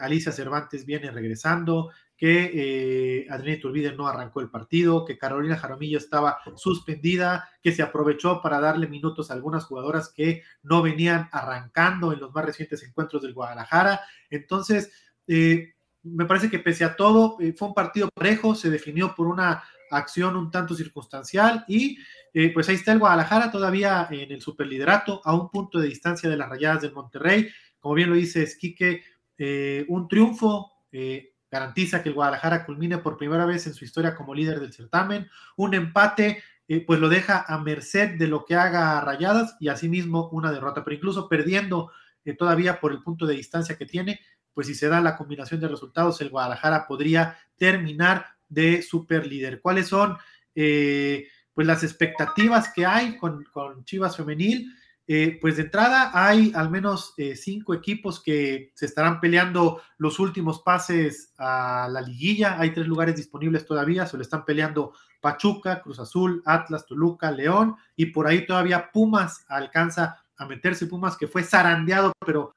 Alicia 0.00 0.32
Cervantes 0.32 0.86
viene 0.86 1.10
regresando, 1.10 1.90
que 2.20 2.50
eh, 2.52 3.26
Adriana 3.30 3.56
Iturbide 3.56 3.92
no 3.92 4.06
arrancó 4.06 4.42
el 4.42 4.50
partido, 4.50 5.06
que 5.06 5.16
Carolina 5.16 5.56
Jaramillo 5.56 5.96
estaba 5.96 6.38
suspendida, 6.54 7.48
que 7.62 7.72
se 7.72 7.82
aprovechó 7.82 8.42
para 8.42 8.60
darle 8.60 8.88
minutos 8.88 9.30
a 9.30 9.34
algunas 9.34 9.64
jugadoras 9.64 10.12
que 10.14 10.42
no 10.62 10.82
venían 10.82 11.30
arrancando 11.32 12.12
en 12.12 12.20
los 12.20 12.30
más 12.34 12.44
recientes 12.44 12.82
encuentros 12.82 13.22
del 13.22 13.32
Guadalajara. 13.32 14.02
Entonces, 14.28 14.92
eh, 15.26 15.72
me 16.02 16.26
parece 16.26 16.50
que 16.50 16.58
pese 16.58 16.84
a 16.84 16.94
todo, 16.94 17.38
eh, 17.40 17.54
fue 17.56 17.68
un 17.68 17.74
partido 17.74 18.10
parejo, 18.14 18.54
se 18.54 18.68
definió 18.68 19.14
por 19.14 19.26
una 19.26 19.62
acción 19.90 20.36
un 20.36 20.50
tanto 20.50 20.74
circunstancial 20.74 21.64
y 21.68 21.96
eh, 22.34 22.52
pues 22.52 22.68
ahí 22.68 22.74
está 22.74 22.92
el 22.92 22.98
Guadalajara 22.98 23.50
todavía 23.50 24.06
en 24.10 24.30
el 24.30 24.42
superliderato, 24.42 25.22
a 25.24 25.34
un 25.34 25.50
punto 25.50 25.78
de 25.78 25.88
distancia 25.88 26.28
de 26.28 26.36
las 26.36 26.50
rayadas 26.50 26.82
del 26.82 26.92
Monterrey. 26.92 27.48
Como 27.78 27.94
bien 27.94 28.10
lo 28.10 28.16
dice 28.16 28.42
Esquique, 28.42 29.02
eh, 29.40 29.84
un 29.88 30.06
triunfo 30.06 30.70
eh, 30.92 31.34
garantiza 31.50 32.02
que 32.02 32.10
el 32.10 32.14
Guadalajara 32.14 32.64
culmine 32.64 32.98
por 32.98 33.16
primera 33.16 33.44
vez 33.44 33.66
en 33.66 33.74
su 33.74 33.84
historia 33.84 34.14
como 34.14 34.34
líder 34.34 34.60
del 34.60 34.72
certamen. 34.72 35.28
Un 35.56 35.74
empate, 35.74 36.44
pues 36.86 37.00
lo 37.00 37.08
deja 37.08 37.44
a 37.48 37.58
merced 37.58 38.16
de 38.16 38.28
lo 38.28 38.44
que 38.44 38.54
haga 38.54 39.00
Rayadas 39.00 39.56
y 39.58 39.66
asimismo 39.66 40.28
una 40.28 40.52
derrota, 40.52 40.84
pero 40.84 40.94
incluso 40.94 41.28
perdiendo 41.28 41.90
todavía 42.38 42.78
por 42.78 42.92
el 42.92 43.02
punto 43.02 43.26
de 43.26 43.34
distancia 43.34 43.76
que 43.76 43.86
tiene, 43.86 44.20
pues 44.54 44.66
si 44.66 44.74
se 44.74 44.88
da 44.88 45.00
la 45.00 45.16
combinación 45.16 45.60
de 45.60 45.68
resultados, 45.68 46.20
el 46.20 46.30
Guadalajara 46.30 46.86
podría 46.86 47.38
terminar 47.56 48.26
de 48.48 48.82
super 48.82 49.26
líder. 49.26 49.60
¿Cuáles 49.60 49.88
son 49.88 50.16
eh, 50.54 51.28
pues 51.54 51.66
las 51.66 51.82
expectativas 51.82 52.72
que 52.74 52.84
hay 52.84 53.16
con, 53.16 53.44
Chivas 53.84 54.16
Femenil? 54.16 54.70
Eh, 55.12 55.38
pues 55.40 55.56
de 55.56 55.62
entrada 55.62 56.12
hay 56.14 56.52
al 56.54 56.70
menos 56.70 57.14
eh, 57.16 57.34
cinco 57.34 57.74
equipos 57.74 58.22
que 58.22 58.70
se 58.76 58.86
estarán 58.86 59.18
peleando 59.18 59.82
los 59.98 60.20
últimos 60.20 60.62
pases 60.62 61.34
a 61.36 61.88
la 61.90 62.00
liguilla. 62.00 62.60
Hay 62.60 62.72
tres 62.72 62.86
lugares 62.86 63.16
disponibles 63.16 63.66
todavía, 63.66 64.06
se 64.06 64.16
lo 64.16 64.22
están 64.22 64.44
peleando 64.44 64.92
Pachuca, 65.20 65.82
Cruz 65.82 65.98
Azul, 65.98 66.44
Atlas, 66.46 66.86
Toluca, 66.86 67.32
León 67.32 67.74
y 67.96 68.06
por 68.06 68.28
ahí 68.28 68.46
todavía 68.46 68.92
Pumas 68.92 69.44
alcanza 69.48 70.22
a 70.36 70.46
meterse 70.46 70.86
Pumas 70.86 71.16
que 71.16 71.26
fue 71.26 71.42
zarandeado, 71.42 72.12
pero 72.24 72.54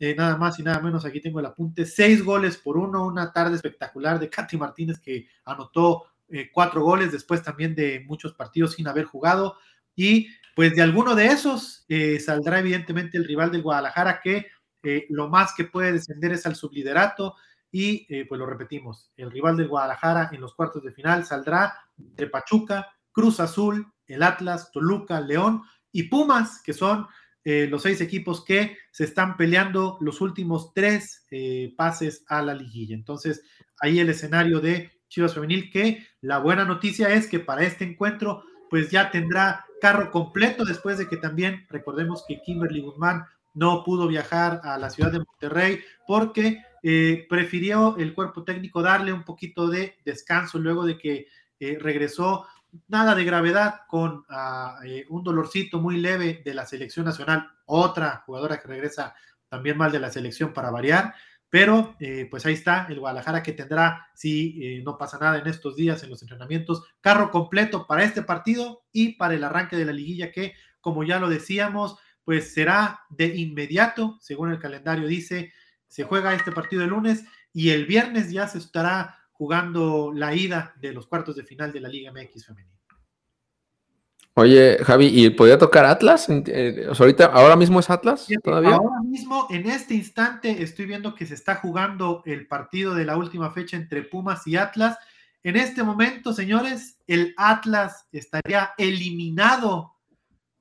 Eh, 0.00 0.14
nada 0.14 0.36
más 0.36 0.58
y 0.58 0.62
nada 0.62 0.80
menos, 0.80 1.04
aquí 1.04 1.20
tengo 1.20 1.40
el 1.40 1.46
apunte, 1.46 1.86
seis 1.86 2.24
goles 2.24 2.56
por 2.56 2.76
uno, 2.76 3.06
una 3.06 3.32
tarde 3.32 3.56
espectacular 3.56 4.18
de 4.18 4.28
Katy 4.28 4.56
Martínez 4.56 4.98
que 4.98 5.28
anotó 5.44 6.04
eh, 6.30 6.50
cuatro 6.52 6.82
goles 6.82 7.12
después 7.12 7.42
también 7.42 7.74
de 7.74 8.04
muchos 8.06 8.34
partidos 8.34 8.74
sin 8.74 8.88
haber 8.88 9.04
jugado 9.04 9.56
y 9.94 10.28
pues 10.54 10.74
de 10.74 10.82
alguno 10.82 11.14
de 11.14 11.26
esos 11.26 11.84
eh, 11.88 12.18
saldrá 12.20 12.58
evidentemente 12.58 13.16
el 13.16 13.24
rival 13.24 13.50
del 13.50 13.62
Guadalajara 13.62 14.20
que 14.22 14.46
lo 15.10 15.28
más 15.28 15.52
que 15.54 15.64
puede 15.64 15.92
descender 15.92 16.32
es 16.32 16.46
al 16.46 16.56
subliderato 16.56 17.34
y 17.70 18.06
pues 18.24 18.38
lo 18.38 18.46
repetimos, 18.46 19.12
el 19.16 19.30
rival 19.30 19.56
del 19.56 19.68
Guadalajara 19.68 20.30
en 20.32 20.40
los 20.40 20.54
cuartos 20.54 20.82
de 20.82 20.92
final 20.92 21.26
saldrá 21.26 21.74
de 21.96 22.26
Pachuca, 22.26 22.88
Cruz 23.12 23.38
Azul, 23.40 23.92
el 24.06 24.22
Atlas, 24.22 24.70
Toluca, 24.72 25.20
León 25.20 25.62
y 25.92 26.04
Pumas, 26.04 26.62
que 26.62 26.72
son 26.72 27.06
eh, 27.44 27.66
los 27.66 27.82
seis 27.82 28.00
equipos 28.00 28.44
que 28.44 28.76
se 28.90 29.04
están 29.04 29.36
peleando 29.36 29.96
los 30.00 30.20
últimos 30.20 30.72
tres 30.74 31.24
eh, 31.30 31.72
pases 31.76 32.24
a 32.28 32.42
la 32.42 32.54
liguilla. 32.54 32.94
Entonces, 32.94 33.42
ahí 33.80 34.00
el 34.00 34.10
escenario 34.10 34.60
de 34.60 34.97
Chivas 35.08 35.34
Femenil, 35.34 35.70
que 35.70 36.06
la 36.20 36.38
buena 36.38 36.64
noticia 36.64 37.08
es 37.10 37.26
que 37.26 37.40
para 37.40 37.62
este 37.62 37.84
encuentro, 37.84 38.44
pues 38.70 38.90
ya 38.90 39.10
tendrá 39.10 39.66
carro 39.80 40.10
completo 40.10 40.64
después 40.64 40.98
de 40.98 41.08
que 41.08 41.16
también 41.16 41.66
recordemos 41.70 42.24
que 42.26 42.40
Kimberly 42.42 42.80
Guzmán 42.80 43.24
no 43.54 43.82
pudo 43.84 44.06
viajar 44.06 44.60
a 44.64 44.78
la 44.78 44.90
ciudad 44.90 45.10
de 45.10 45.18
Monterrey 45.20 45.80
porque 46.06 46.62
eh, 46.82 47.26
prefirió 47.28 47.96
el 47.96 48.14
cuerpo 48.14 48.44
técnico 48.44 48.82
darle 48.82 49.12
un 49.12 49.24
poquito 49.24 49.68
de 49.68 49.96
descanso 50.04 50.58
luego 50.58 50.84
de 50.84 50.98
que 50.98 51.26
regresó. 51.80 52.46
Nada 52.86 53.14
de 53.14 53.24
gravedad 53.24 53.80
con 53.88 54.24
ah, 54.28 54.78
eh, 54.84 55.06
un 55.08 55.24
dolorcito 55.24 55.80
muy 55.80 55.96
leve 55.96 56.42
de 56.44 56.54
la 56.54 56.66
selección 56.66 57.06
nacional, 57.06 57.50
otra 57.64 58.22
jugadora 58.26 58.60
que 58.60 58.68
regresa 58.68 59.14
también 59.48 59.78
mal 59.78 59.90
de 59.90 60.00
la 60.00 60.10
selección 60.10 60.52
para 60.52 60.70
variar, 60.70 61.14
pero 61.50 61.96
eh, 62.00 62.26
pues 62.30 62.44
ahí 62.44 62.54
está 62.54 62.86
el 62.88 63.00
Guadalajara 63.00 63.42
que 63.42 63.52
tendrá, 63.52 64.08
si 64.14 64.58
eh, 64.62 64.82
no 64.84 64.98
pasa 64.98 65.18
nada 65.18 65.38
en 65.38 65.46
estos 65.46 65.76
días 65.76 66.02
en 66.02 66.10
los 66.10 66.20
entrenamientos, 66.22 66.84
carro 67.00 67.30
completo 67.30 67.86
para 67.86 68.04
este 68.04 68.22
partido 68.22 68.82
y 68.92 69.14
para 69.14 69.34
el 69.34 69.44
arranque 69.44 69.76
de 69.76 69.84
la 69.84 69.92
liguilla 69.92 70.30
que, 70.30 70.54
como 70.80 71.04
ya 71.04 71.18
lo 71.18 71.28
decíamos, 71.28 71.96
pues 72.24 72.52
será 72.52 73.00
de 73.08 73.36
inmediato, 73.36 74.18
según 74.20 74.50
el 74.50 74.58
calendario 74.58 75.08
dice, 75.08 75.52
se 75.86 76.04
juega 76.04 76.34
este 76.34 76.52
partido 76.52 76.82
el 76.82 76.90
lunes 76.90 77.24
y 77.52 77.70
el 77.70 77.86
viernes 77.86 78.30
ya 78.30 78.46
se 78.46 78.58
estará 78.58 79.18
jugando 79.32 80.12
la 80.12 80.34
ida 80.34 80.74
de 80.80 80.92
los 80.92 81.06
cuartos 81.06 81.36
de 81.36 81.44
final 81.44 81.72
de 81.72 81.80
la 81.80 81.88
Liga 81.88 82.12
MX 82.12 82.44
femenina. 82.44 82.77
Oye, 84.38 84.78
Javi, 84.84 85.06
¿y 85.06 85.30
podía 85.30 85.58
tocar 85.58 85.84
Atlas? 85.84 86.28
Eh, 86.28 86.86
ahorita, 86.96 87.26
ahora 87.26 87.56
mismo 87.56 87.80
es 87.80 87.90
Atlas 87.90 88.28
todavía. 88.44 88.76
Ahora 88.76 89.02
mismo, 89.02 89.48
en 89.50 89.68
este 89.68 89.94
instante, 89.94 90.62
estoy 90.62 90.86
viendo 90.86 91.14
que 91.16 91.26
se 91.26 91.34
está 91.34 91.56
jugando 91.56 92.22
el 92.24 92.46
partido 92.46 92.94
de 92.94 93.04
la 93.04 93.16
última 93.16 93.50
fecha 93.50 93.76
entre 93.76 94.02
Pumas 94.02 94.46
y 94.46 94.56
Atlas. 94.56 94.96
En 95.42 95.56
este 95.56 95.82
momento, 95.82 96.32
señores, 96.32 96.98
el 97.08 97.34
Atlas 97.36 98.06
estaría 98.12 98.70
eliminado. 98.78 99.96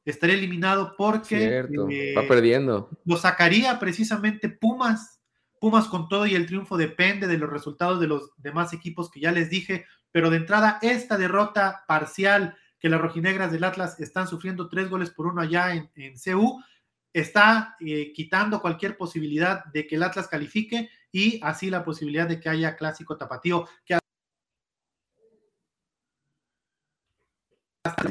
Estaría 0.05 0.37
eliminado 0.37 0.95
porque 0.97 1.59
eh, 1.89 2.15
va 2.17 2.27
perdiendo. 2.27 2.89
Lo 3.05 3.17
sacaría 3.17 3.77
precisamente 3.77 4.49
Pumas 4.49 5.17
Pumas 5.59 5.87
con 5.87 6.07
todo 6.07 6.25
y 6.25 6.35
el 6.35 6.45
triunfo 6.45 6.77
depende 6.77 7.27
de 7.27 7.37
los 7.37 7.49
resultados 7.49 7.99
de 7.99 8.07
los 8.07 8.31
demás 8.37 8.73
equipos 8.73 9.09
que 9.09 9.19
ya 9.19 9.31
les 9.31 9.49
dije, 9.49 9.85
pero 10.11 10.29
de 10.29 10.37
entrada 10.37 10.77
esta 10.81 11.17
derrota 11.17 11.83
parcial 11.87 12.55
que 12.87 12.91
las 12.91 13.01
rojinegras 13.01 13.51
del 13.51 13.65
Atlas 13.65 13.99
están 13.99 14.29
sufriendo 14.29 14.69
tres 14.69 14.89
goles 14.89 15.09
por 15.09 15.27
uno 15.27 15.41
allá 15.41 15.75
en, 15.75 16.13
CU, 16.13 16.63
está 17.11 17.75
eh, 17.81 18.13
quitando 18.13 18.61
cualquier 18.61 18.95
posibilidad 18.95 19.65
de 19.65 19.85
que 19.85 19.97
el 19.97 20.03
Atlas 20.03 20.29
califique 20.29 20.89
y 21.11 21.37
así 21.43 21.69
la 21.69 21.83
posibilidad 21.83 22.29
de 22.29 22.39
que 22.39 22.47
haya 22.47 22.77
clásico 22.77 23.17
tapatío, 23.17 23.67
que 23.85 23.99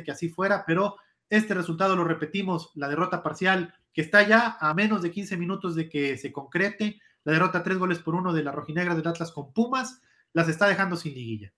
que 0.05 0.11
así 0.11 0.29
fuera, 0.29 0.65
pero 0.67 0.97
este 1.31 1.55
resultado 1.55 1.97
lo 1.97 2.05
repetimos, 2.05 2.71
la 2.75 2.91
derrota 2.91 3.23
parcial 3.23 3.75
que 3.95 4.03
está 4.03 4.29
ya 4.29 4.59
a 4.61 4.75
menos 4.75 5.01
de 5.01 5.11
15 5.11 5.39
minutos 5.39 5.75
de 5.75 5.89
que 5.89 6.19
se 6.19 6.33
concrete, 6.33 7.01
la 7.25 7.33
derrota 7.33 7.63
tres 7.63 7.79
goles 7.79 8.01
por 8.01 8.15
uno 8.15 8.35
de 8.35 8.45
la 8.45 8.53
rojinegra 8.53 8.95
del 8.95 9.09
Atlas 9.09 9.33
con 9.33 9.55
Pumas, 9.55 10.03
las 10.35 10.51
está 10.51 10.69
dejando 10.69 10.97
sin 10.97 11.15
liguilla. 11.15 11.55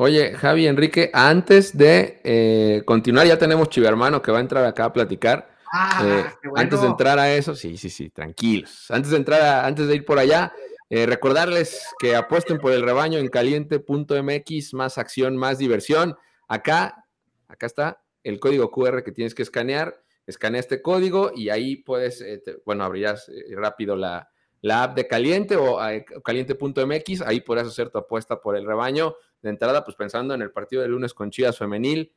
Oye, 0.00 0.34
Javi, 0.34 0.68
Enrique, 0.68 1.10
antes 1.12 1.76
de 1.76 2.20
eh, 2.22 2.82
continuar, 2.84 3.26
ya 3.26 3.36
tenemos 3.36 3.68
Chivermano 3.68 4.22
que 4.22 4.30
va 4.30 4.38
a 4.38 4.42
entrar 4.42 4.64
acá 4.64 4.84
a 4.84 4.92
platicar. 4.92 5.50
Ah, 5.72 6.04
eh, 6.06 6.48
antes 6.54 6.80
de 6.80 6.86
entrar 6.86 7.18
a 7.18 7.34
eso, 7.34 7.56
sí, 7.56 7.76
sí, 7.76 7.90
sí, 7.90 8.08
tranquilos. 8.08 8.88
Antes 8.90 9.10
de 9.10 9.16
entrar, 9.16 9.64
antes 9.64 9.88
de 9.88 9.96
ir 9.96 10.04
por 10.04 10.20
allá, 10.20 10.52
eh, 10.88 11.04
recordarles 11.04 11.82
que 11.98 12.14
apuesten 12.14 12.58
por 12.58 12.70
el 12.70 12.82
rebaño 12.82 13.18
en 13.18 13.26
caliente.mx, 13.26 14.72
más 14.74 14.98
acción, 14.98 15.36
más 15.36 15.58
diversión. 15.58 16.16
Acá, 16.46 17.04
acá 17.48 17.66
está 17.66 18.00
el 18.22 18.38
código 18.38 18.70
QR 18.70 19.02
que 19.02 19.10
tienes 19.10 19.34
que 19.34 19.42
escanear. 19.42 20.00
Escanea 20.28 20.60
este 20.60 20.80
código 20.80 21.32
y 21.34 21.48
ahí 21.48 21.74
puedes, 21.74 22.24
bueno, 22.64 22.84
abrirás 22.84 23.28
rápido 23.50 23.96
la, 23.96 24.30
la 24.60 24.84
app 24.84 24.96
de 24.96 25.06
Caliente 25.06 25.56
o 25.56 25.84
eh, 25.86 26.04
caliente.mx, 26.24 27.22
ahí 27.22 27.40
podrás 27.40 27.68
hacer 27.68 27.90
tu 27.90 27.98
apuesta 27.98 28.40
por 28.40 28.56
el 28.56 28.66
rebaño. 28.66 29.14
De 29.42 29.50
entrada, 29.50 29.84
pues 29.84 29.96
pensando 29.96 30.34
en 30.34 30.42
el 30.42 30.50
partido 30.50 30.82
de 30.82 30.88
lunes 30.88 31.14
con 31.14 31.30
Chivas 31.30 31.58
Femenil, 31.58 32.12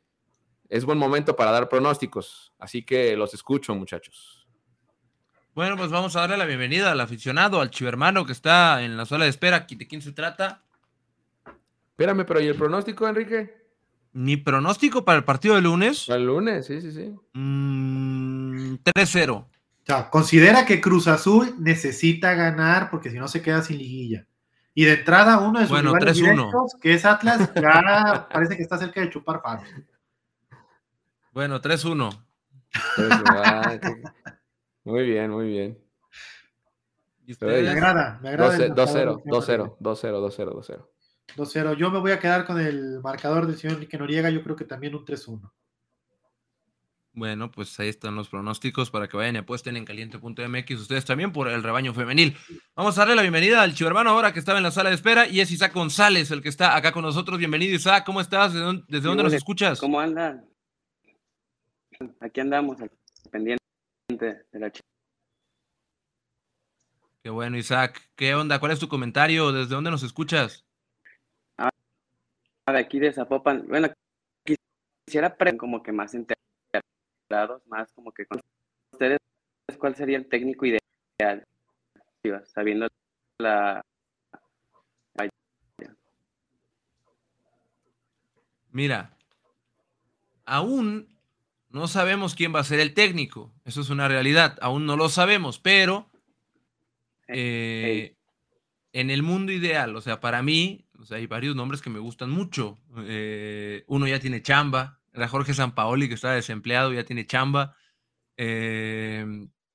es 0.70 0.86
buen 0.86 0.98
momento 0.98 1.36
para 1.36 1.52
dar 1.52 1.68
pronósticos, 1.70 2.54
así 2.58 2.84
que 2.84 3.16
los 3.18 3.34
escucho, 3.34 3.76
muchachos. 3.76 4.48
Bueno, 5.54 5.76
pues 5.76 5.92
vamos 5.92 6.16
a 6.16 6.22
darle 6.22 6.38
la 6.38 6.46
bienvenida 6.46 6.94
al 6.94 7.02
aficionado, 7.02 7.60
al 7.60 7.72
chivermano 7.72 8.26
que 8.26 8.32
está 8.32 8.82
en 8.84 8.96
la 8.96 9.06
sala 9.06 9.26
de 9.26 9.32
espera. 9.32 9.68
¿De 9.70 9.86
quién 9.86 10.02
se 10.02 10.14
trata? 10.14 10.64
Espérame, 11.90 12.26
pero 12.26 12.40
¿y 12.40 12.48
el 12.48 12.56
pronóstico, 12.56 13.06
Enrique? 13.06 13.54
¿Mi 14.14 14.38
pronóstico 14.38 15.04
para 15.04 15.18
el 15.18 15.26
partido 15.26 15.56
de 15.56 15.62
lunes? 15.62 16.06
Para 16.08 16.20
el 16.20 16.26
lunes, 16.26 16.66
sí, 16.66 16.80
sí, 16.80 16.94
sí. 16.94 17.14
3-0. 17.34 17.34
Mm, 17.34 18.78
o 19.34 19.50
sea, 19.86 20.10
considera 20.10 20.66
que 20.66 20.80
Cruz 20.80 21.10
Azul 21.10 21.56
necesita 21.60 22.34
ganar 22.34 22.90
porque 22.90 23.10
si 23.10 23.18
no 23.18 23.28
se 23.28 23.42
queda 23.42 23.62
sin 23.62 23.78
liguilla. 23.78 24.26
Y 24.74 24.86
de 24.86 24.94
entrada 24.94 25.40
uno 25.40 25.60
de 25.60 25.66
sus 25.66 25.82
bueno, 25.82 25.94
directos, 25.94 26.76
que 26.82 26.94
es 26.94 27.06
Atlas, 27.06 27.52
ya 27.56 28.28
parece 28.32 28.56
que 28.56 28.64
está 28.64 28.78
cerca 28.78 29.02
de 29.02 29.10
chupar 29.10 29.42
faros. 29.42 29.68
Bueno, 31.34 31.62
3-1. 31.62 32.26
muy 34.84 35.04
bien, 35.04 35.32
muy 35.32 35.48
bien. 35.48 35.78
Me 37.40 37.70
agrada, 37.70 38.20
me 38.22 38.30
agrada. 38.30 38.58
2-0, 38.58 39.24
2-0, 39.24 39.78
2-0, 39.78 39.78
2-0, 39.80 40.86
2-0. 41.38 41.78
Yo 41.78 41.92
me 41.92 42.00
voy 42.00 42.12
a 42.12 42.20
quedar 42.20 42.46
con 42.46 42.60
el 42.60 43.00
marcador 43.02 43.48
del 43.48 43.58
señor 43.58 43.76
Enrique 43.76 43.98
Noriega, 43.98 44.30
yo 44.30 44.44
creo 44.44 44.56
que 44.56 44.66
también 44.66 44.96
un 44.96 45.06
3-1. 45.06 45.52
Bueno, 47.14 47.52
pues 47.52 47.78
ahí 47.80 47.90
están 47.90 48.16
los 48.16 48.30
pronósticos 48.30 48.90
para 48.90 49.10
que 49.10 49.18
vayan 49.18 49.36
y 49.36 49.40
apuesten 49.40 49.76
en 49.76 49.84
caliente.mx 49.84 50.80
ustedes 50.80 51.04
también 51.04 51.34
por 51.34 51.50
el 51.50 51.62
rebaño 51.62 51.94
femenil. 51.94 52.38
Vamos 52.74 52.98
a 52.98 53.02
darle 53.02 53.16
la 53.16 53.22
bienvenida 53.22 53.62
al 53.62 53.74
chivermano 53.74 54.12
ahora 54.12 54.32
que 54.32 54.40
estaba 54.40 54.60
en 54.60 54.64
la 54.64 54.72
sala 54.72 54.90
de 54.90 54.96
espera 54.96 55.28
y 55.28 55.42
es 55.42 55.52
Isaac 55.52 55.74
González 55.74 56.32
el 56.32 56.42
que 56.42 56.48
está 56.48 56.76
acá 56.76 56.94
con 56.94 57.04
nosotros. 57.04 57.38
Bienvenido 57.38 57.76
Isaac, 57.76 58.06
¿cómo 58.06 58.22
estás? 58.22 58.54
¿Desde 58.54 59.08
dónde, 59.08 59.24
nos 59.24 59.34
escuchas? 59.34 59.82
¿Cómo 59.82 60.00
andan? 60.00 60.46
Aquí 62.22 62.40
andamos, 62.40 62.78
pendiente 63.30 63.62
de 64.10 64.60
la 64.60 64.72
Qué 67.24 67.30
bueno 67.30 67.58
Isaac, 67.58 68.10
¿qué 68.16 68.34
onda? 68.36 68.58
¿Cuál 68.60 68.72
es 68.72 68.80
tu 68.80 68.88
comentario? 68.88 69.52
¿Desde 69.52 69.76
dónde 69.76 69.92
nos 69.92 70.04
escuchas? 70.04 70.66
Ah, 71.58 71.70
de 72.68 72.80
aquí 72.80 73.00
de 73.00 73.12
Zapopan, 73.12 73.68
bueno, 73.68 73.90
quisiera 75.06 75.36
preguntar 75.36 75.60
como 75.60 75.84
que 75.84 75.92
más 75.92 76.16
más 77.68 77.92
como 77.94 78.12
que 78.12 78.26
con 78.26 78.40
ustedes, 78.92 79.20
¿cuál 79.80 79.96
sería 79.96 80.18
el 80.18 80.28
técnico 80.28 80.66
ideal? 80.66 81.46
Sabiendo 82.46 82.88
la... 83.40 83.82
Mira, 88.74 89.18
aún 90.46 91.10
no 91.70 91.88
sabemos 91.88 92.36
quién 92.36 92.56
va 92.56 92.62
a 92.62 92.64
ser 92.64 92.80
el 92.80 92.94
técnico, 92.94 93.52
eso 93.66 93.82
es 93.82 93.90
una 93.90 94.08
realidad, 94.08 94.58
aún 94.62 94.86
no 94.86 94.96
lo 94.96 95.10
sabemos, 95.10 95.60
pero 95.60 96.10
eh, 97.28 98.16
en 98.94 99.10
el 99.10 99.24
mundo 99.24 99.52
ideal, 99.52 99.96
o 99.96 100.02
sea, 100.02 100.22
para 100.22 100.42
mí, 100.42 100.86
o 101.00 101.06
sea, 101.06 101.18
hay 101.18 101.28
varios 101.28 101.56
nombres 101.56 101.82
que 101.82 101.90
me 101.90 102.00
gustan 102.00 102.30
mucho. 102.30 102.78
Eh, 103.06 103.84
uno 103.88 104.08
ya 104.08 104.20
tiene 104.20 104.42
chamba, 104.42 105.01
era 105.14 105.28
Jorge 105.28 105.54
Sampaoli, 105.54 106.08
que 106.08 106.16
está 106.16 106.32
desempleado, 106.32 106.94
ya 106.94 107.04
tiene 107.04 107.26
chamba. 107.26 107.76
Eh, 108.38 109.26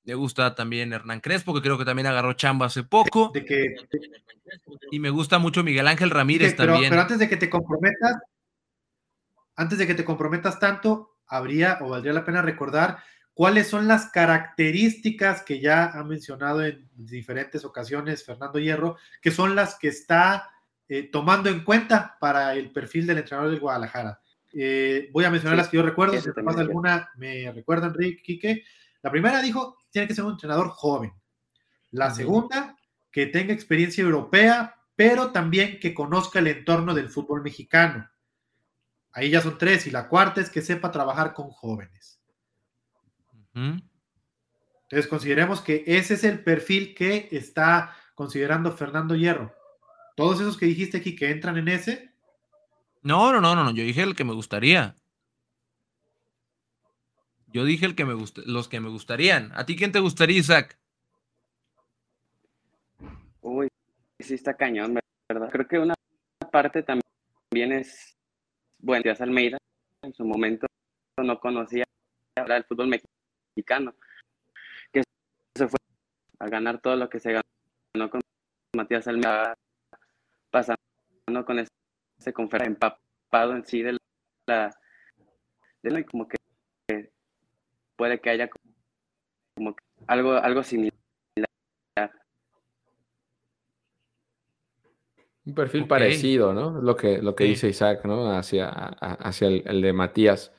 me 0.05 0.15
gusta 0.15 0.55
también 0.55 0.93
Hernán 0.93 1.21
Crespo, 1.21 1.53
que 1.53 1.61
creo 1.61 1.77
que 1.77 1.85
también 1.85 2.07
agarró 2.07 2.33
chamba 2.35 2.67
hace 2.67 2.85
poco. 2.85 3.33
Y 4.91 5.01
me 5.01 5.11
gusta 5.11 5.39
mucho 5.39 5.65
Miguel 5.65 5.89
Ángel 5.89 6.11
Ramírez 6.11 6.55
también. 6.55 6.91
Pero 6.91 7.03
antes 7.03 7.19
de 7.19 7.29
que 7.29 7.37
te 7.37 7.51
comprometas, 7.51 8.17
antes 9.57 9.79
de 9.79 9.87
que 9.87 9.95
te 9.95 10.05
comprometas 10.05 10.59
tanto, 10.59 11.19
habría 11.27 11.79
o 11.81 11.89
valdría 11.89 12.13
la 12.13 12.25
pena 12.25 12.41
recordar 12.41 12.99
cuáles 13.35 13.67
son 13.67 13.89
las 13.89 14.07
características 14.07 15.43
que 15.43 15.61
ya 15.61 15.87
ha 15.87 16.05
mencionado 16.05 16.65
en 16.65 16.89
diferentes 16.95 17.65
ocasiones 17.65 18.25
Fernando 18.25 18.59
Hierro, 18.59 18.97
que 19.21 19.31
son 19.31 19.57
las 19.57 19.77
que 19.79 19.89
está 19.89 20.51
eh, 20.89 21.11
tomando 21.11 21.51
en 21.51 21.65
cuenta 21.65 22.17
para 22.21 22.55
el 22.55 22.71
perfil 22.71 23.07
del 23.07 23.19
entrenador 23.19 23.51
del 23.51 23.61
Guadalajara. 23.61 24.21
Eh, 24.59 25.11
voy 25.13 25.25
a 25.25 25.31
mencionar 25.31 25.59
las 25.59 25.69
que 25.69 25.77
yo 25.77 25.83
recuerdo, 25.83 26.19
si 26.19 26.33
te 26.33 26.43
pasa 26.43 26.61
alguna, 26.61 27.11
me 27.17 27.53
recuerda 27.53 27.89
Enrique 27.89 28.23
Quique. 28.23 28.65
La 29.03 29.11
primera 29.11 29.43
dijo, 29.43 29.77
tiene 29.91 30.09
que 30.09 30.15
ser 30.15 30.25
un 30.25 30.33
entrenador 30.33 30.69
joven. 30.69 31.13
La 31.91 32.11
segunda, 32.11 32.77
que 33.11 33.27
tenga 33.27 33.53
experiencia 33.53 34.03
europea, 34.03 34.75
pero 34.95 35.31
también 35.31 35.79
que 35.79 35.95
conozca 35.95 36.39
el 36.39 36.47
entorno 36.47 36.95
del 36.95 37.11
fútbol 37.11 37.43
mexicano. 37.43 38.09
Ahí 39.13 39.31
ya 39.31 39.41
son 39.41 39.59
tres. 39.59 39.87
Y 39.87 39.91
la 39.91 40.09
cuarta 40.09 40.41
es 40.41 40.51
que 40.51 40.63
sepa 40.63 40.91
trabajar 40.91 41.35
con 41.35 41.51
jóvenes. 41.51 42.21
Entonces 43.55 45.09
consideremos 45.09 45.61
que 45.61 45.85
ese 45.87 46.15
es 46.15 46.25
el 46.25 46.43
perfil 46.45 46.95
que 46.95 47.29
está 47.33 47.97
considerando 48.15 48.73
Fernando 48.73 49.15
Hierro. 49.15 49.55
Todos 50.15 50.41
esos 50.41 50.57
que 50.57 50.67
dijiste 50.67 50.99
aquí 50.99 51.17
que 51.17 51.31
entran 51.31 51.57
en 51.57 51.69
ese. 51.69 52.16
No, 53.07 53.33
no, 53.33 53.41
no, 53.41 53.55
no, 53.55 53.71
yo 53.71 53.85
dije 53.85 54.03
el 54.03 54.17
que 54.17 54.25
me 54.25 54.35
gustaría. 54.35 54.97
Yo 57.47 57.65
dije 57.65 57.87
el 57.87 57.95
que 57.95 58.05
me 58.05 58.15
los 58.47 58.69
que 58.69 58.81
me 58.81 58.89
gustarían. 58.89 59.53
¿A 59.55 59.65
ti 59.65 59.77
quién 59.77 59.93
te 59.93 60.01
gustaría, 60.01 60.39
Isaac? 60.41 60.77
Uy, 63.43 63.69
sí 64.19 64.35
está 64.35 64.55
cañón, 64.55 64.99
¿verdad? 65.29 65.51
Creo 65.53 65.69
que 65.69 65.79
una 65.79 65.95
parte 66.51 66.83
también 66.83 67.73
es, 67.73 68.17
bueno, 68.81 69.05
Díaz 69.05 69.21
Almeida 69.21 69.59
en 70.03 70.13
su 70.13 70.25
momento 70.25 70.67
no 71.23 71.39
conocía 71.39 71.85
el 72.37 72.65
fútbol 72.65 72.89
mexicano 72.89 73.17
mexicano, 73.57 73.95
que 74.93 75.03
se 75.55 75.69
fue 75.69 75.79
a 76.41 76.49
ganar 76.49 76.81
todo 76.81 76.97
lo 76.97 77.09
que 77.09 77.21
se 77.21 77.33
ganó 77.33 78.11
con 78.11 78.21
Matías 78.77 79.07
Almeida, 79.09 79.55
pasando 80.51 80.77
con 81.47 81.61
ese, 81.61 81.71
ese 82.19 82.33
empapado 82.65 83.53
en 83.55 83.65
sí 83.65 83.83
de 83.83 83.99
la, 84.47 84.71
de 85.83 86.05
como 86.05 86.29
que 86.29 86.37
puede 87.97 88.21
que 88.21 88.31
haya 88.31 88.49
como 88.49 89.77
algo, 90.07 90.33
algo 90.33 90.63
similar. 90.63 90.93
Un 95.45 95.55
perfil 95.55 95.87
parecido, 95.87 96.53
¿no? 96.53 96.81
Lo 96.81 96.97
que, 96.97 97.23
lo 97.23 97.37
que 97.37 97.45
dice 97.45 97.69
Isaac, 97.69 98.05
¿no? 98.05 98.37
Hacia, 98.37 98.69
hacia 98.69 99.47
el 99.49 99.81
de 99.81 99.93
Matías. 99.93 100.53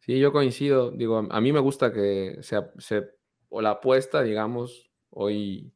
Sí, 0.00 0.18
yo 0.18 0.32
coincido. 0.32 0.90
Digo, 0.90 1.28
a 1.30 1.40
mí 1.40 1.52
me 1.52 1.60
gusta 1.60 1.92
que 1.92 2.38
sea, 2.40 2.72
se, 2.78 3.08
o 3.48 3.62
la 3.62 3.70
apuesta, 3.70 4.20
digamos, 4.22 4.90
hoy 5.10 5.72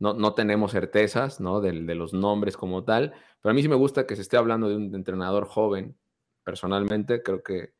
no, 0.00 0.14
no 0.14 0.34
tenemos 0.34 0.72
certezas, 0.72 1.40
¿no? 1.40 1.60
De, 1.60 1.72
los 1.72 2.12
nombres 2.12 2.56
como 2.56 2.84
tal, 2.84 3.12
pero 3.40 3.52
a 3.52 3.54
mí 3.54 3.62
sí 3.62 3.68
me 3.68 3.76
gusta 3.76 4.06
que 4.06 4.16
se 4.16 4.22
esté 4.22 4.36
hablando 4.36 4.68
de 4.68 4.76
un 4.76 4.94
entrenador 4.94 5.46
joven. 5.46 5.96
Personalmente, 6.42 7.22
creo 7.22 7.42
que, 7.42 7.74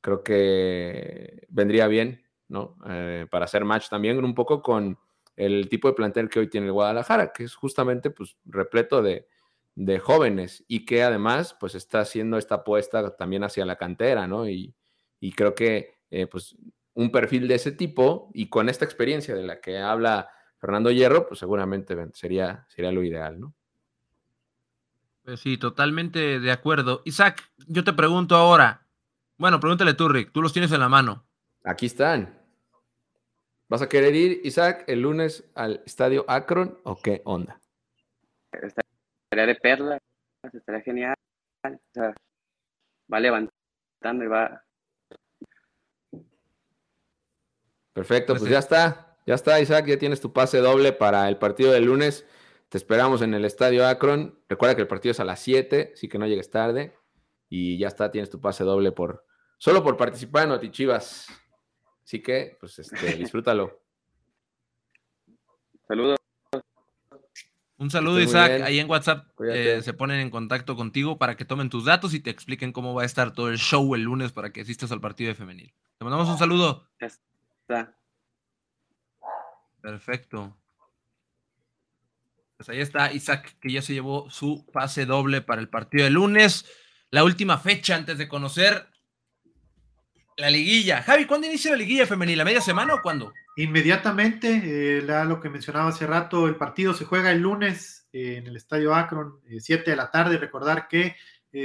creo 0.00 0.24
que 0.24 1.46
vendría 1.48 1.86
bien, 1.86 2.24
¿no? 2.48 2.76
Eh, 2.88 3.26
para 3.30 3.44
hacer 3.44 3.64
match 3.64 3.88
también 3.88 4.24
un 4.24 4.34
poco 4.34 4.62
con 4.62 4.98
el 5.36 5.68
tipo 5.68 5.88
de 5.88 5.94
plantel 5.94 6.30
que 6.30 6.40
hoy 6.40 6.48
tiene 6.48 6.66
el 6.66 6.72
Guadalajara, 6.72 7.32
que 7.32 7.44
es 7.44 7.54
justamente, 7.54 8.10
pues, 8.10 8.36
repleto 8.46 9.02
de, 9.02 9.28
de 9.74 9.98
jóvenes 9.98 10.64
y 10.66 10.86
que 10.86 11.02
además, 11.02 11.56
pues, 11.60 11.74
está 11.74 12.00
haciendo 12.00 12.38
esta 12.38 12.56
apuesta 12.56 13.16
también 13.16 13.44
hacia 13.44 13.66
la 13.66 13.76
cantera, 13.76 14.26
¿no? 14.26 14.48
Y, 14.48 14.74
y 15.20 15.32
creo 15.32 15.54
que 15.54 15.94
eh, 16.10 16.26
pues 16.26 16.56
un 16.94 17.10
perfil 17.10 17.48
de 17.48 17.56
ese 17.56 17.72
tipo 17.72 18.30
y 18.32 18.48
con 18.48 18.68
esta 18.68 18.84
experiencia 18.84 19.34
de 19.34 19.42
la 19.42 19.60
que 19.60 19.78
habla 19.78 20.30
Fernando 20.66 20.90
Hierro, 20.90 21.28
pues 21.28 21.38
seguramente 21.38 21.96
sería, 22.12 22.66
sería 22.66 22.90
lo 22.90 23.04
ideal, 23.04 23.38
¿no? 23.38 23.54
Pues 25.22 25.38
sí, 25.38 25.58
totalmente 25.58 26.40
de 26.40 26.50
acuerdo. 26.50 27.02
Isaac, 27.04 27.40
yo 27.68 27.84
te 27.84 27.92
pregunto 27.92 28.34
ahora, 28.34 28.84
bueno, 29.38 29.60
pregúntale 29.60 29.94
tú, 29.94 30.08
Rick, 30.08 30.32
tú 30.32 30.42
los 30.42 30.52
tienes 30.52 30.72
en 30.72 30.80
la 30.80 30.88
mano. 30.88 31.24
Aquí 31.62 31.86
están. 31.86 32.36
¿Vas 33.68 33.80
a 33.80 33.88
querer 33.88 34.16
ir, 34.16 34.40
Isaac, 34.42 34.82
el 34.88 35.02
lunes 35.02 35.48
al 35.54 35.84
estadio 35.86 36.24
Akron 36.26 36.80
o 36.82 36.96
qué 37.00 37.22
onda? 37.24 37.60
Estaría 38.50 39.46
de 39.46 39.54
perla, 39.54 39.98
estaría 40.52 40.80
genial. 40.80 41.14
va 43.12 43.20
levantando 43.20 44.24
y 44.24 44.26
va, 44.26 44.64
Perfecto, 47.92 48.32
pues, 48.32 48.40
pues 48.40 48.50
ya 48.50 48.58
está. 48.58 49.05
Ya 49.26 49.34
está, 49.34 49.60
Isaac, 49.60 49.86
ya 49.86 49.98
tienes 49.98 50.20
tu 50.20 50.32
pase 50.32 50.58
doble 50.58 50.92
para 50.92 51.28
el 51.28 51.36
partido 51.36 51.72
del 51.72 51.84
lunes. 51.84 52.24
Te 52.68 52.78
esperamos 52.78 53.22
en 53.22 53.34
el 53.34 53.44
Estadio 53.44 53.84
Akron. 53.84 54.38
Recuerda 54.48 54.76
que 54.76 54.82
el 54.82 54.88
partido 54.88 55.10
es 55.10 55.20
a 55.20 55.24
las 55.24 55.40
7, 55.40 55.92
así 55.94 56.08
que 56.08 56.18
no 56.18 56.28
llegues 56.28 56.50
tarde. 56.50 56.94
Y 57.48 57.76
ya 57.76 57.88
está, 57.88 58.12
tienes 58.12 58.30
tu 58.30 58.40
pase 58.40 58.62
doble 58.62 58.92
por 58.92 59.26
solo 59.58 59.82
por 59.82 59.96
participar 59.96 60.44
en 60.44 60.50
Notichivas. 60.50 61.26
Así 62.04 62.22
que, 62.22 62.56
pues, 62.60 62.78
este, 62.78 63.14
disfrútalo. 63.16 63.80
Saludos. 65.88 66.18
Un 67.78 67.90
saludo, 67.90 68.20
Isaac. 68.20 68.62
Ahí 68.62 68.78
en 68.78 68.88
WhatsApp 68.88 69.28
eh, 69.40 69.80
se 69.82 69.92
ponen 69.92 70.20
en 70.20 70.30
contacto 70.30 70.76
contigo 70.76 71.18
para 71.18 71.36
que 71.36 71.44
tomen 71.44 71.68
tus 71.68 71.84
datos 71.84 72.14
y 72.14 72.20
te 72.20 72.30
expliquen 72.30 72.72
cómo 72.72 72.94
va 72.94 73.02
a 73.02 73.06
estar 73.06 73.32
todo 73.32 73.50
el 73.50 73.58
show 73.58 73.94
el 73.96 74.02
lunes 74.02 74.30
para 74.30 74.50
que 74.50 74.60
asistas 74.60 74.92
al 74.92 75.00
partido 75.00 75.28
de 75.28 75.34
femenil. 75.34 75.74
Te 75.98 76.04
mandamos 76.04 76.28
un 76.28 76.38
saludo. 76.38 76.88
Perfecto. 79.80 80.56
Pues 82.56 82.68
ahí 82.70 82.80
está 82.80 83.12
Isaac, 83.12 83.56
que 83.60 83.72
ya 83.72 83.82
se 83.82 83.92
llevó 83.92 84.30
su 84.30 84.66
pase 84.72 85.04
doble 85.04 85.42
para 85.42 85.60
el 85.60 85.68
partido 85.68 86.04
de 86.04 86.10
lunes. 86.10 86.66
La 87.10 87.22
última 87.22 87.58
fecha 87.58 87.94
antes 87.94 88.18
de 88.18 88.28
conocer 88.28 88.88
la 90.36 90.50
liguilla. 90.50 91.02
Javi, 91.02 91.26
¿cuándo 91.26 91.46
inicia 91.46 91.70
la 91.72 91.78
liguilla 91.78 92.06
femenil? 92.06 92.38
¿La 92.38 92.44
media 92.44 92.60
semana 92.60 92.94
o 92.94 93.02
cuándo? 93.02 93.32
Inmediatamente, 93.56 94.98
eh, 94.98 95.02
lo 95.02 95.40
que 95.40 95.48
mencionaba 95.48 95.88
hace 95.88 96.06
rato, 96.06 96.46
el 96.46 96.56
partido 96.56 96.92
se 96.92 97.06
juega 97.06 97.30
el 97.30 97.40
lunes 97.40 98.06
eh, 98.12 98.36
en 98.36 98.46
el 98.46 98.56
Estadio 98.56 98.94
Akron, 98.94 99.40
7 99.58 99.82
eh, 99.82 99.90
de 99.90 99.96
la 99.96 100.10
tarde. 100.10 100.38
Recordar 100.38 100.88
que 100.88 101.16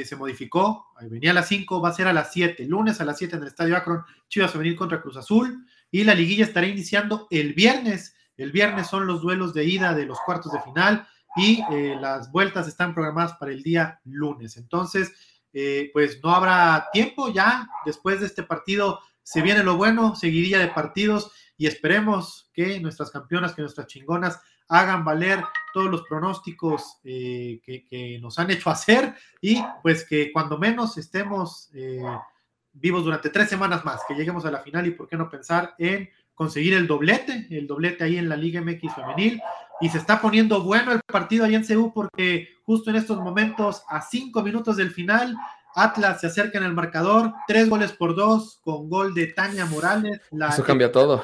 se 0.05 0.15
modificó, 0.15 0.85
venía 1.09 1.31
a 1.31 1.33
las 1.33 1.49
5, 1.49 1.81
va 1.81 1.89
a 1.89 1.93
ser 1.93 2.07
a 2.07 2.13
las 2.13 2.31
7, 2.31 2.65
lunes 2.65 3.01
a 3.01 3.03
las 3.03 3.17
7 3.17 3.35
en 3.35 3.41
el 3.41 3.49
Estadio 3.49 3.75
Akron, 3.75 4.05
Chivas 4.29 4.57
venir 4.57 4.77
contra 4.77 5.01
Cruz 5.01 5.17
Azul 5.17 5.65
y 5.91 6.05
la 6.05 6.15
liguilla 6.15 6.45
estará 6.45 6.65
iniciando 6.65 7.27
el 7.29 7.53
viernes. 7.53 8.15
El 8.37 8.51
viernes 8.51 8.87
son 8.87 9.05
los 9.05 9.21
duelos 9.21 9.53
de 9.53 9.65
ida 9.65 9.93
de 9.93 10.05
los 10.05 10.19
cuartos 10.21 10.51
de 10.53 10.61
final 10.61 11.05
y 11.35 11.61
eh, 11.71 11.97
las 11.99 12.31
vueltas 12.31 12.67
están 12.67 12.93
programadas 12.93 13.33
para 13.33 13.51
el 13.51 13.61
día 13.61 13.99
lunes. 14.05 14.57
Entonces, 14.57 15.11
eh, 15.53 15.89
pues 15.93 16.19
no 16.23 16.33
habrá 16.33 16.87
tiempo 16.93 17.31
ya. 17.31 17.69
Después 17.85 18.21
de 18.21 18.27
este 18.27 18.43
partido 18.43 18.99
se 19.21 19.41
viene 19.41 19.63
lo 19.63 19.75
bueno, 19.77 20.15
seguiría 20.15 20.59
de 20.59 20.69
partidos 20.69 21.31
y 21.57 21.67
esperemos 21.67 22.49
que 22.53 22.79
nuestras 22.79 23.11
campeonas, 23.11 23.53
que 23.53 23.61
nuestras 23.61 23.87
chingonas 23.87 24.39
hagan 24.69 25.03
valer 25.03 25.43
todos 25.73 25.91
los 25.91 26.03
pronósticos 26.03 26.99
eh, 27.03 27.59
que, 27.63 28.19
nos 28.21 28.39
han 28.39 28.49
hecho 28.49 28.69
hacer 28.69 29.13
y 29.41 29.61
pues 29.83 30.05
que 30.05 30.31
cuando 30.31 30.57
menos 30.57 30.97
estemos 30.97 31.69
vivos 32.73 33.03
durante 33.03 33.29
tres 33.29 33.49
semanas 33.49 33.83
más, 33.85 34.01
que 34.07 34.15
lleguemos 34.15 34.45
a 34.45 34.51
la 34.51 34.59
final 34.59 34.87
y 34.87 34.91
por 34.91 35.07
qué 35.07 35.17
no 35.17 35.29
pensar 35.29 35.75
en 35.77 36.09
conseguir 36.33 36.73
el 36.73 36.87
doblete, 36.87 37.47
el 37.51 37.67
doblete 37.67 38.03
ahí 38.03 38.17
en 38.17 38.29
la 38.29 38.35
Liga 38.35 38.61
MX 38.61 38.95
femenil. 38.95 39.41
Y 39.79 39.89
se 39.89 39.97
está 39.97 40.21
poniendo 40.21 40.61
bueno 40.63 40.91
el 40.91 41.01
partido 41.05 41.45
ahí 41.45 41.55
en 41.55 41.65
CEU 41.65 41.91
porque 41.93 42.49
justo 42.63 42.89
en 42.89 42.95
estos 42.95 43.19
momentos, 43.19 43.83
a 43.89 44.01
cinco 44.01 44.41
minutos 44.43 44.77
del 44.77 44.91
final, 44.91 45.35
Atlas 45.75 46.21
se 46.21 46.27
acerca 46.27 46.57
en 46.57 46.65
el 46.65 46.73
marcador, 46.73 47.33
tres 47.47 47.69
goles 47.69 47.91
por 47.91 48.15
dos, 48.15 48.59
con 48.63 48.89
gol 48.89 49.13
de 49.13 49.27
Tania 49.27 49.65
Morales. 49.65 50.21
Eso 50.31 50.63
cambia 50.63 50.91
todo. 50.91 51.23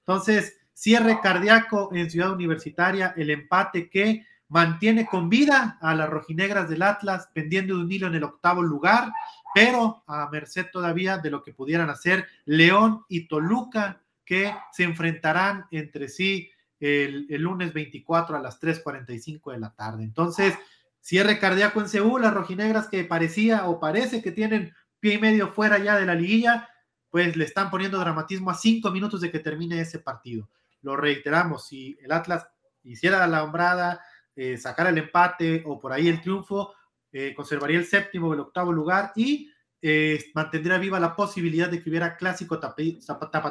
Entonces, 0.00 0.58
cierre 0.72 1.20
cardíaco 1.22 1.90
en 1.92 2.10
Ciudad 2.10 2.32
Universitaria, 2.32 3.14
el 3.16 3.30
empate 3.30 3.90
que 3.90 4.26
mantiene 4.48 5.06
con 5.06 5.28
vida 5.28 5.78
a 5.80 5.94
las 5.94 6.10
rojinegras 6.10 6.68
del 6.68 6.82
Atlas, 6.82 7.28
pendiendo 7.32 7.76
de 7.76 7.84
un 7.84 7.92
hilo 7.92 8.08
en 8.08 8.16
el 8.16 8.24
octavo 8.24 8.62
lugar, 8.62 9.12
pero 9.54 10.02
a 10.06 10.28
merced 10.30 10.66
todavía 10.72 11.18
de 11.18 11.30
lo 11.30 11.42
que 11.42 11.52
pudieran 11.52 11.90
hacer 11.90 12.26
León 12.44 13.04
y 13.08 13.26
Toluca, 13.26 14.02
que 14.24 14.54
se 14.72 14.84
enfrentarán 14.84 15.66
entre 15.70 16.08
sí 16.08 16.50
el, 16.78 17.26
el 17.28 17.42
lunes 17.42 17.72
24 17.72 18.36
a 18.36 18.40
las 18.40 18.60
3.45 18.60 19.52
de 19.52 19.58
la 19.58 19.74
tarde. 19.74 20.04
Entonces, 20.04 20.54
Cierre 21.00 21.38
cardíaco 21.38 21.80
en 21.80 21.88
Seúl, 21.88 22.22
las 22.22 22.34
rojinegras 22.34 22.88
que 22.88 23.04
parecía 23.04 23.66
o 23.66 23.80
parece 23.80 24.22
que 24.22 24.32
tienen 24.32 24.74
pie 25.00 25.14
y 25.14 25.18
medio 25.18 25.48
fuera 25.48 25.78
ya 25.78 25.96
de 25.98 26.04
la 26.04 26.14
liguilla, 26.14 26.68
pues 27.08 27.36
le 27.36 27.44
están 27.44 27.70
poniendo 27.70 27.98
dramatismo 27.98 28.50
a 28.50 28.54
cinco 28.54 28.90
minutos 28.90 29.22
de 29.22 29.30
que 29.30 29.38
termine 29.38 29.80
ese 29.80 29.98
partido. 29.98 30.48
Lo 30.82 30.96
reiteramos, 30.96 31.66
si 31.66 31.98
el 32.02 32.12
Atlas 32.12 32.46
hiciera 32.84 33.26
la 33.26 33.42
hombrada, 33.42 34.00
eh, 34.36 34.58
sacara 34.58 34.90
el 34.90 34.98
empate 34.98 35.62
o 35.66 35.80
por 35.80 35.92
ahí 35.92 36.08
el 36.08 36.20
triunfo, 36.20 36.74
eh, 37.12 37.34
conservaría 37.34 37.78
el 37.78 37.86
séptimo 37.86 38.28
o 38.28 38.34
el 38.34 38.40
octavo 38.40 38.72
lugar 38.72 39.12
y 39.16 39.50
eh, 39.82 40.22
mantendría 40.34 40.78
viva 40.78 41.00
la 41.00 41.16
posibilidad 41.16 41.68
de 41.68 41.82
que 41.82 41.88
hubiera 41.90 42.16
clásico 42.16 42.58
tapatío 42.58 42.96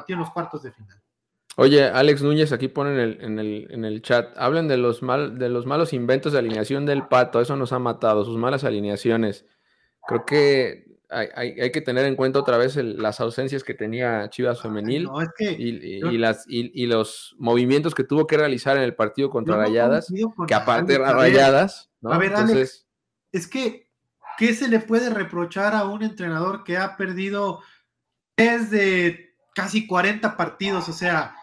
en 0.10 0.20
los 0.20 0.32
cuartos 0.32 0.64
de 0.64 0.72
final. 0.72 1.02
Oye, 1.56 1.84
Alex 1.84 2.22
Núñez 2.22 2.54
aquí 2.54 2.70
pone 2.70 3.18
en 3.20 3.38
el, 3.38 4.02
chat, 4.02 4.30
hablen 4.38 4.68
de 4.70 4.78
los, 4.78 5.02
mal, 5.02 5.38
de 5.38 5.50
los 5.50 5.66
malos 5.66 5.92
inventos 5.92 6.32
de 6.32 6.40
alineación 6.40 6.86
del 6.86 7.08
pato, 7.08 7.42
eso 7.42 7.58
nos 7.58 7.74
ha 7.74 7.80
matado, 7.80 8.24
sus 8.24 8.38
malas 8.38 8.64
alineaciones. 8.64 9.46
Creo 10.08 10.26
que 10.26 10.90
hay, 11.10 11.72
que 11.72 11.82
tener 11.82 12.06
en 12.06 12.16
cuenta 12.16 12.40
otra 12.40 12.58
vez 12.58 12.76
las 12.78 13.20
ausencias 13.20 13.64
que 13.64 13.74
tenía 13.74 14.30
Chivas 14.30 14.62
Femenil 14.62 15.10
y, 15.58 16.18
las, 16.18 16.46
y, 16.48 16.86
los 16.86 17.36
movimientos 17.40 17.96
que 17.96 18.04
tuvo 18.04 18.28
que 18.28 18.38
realizar 18.38 18.78
en 18.78 18.84
el 18.84 18.96
partido 18.96 19.30
contra 19.30 19.58
Rayadas, 19.58 20.14
que 20.48 20.54
aparte 20.54 20.96
eran 20.96 21.16
Rayadas. 21.16 21.90
A 22.04 22.18
ver, 22.18 22.36
Alex, 22.36 22.88
es 23.32 23.48
que, 23.48 23.90
¿qué 24.38 24.54
se 24.54 24.68
le 24.68 24.80
puede 24.80 25.10
reprochar 25.10 25.76
a 25.76 25.86
un 25.86 26.04
entrenador 26.04 26.64
que 26.64 26.78
ha 26.78 26.98
perdido 26.98 27.62
desde 28.38 29.36
casi 29.54 29.88
40 29.88 30.36
partidos? 30.38 30.90
O 30.90 30.94
sea, 30.94 31.36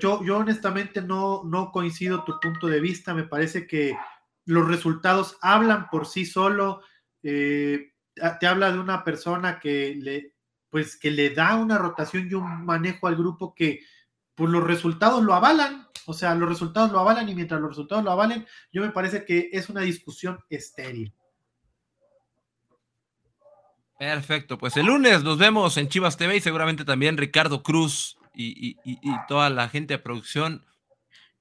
yo, 0.00 0.20
honestamente 0.36 1.00
no, 1.00 1.42
no 1.44 1.70
coincido 1.72 2.24
tu 2.24 2.38
punto 2.40 2.66
de 2.66 2.80
vista, 2.80 3.14
me 3.14 3.24
parece 3.24 3.66
que 3.66 3.96
los 4.44 4.66
resultados 4.66 5.36
hablan 5.40 5.88
por 5.90 6.06
sí 6.06 6.24
solo, 6.24 6.82
eh, 7.22 7.92
te 8.40 8.46
habla 8.46 8.72
de 8.72 8.80
una 8.80 9.04
persona 9.04 9.60
que 9.60 9.94
le, 9.94 10.34
pues, 10.70 10.96
que 10.96 11.10
le 11.10 11.30
da 11.30 11.56
una 11.56 11.78
rotación 11.78 12.28
y 12.28 12.34
un 12.34 12.64
manejo 12.64 13.06
al 13.06 13.16
grupo 13.16 13.54
que 13.54 13.80
pues 14.34 14.50
los 14.50 14.62
resultados 14.62 15.24
lo 15.24 15.34
avalan, 15.34 15.87
o 16.06 16.12
sea, 16.12 16.34
los 16.34 16.48
resultados 16.48 16.90
lo 16.92 17.00
avalan 17.00 17.28
y 17.28 17.34
mientras 17.34 17.60
los 17.60 17.70
resultados 17.70 18.04
lo 18.04 18.10
avalen, 18.10 18.46
yo 18.72 18.82
me 18.82 18.90
parece 18.90 19.24
que 19.24 19.50
es 19.52 19.68
una 19.68 19.82
discusión 19.82 20.38
estéril. 20.50 21.12
Perfecto, 23.98 24.58
pues 24.58 24.76
el 24.76 24.86
lunes 24.86 25.24
nos 25.24 25.38
vemos 25.38 25.76
en 25.76 25.88
Chivas 25.88 26.16
TV 26.16 26.36
y 26.36 26.40
seguramente 26.40 26.84
también 26.84 27.16
Ricardo 27.16 27.64
Cruz 27.64 28.16
y, 28.32 28.76
toda 29.26 29.50
la 29.50 29.68
gente 29.68 29.94
de 29.94 29.98
producción 29.98 30.64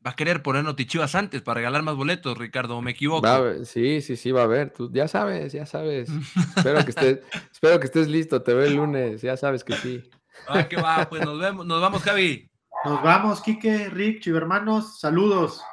va 0.05 0.11
a 0.11 0.15
querer 0.15 0.41
poner 0.41 0.63
notichivas 0.63 1.13
antes 1.13 1.43
para 1.43 1.59
regalar 1.59 1.83
más 1.83 1.95
boletos, 1.95 2.35
Ricardo, 2.35 2.81
me 2.81 2.91
equivoco? 2.91 3.27
sí, 3.63 4.01
sí, 4.01 4.15
sí, 4.15 4.31
va 4.31 4.41
a 4.41 4.45
haber. 4.45 4.71
Tú 4.71 4.89
ya 4.91 5.07
sabes, 5.07 5.53
ya 5.53 5.67
sabes. 5.67 6.09
espero, 6.57 6.83
que 6.83 6.89
estés, 6.89 7.19
espero 7.51 7.79
que 7.79 7.85
estés 7.85 8.07
listo, 8.07 8.41
te 8.41 8.53
veo 8.53 8.65
el 8.65 8.75
lunes, 8.75 9.21
ya 9.21 9.37
sabes 9.37 9.63
que 9.63 9.73
sí. 9.75 10.09
Ah, 10.47 10.67
que 10.67 10.77
va, 10.77 11.07
pues 11.09 11.23
nos 11.23 11.37
vemos, 11.39 11.65
nos 11.65 11.81
vamos, 11.81 12.01
Javi. 12.01 12.49
Nos 12.85 13.01
vamos, 13.01 13.41
Quique, 13.41 13.89
Rick, 13.89 14.27
hermanos, 14.27 14.99
saludos. 14.99 15.63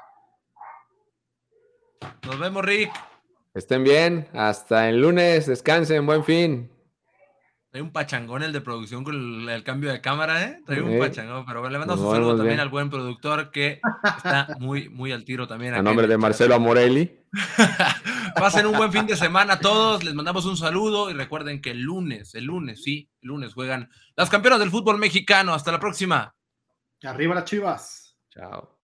Nos 2.24 2.38
vemos, 2.38 2.64
Rick. 2.64 2.90
Estén 3.52 3.84
bien, 3.84 4.28
hasta 4.32 4.88
el 4.88 5.00
lunes, 5.00 5.46
descansen, 5.46 6.06
buen 6.06 6.24
fin. 6.24 6.70
Trae 7.70 7.82
un 7.82 7.92
pachangón 7.92 8.42
el 8.42 8.52
de 8.52 8.60
producción 8.60 9.04
con 9.04 9.48
el, 9.48 9.62
cambio 9.64 9.92
de 9.92 10.00
cámara, 10.00 10.42
¿eh? 10.44 10.60
Trae 10.66 10.80
un 10.80 10.98
pachangón, 10.98 11.44
pero 11.44 11.68
le 11.68 11.78
mandamos 11.78 12.04
un 12.04 12.12
saludo 12.12 12.36
también 12.36 12.60
al 12.60 12.68
buen 12.68 12.88
productor 12.88 13.50
que 13.50 13.80
está 14.16 14.56
muy, 14.58 14.88
muy 14.88 15.12
al 15.12 15.24
tiro 15.24 15.46
también. 15.46 15.74
A 15.74 15.82
nombre 15.82 16.06
de 16.06 16.16
Marcelo 16.16 16.54
Amorelli. 16.54 17.20
Pasen 18.36 18.66
un 18.66 18.76
buen 18.76 18.92
fin 18.92 19.06
de 19.06 19.16
semana 19.16 19.54
a 19.54 19.60
todos, 19.60 20.04
les 20.04 20.14
mandamos 20.14 20.46
un 20.46 20.56
saludo 20.56 21.10
y 21.10 21.14
recuerden 21.14 21.60
que 21.60 21.72
el 21.72 21.82
lunes, 21.82 22.34
el 22.34 22.44
lunes, 22.44 22.82
sí, 22.82 23.10
el 23.22 23.28
lunes 23.28 23.54
juegan 23.54 23.90
las 24.16 24.30
campeonas 24.30 24.58
del 24.58 24.70
fútbol 24.70 24.98
mexicano. 24.98 25.52
Hasta 25.52 25.70
la 25.70 25.80
próxima. 25.80 26.34
Arriba 27.04 27.34
las 27.34 27.44
chivas. 27.44 28.16
Chao. 28.30 28.78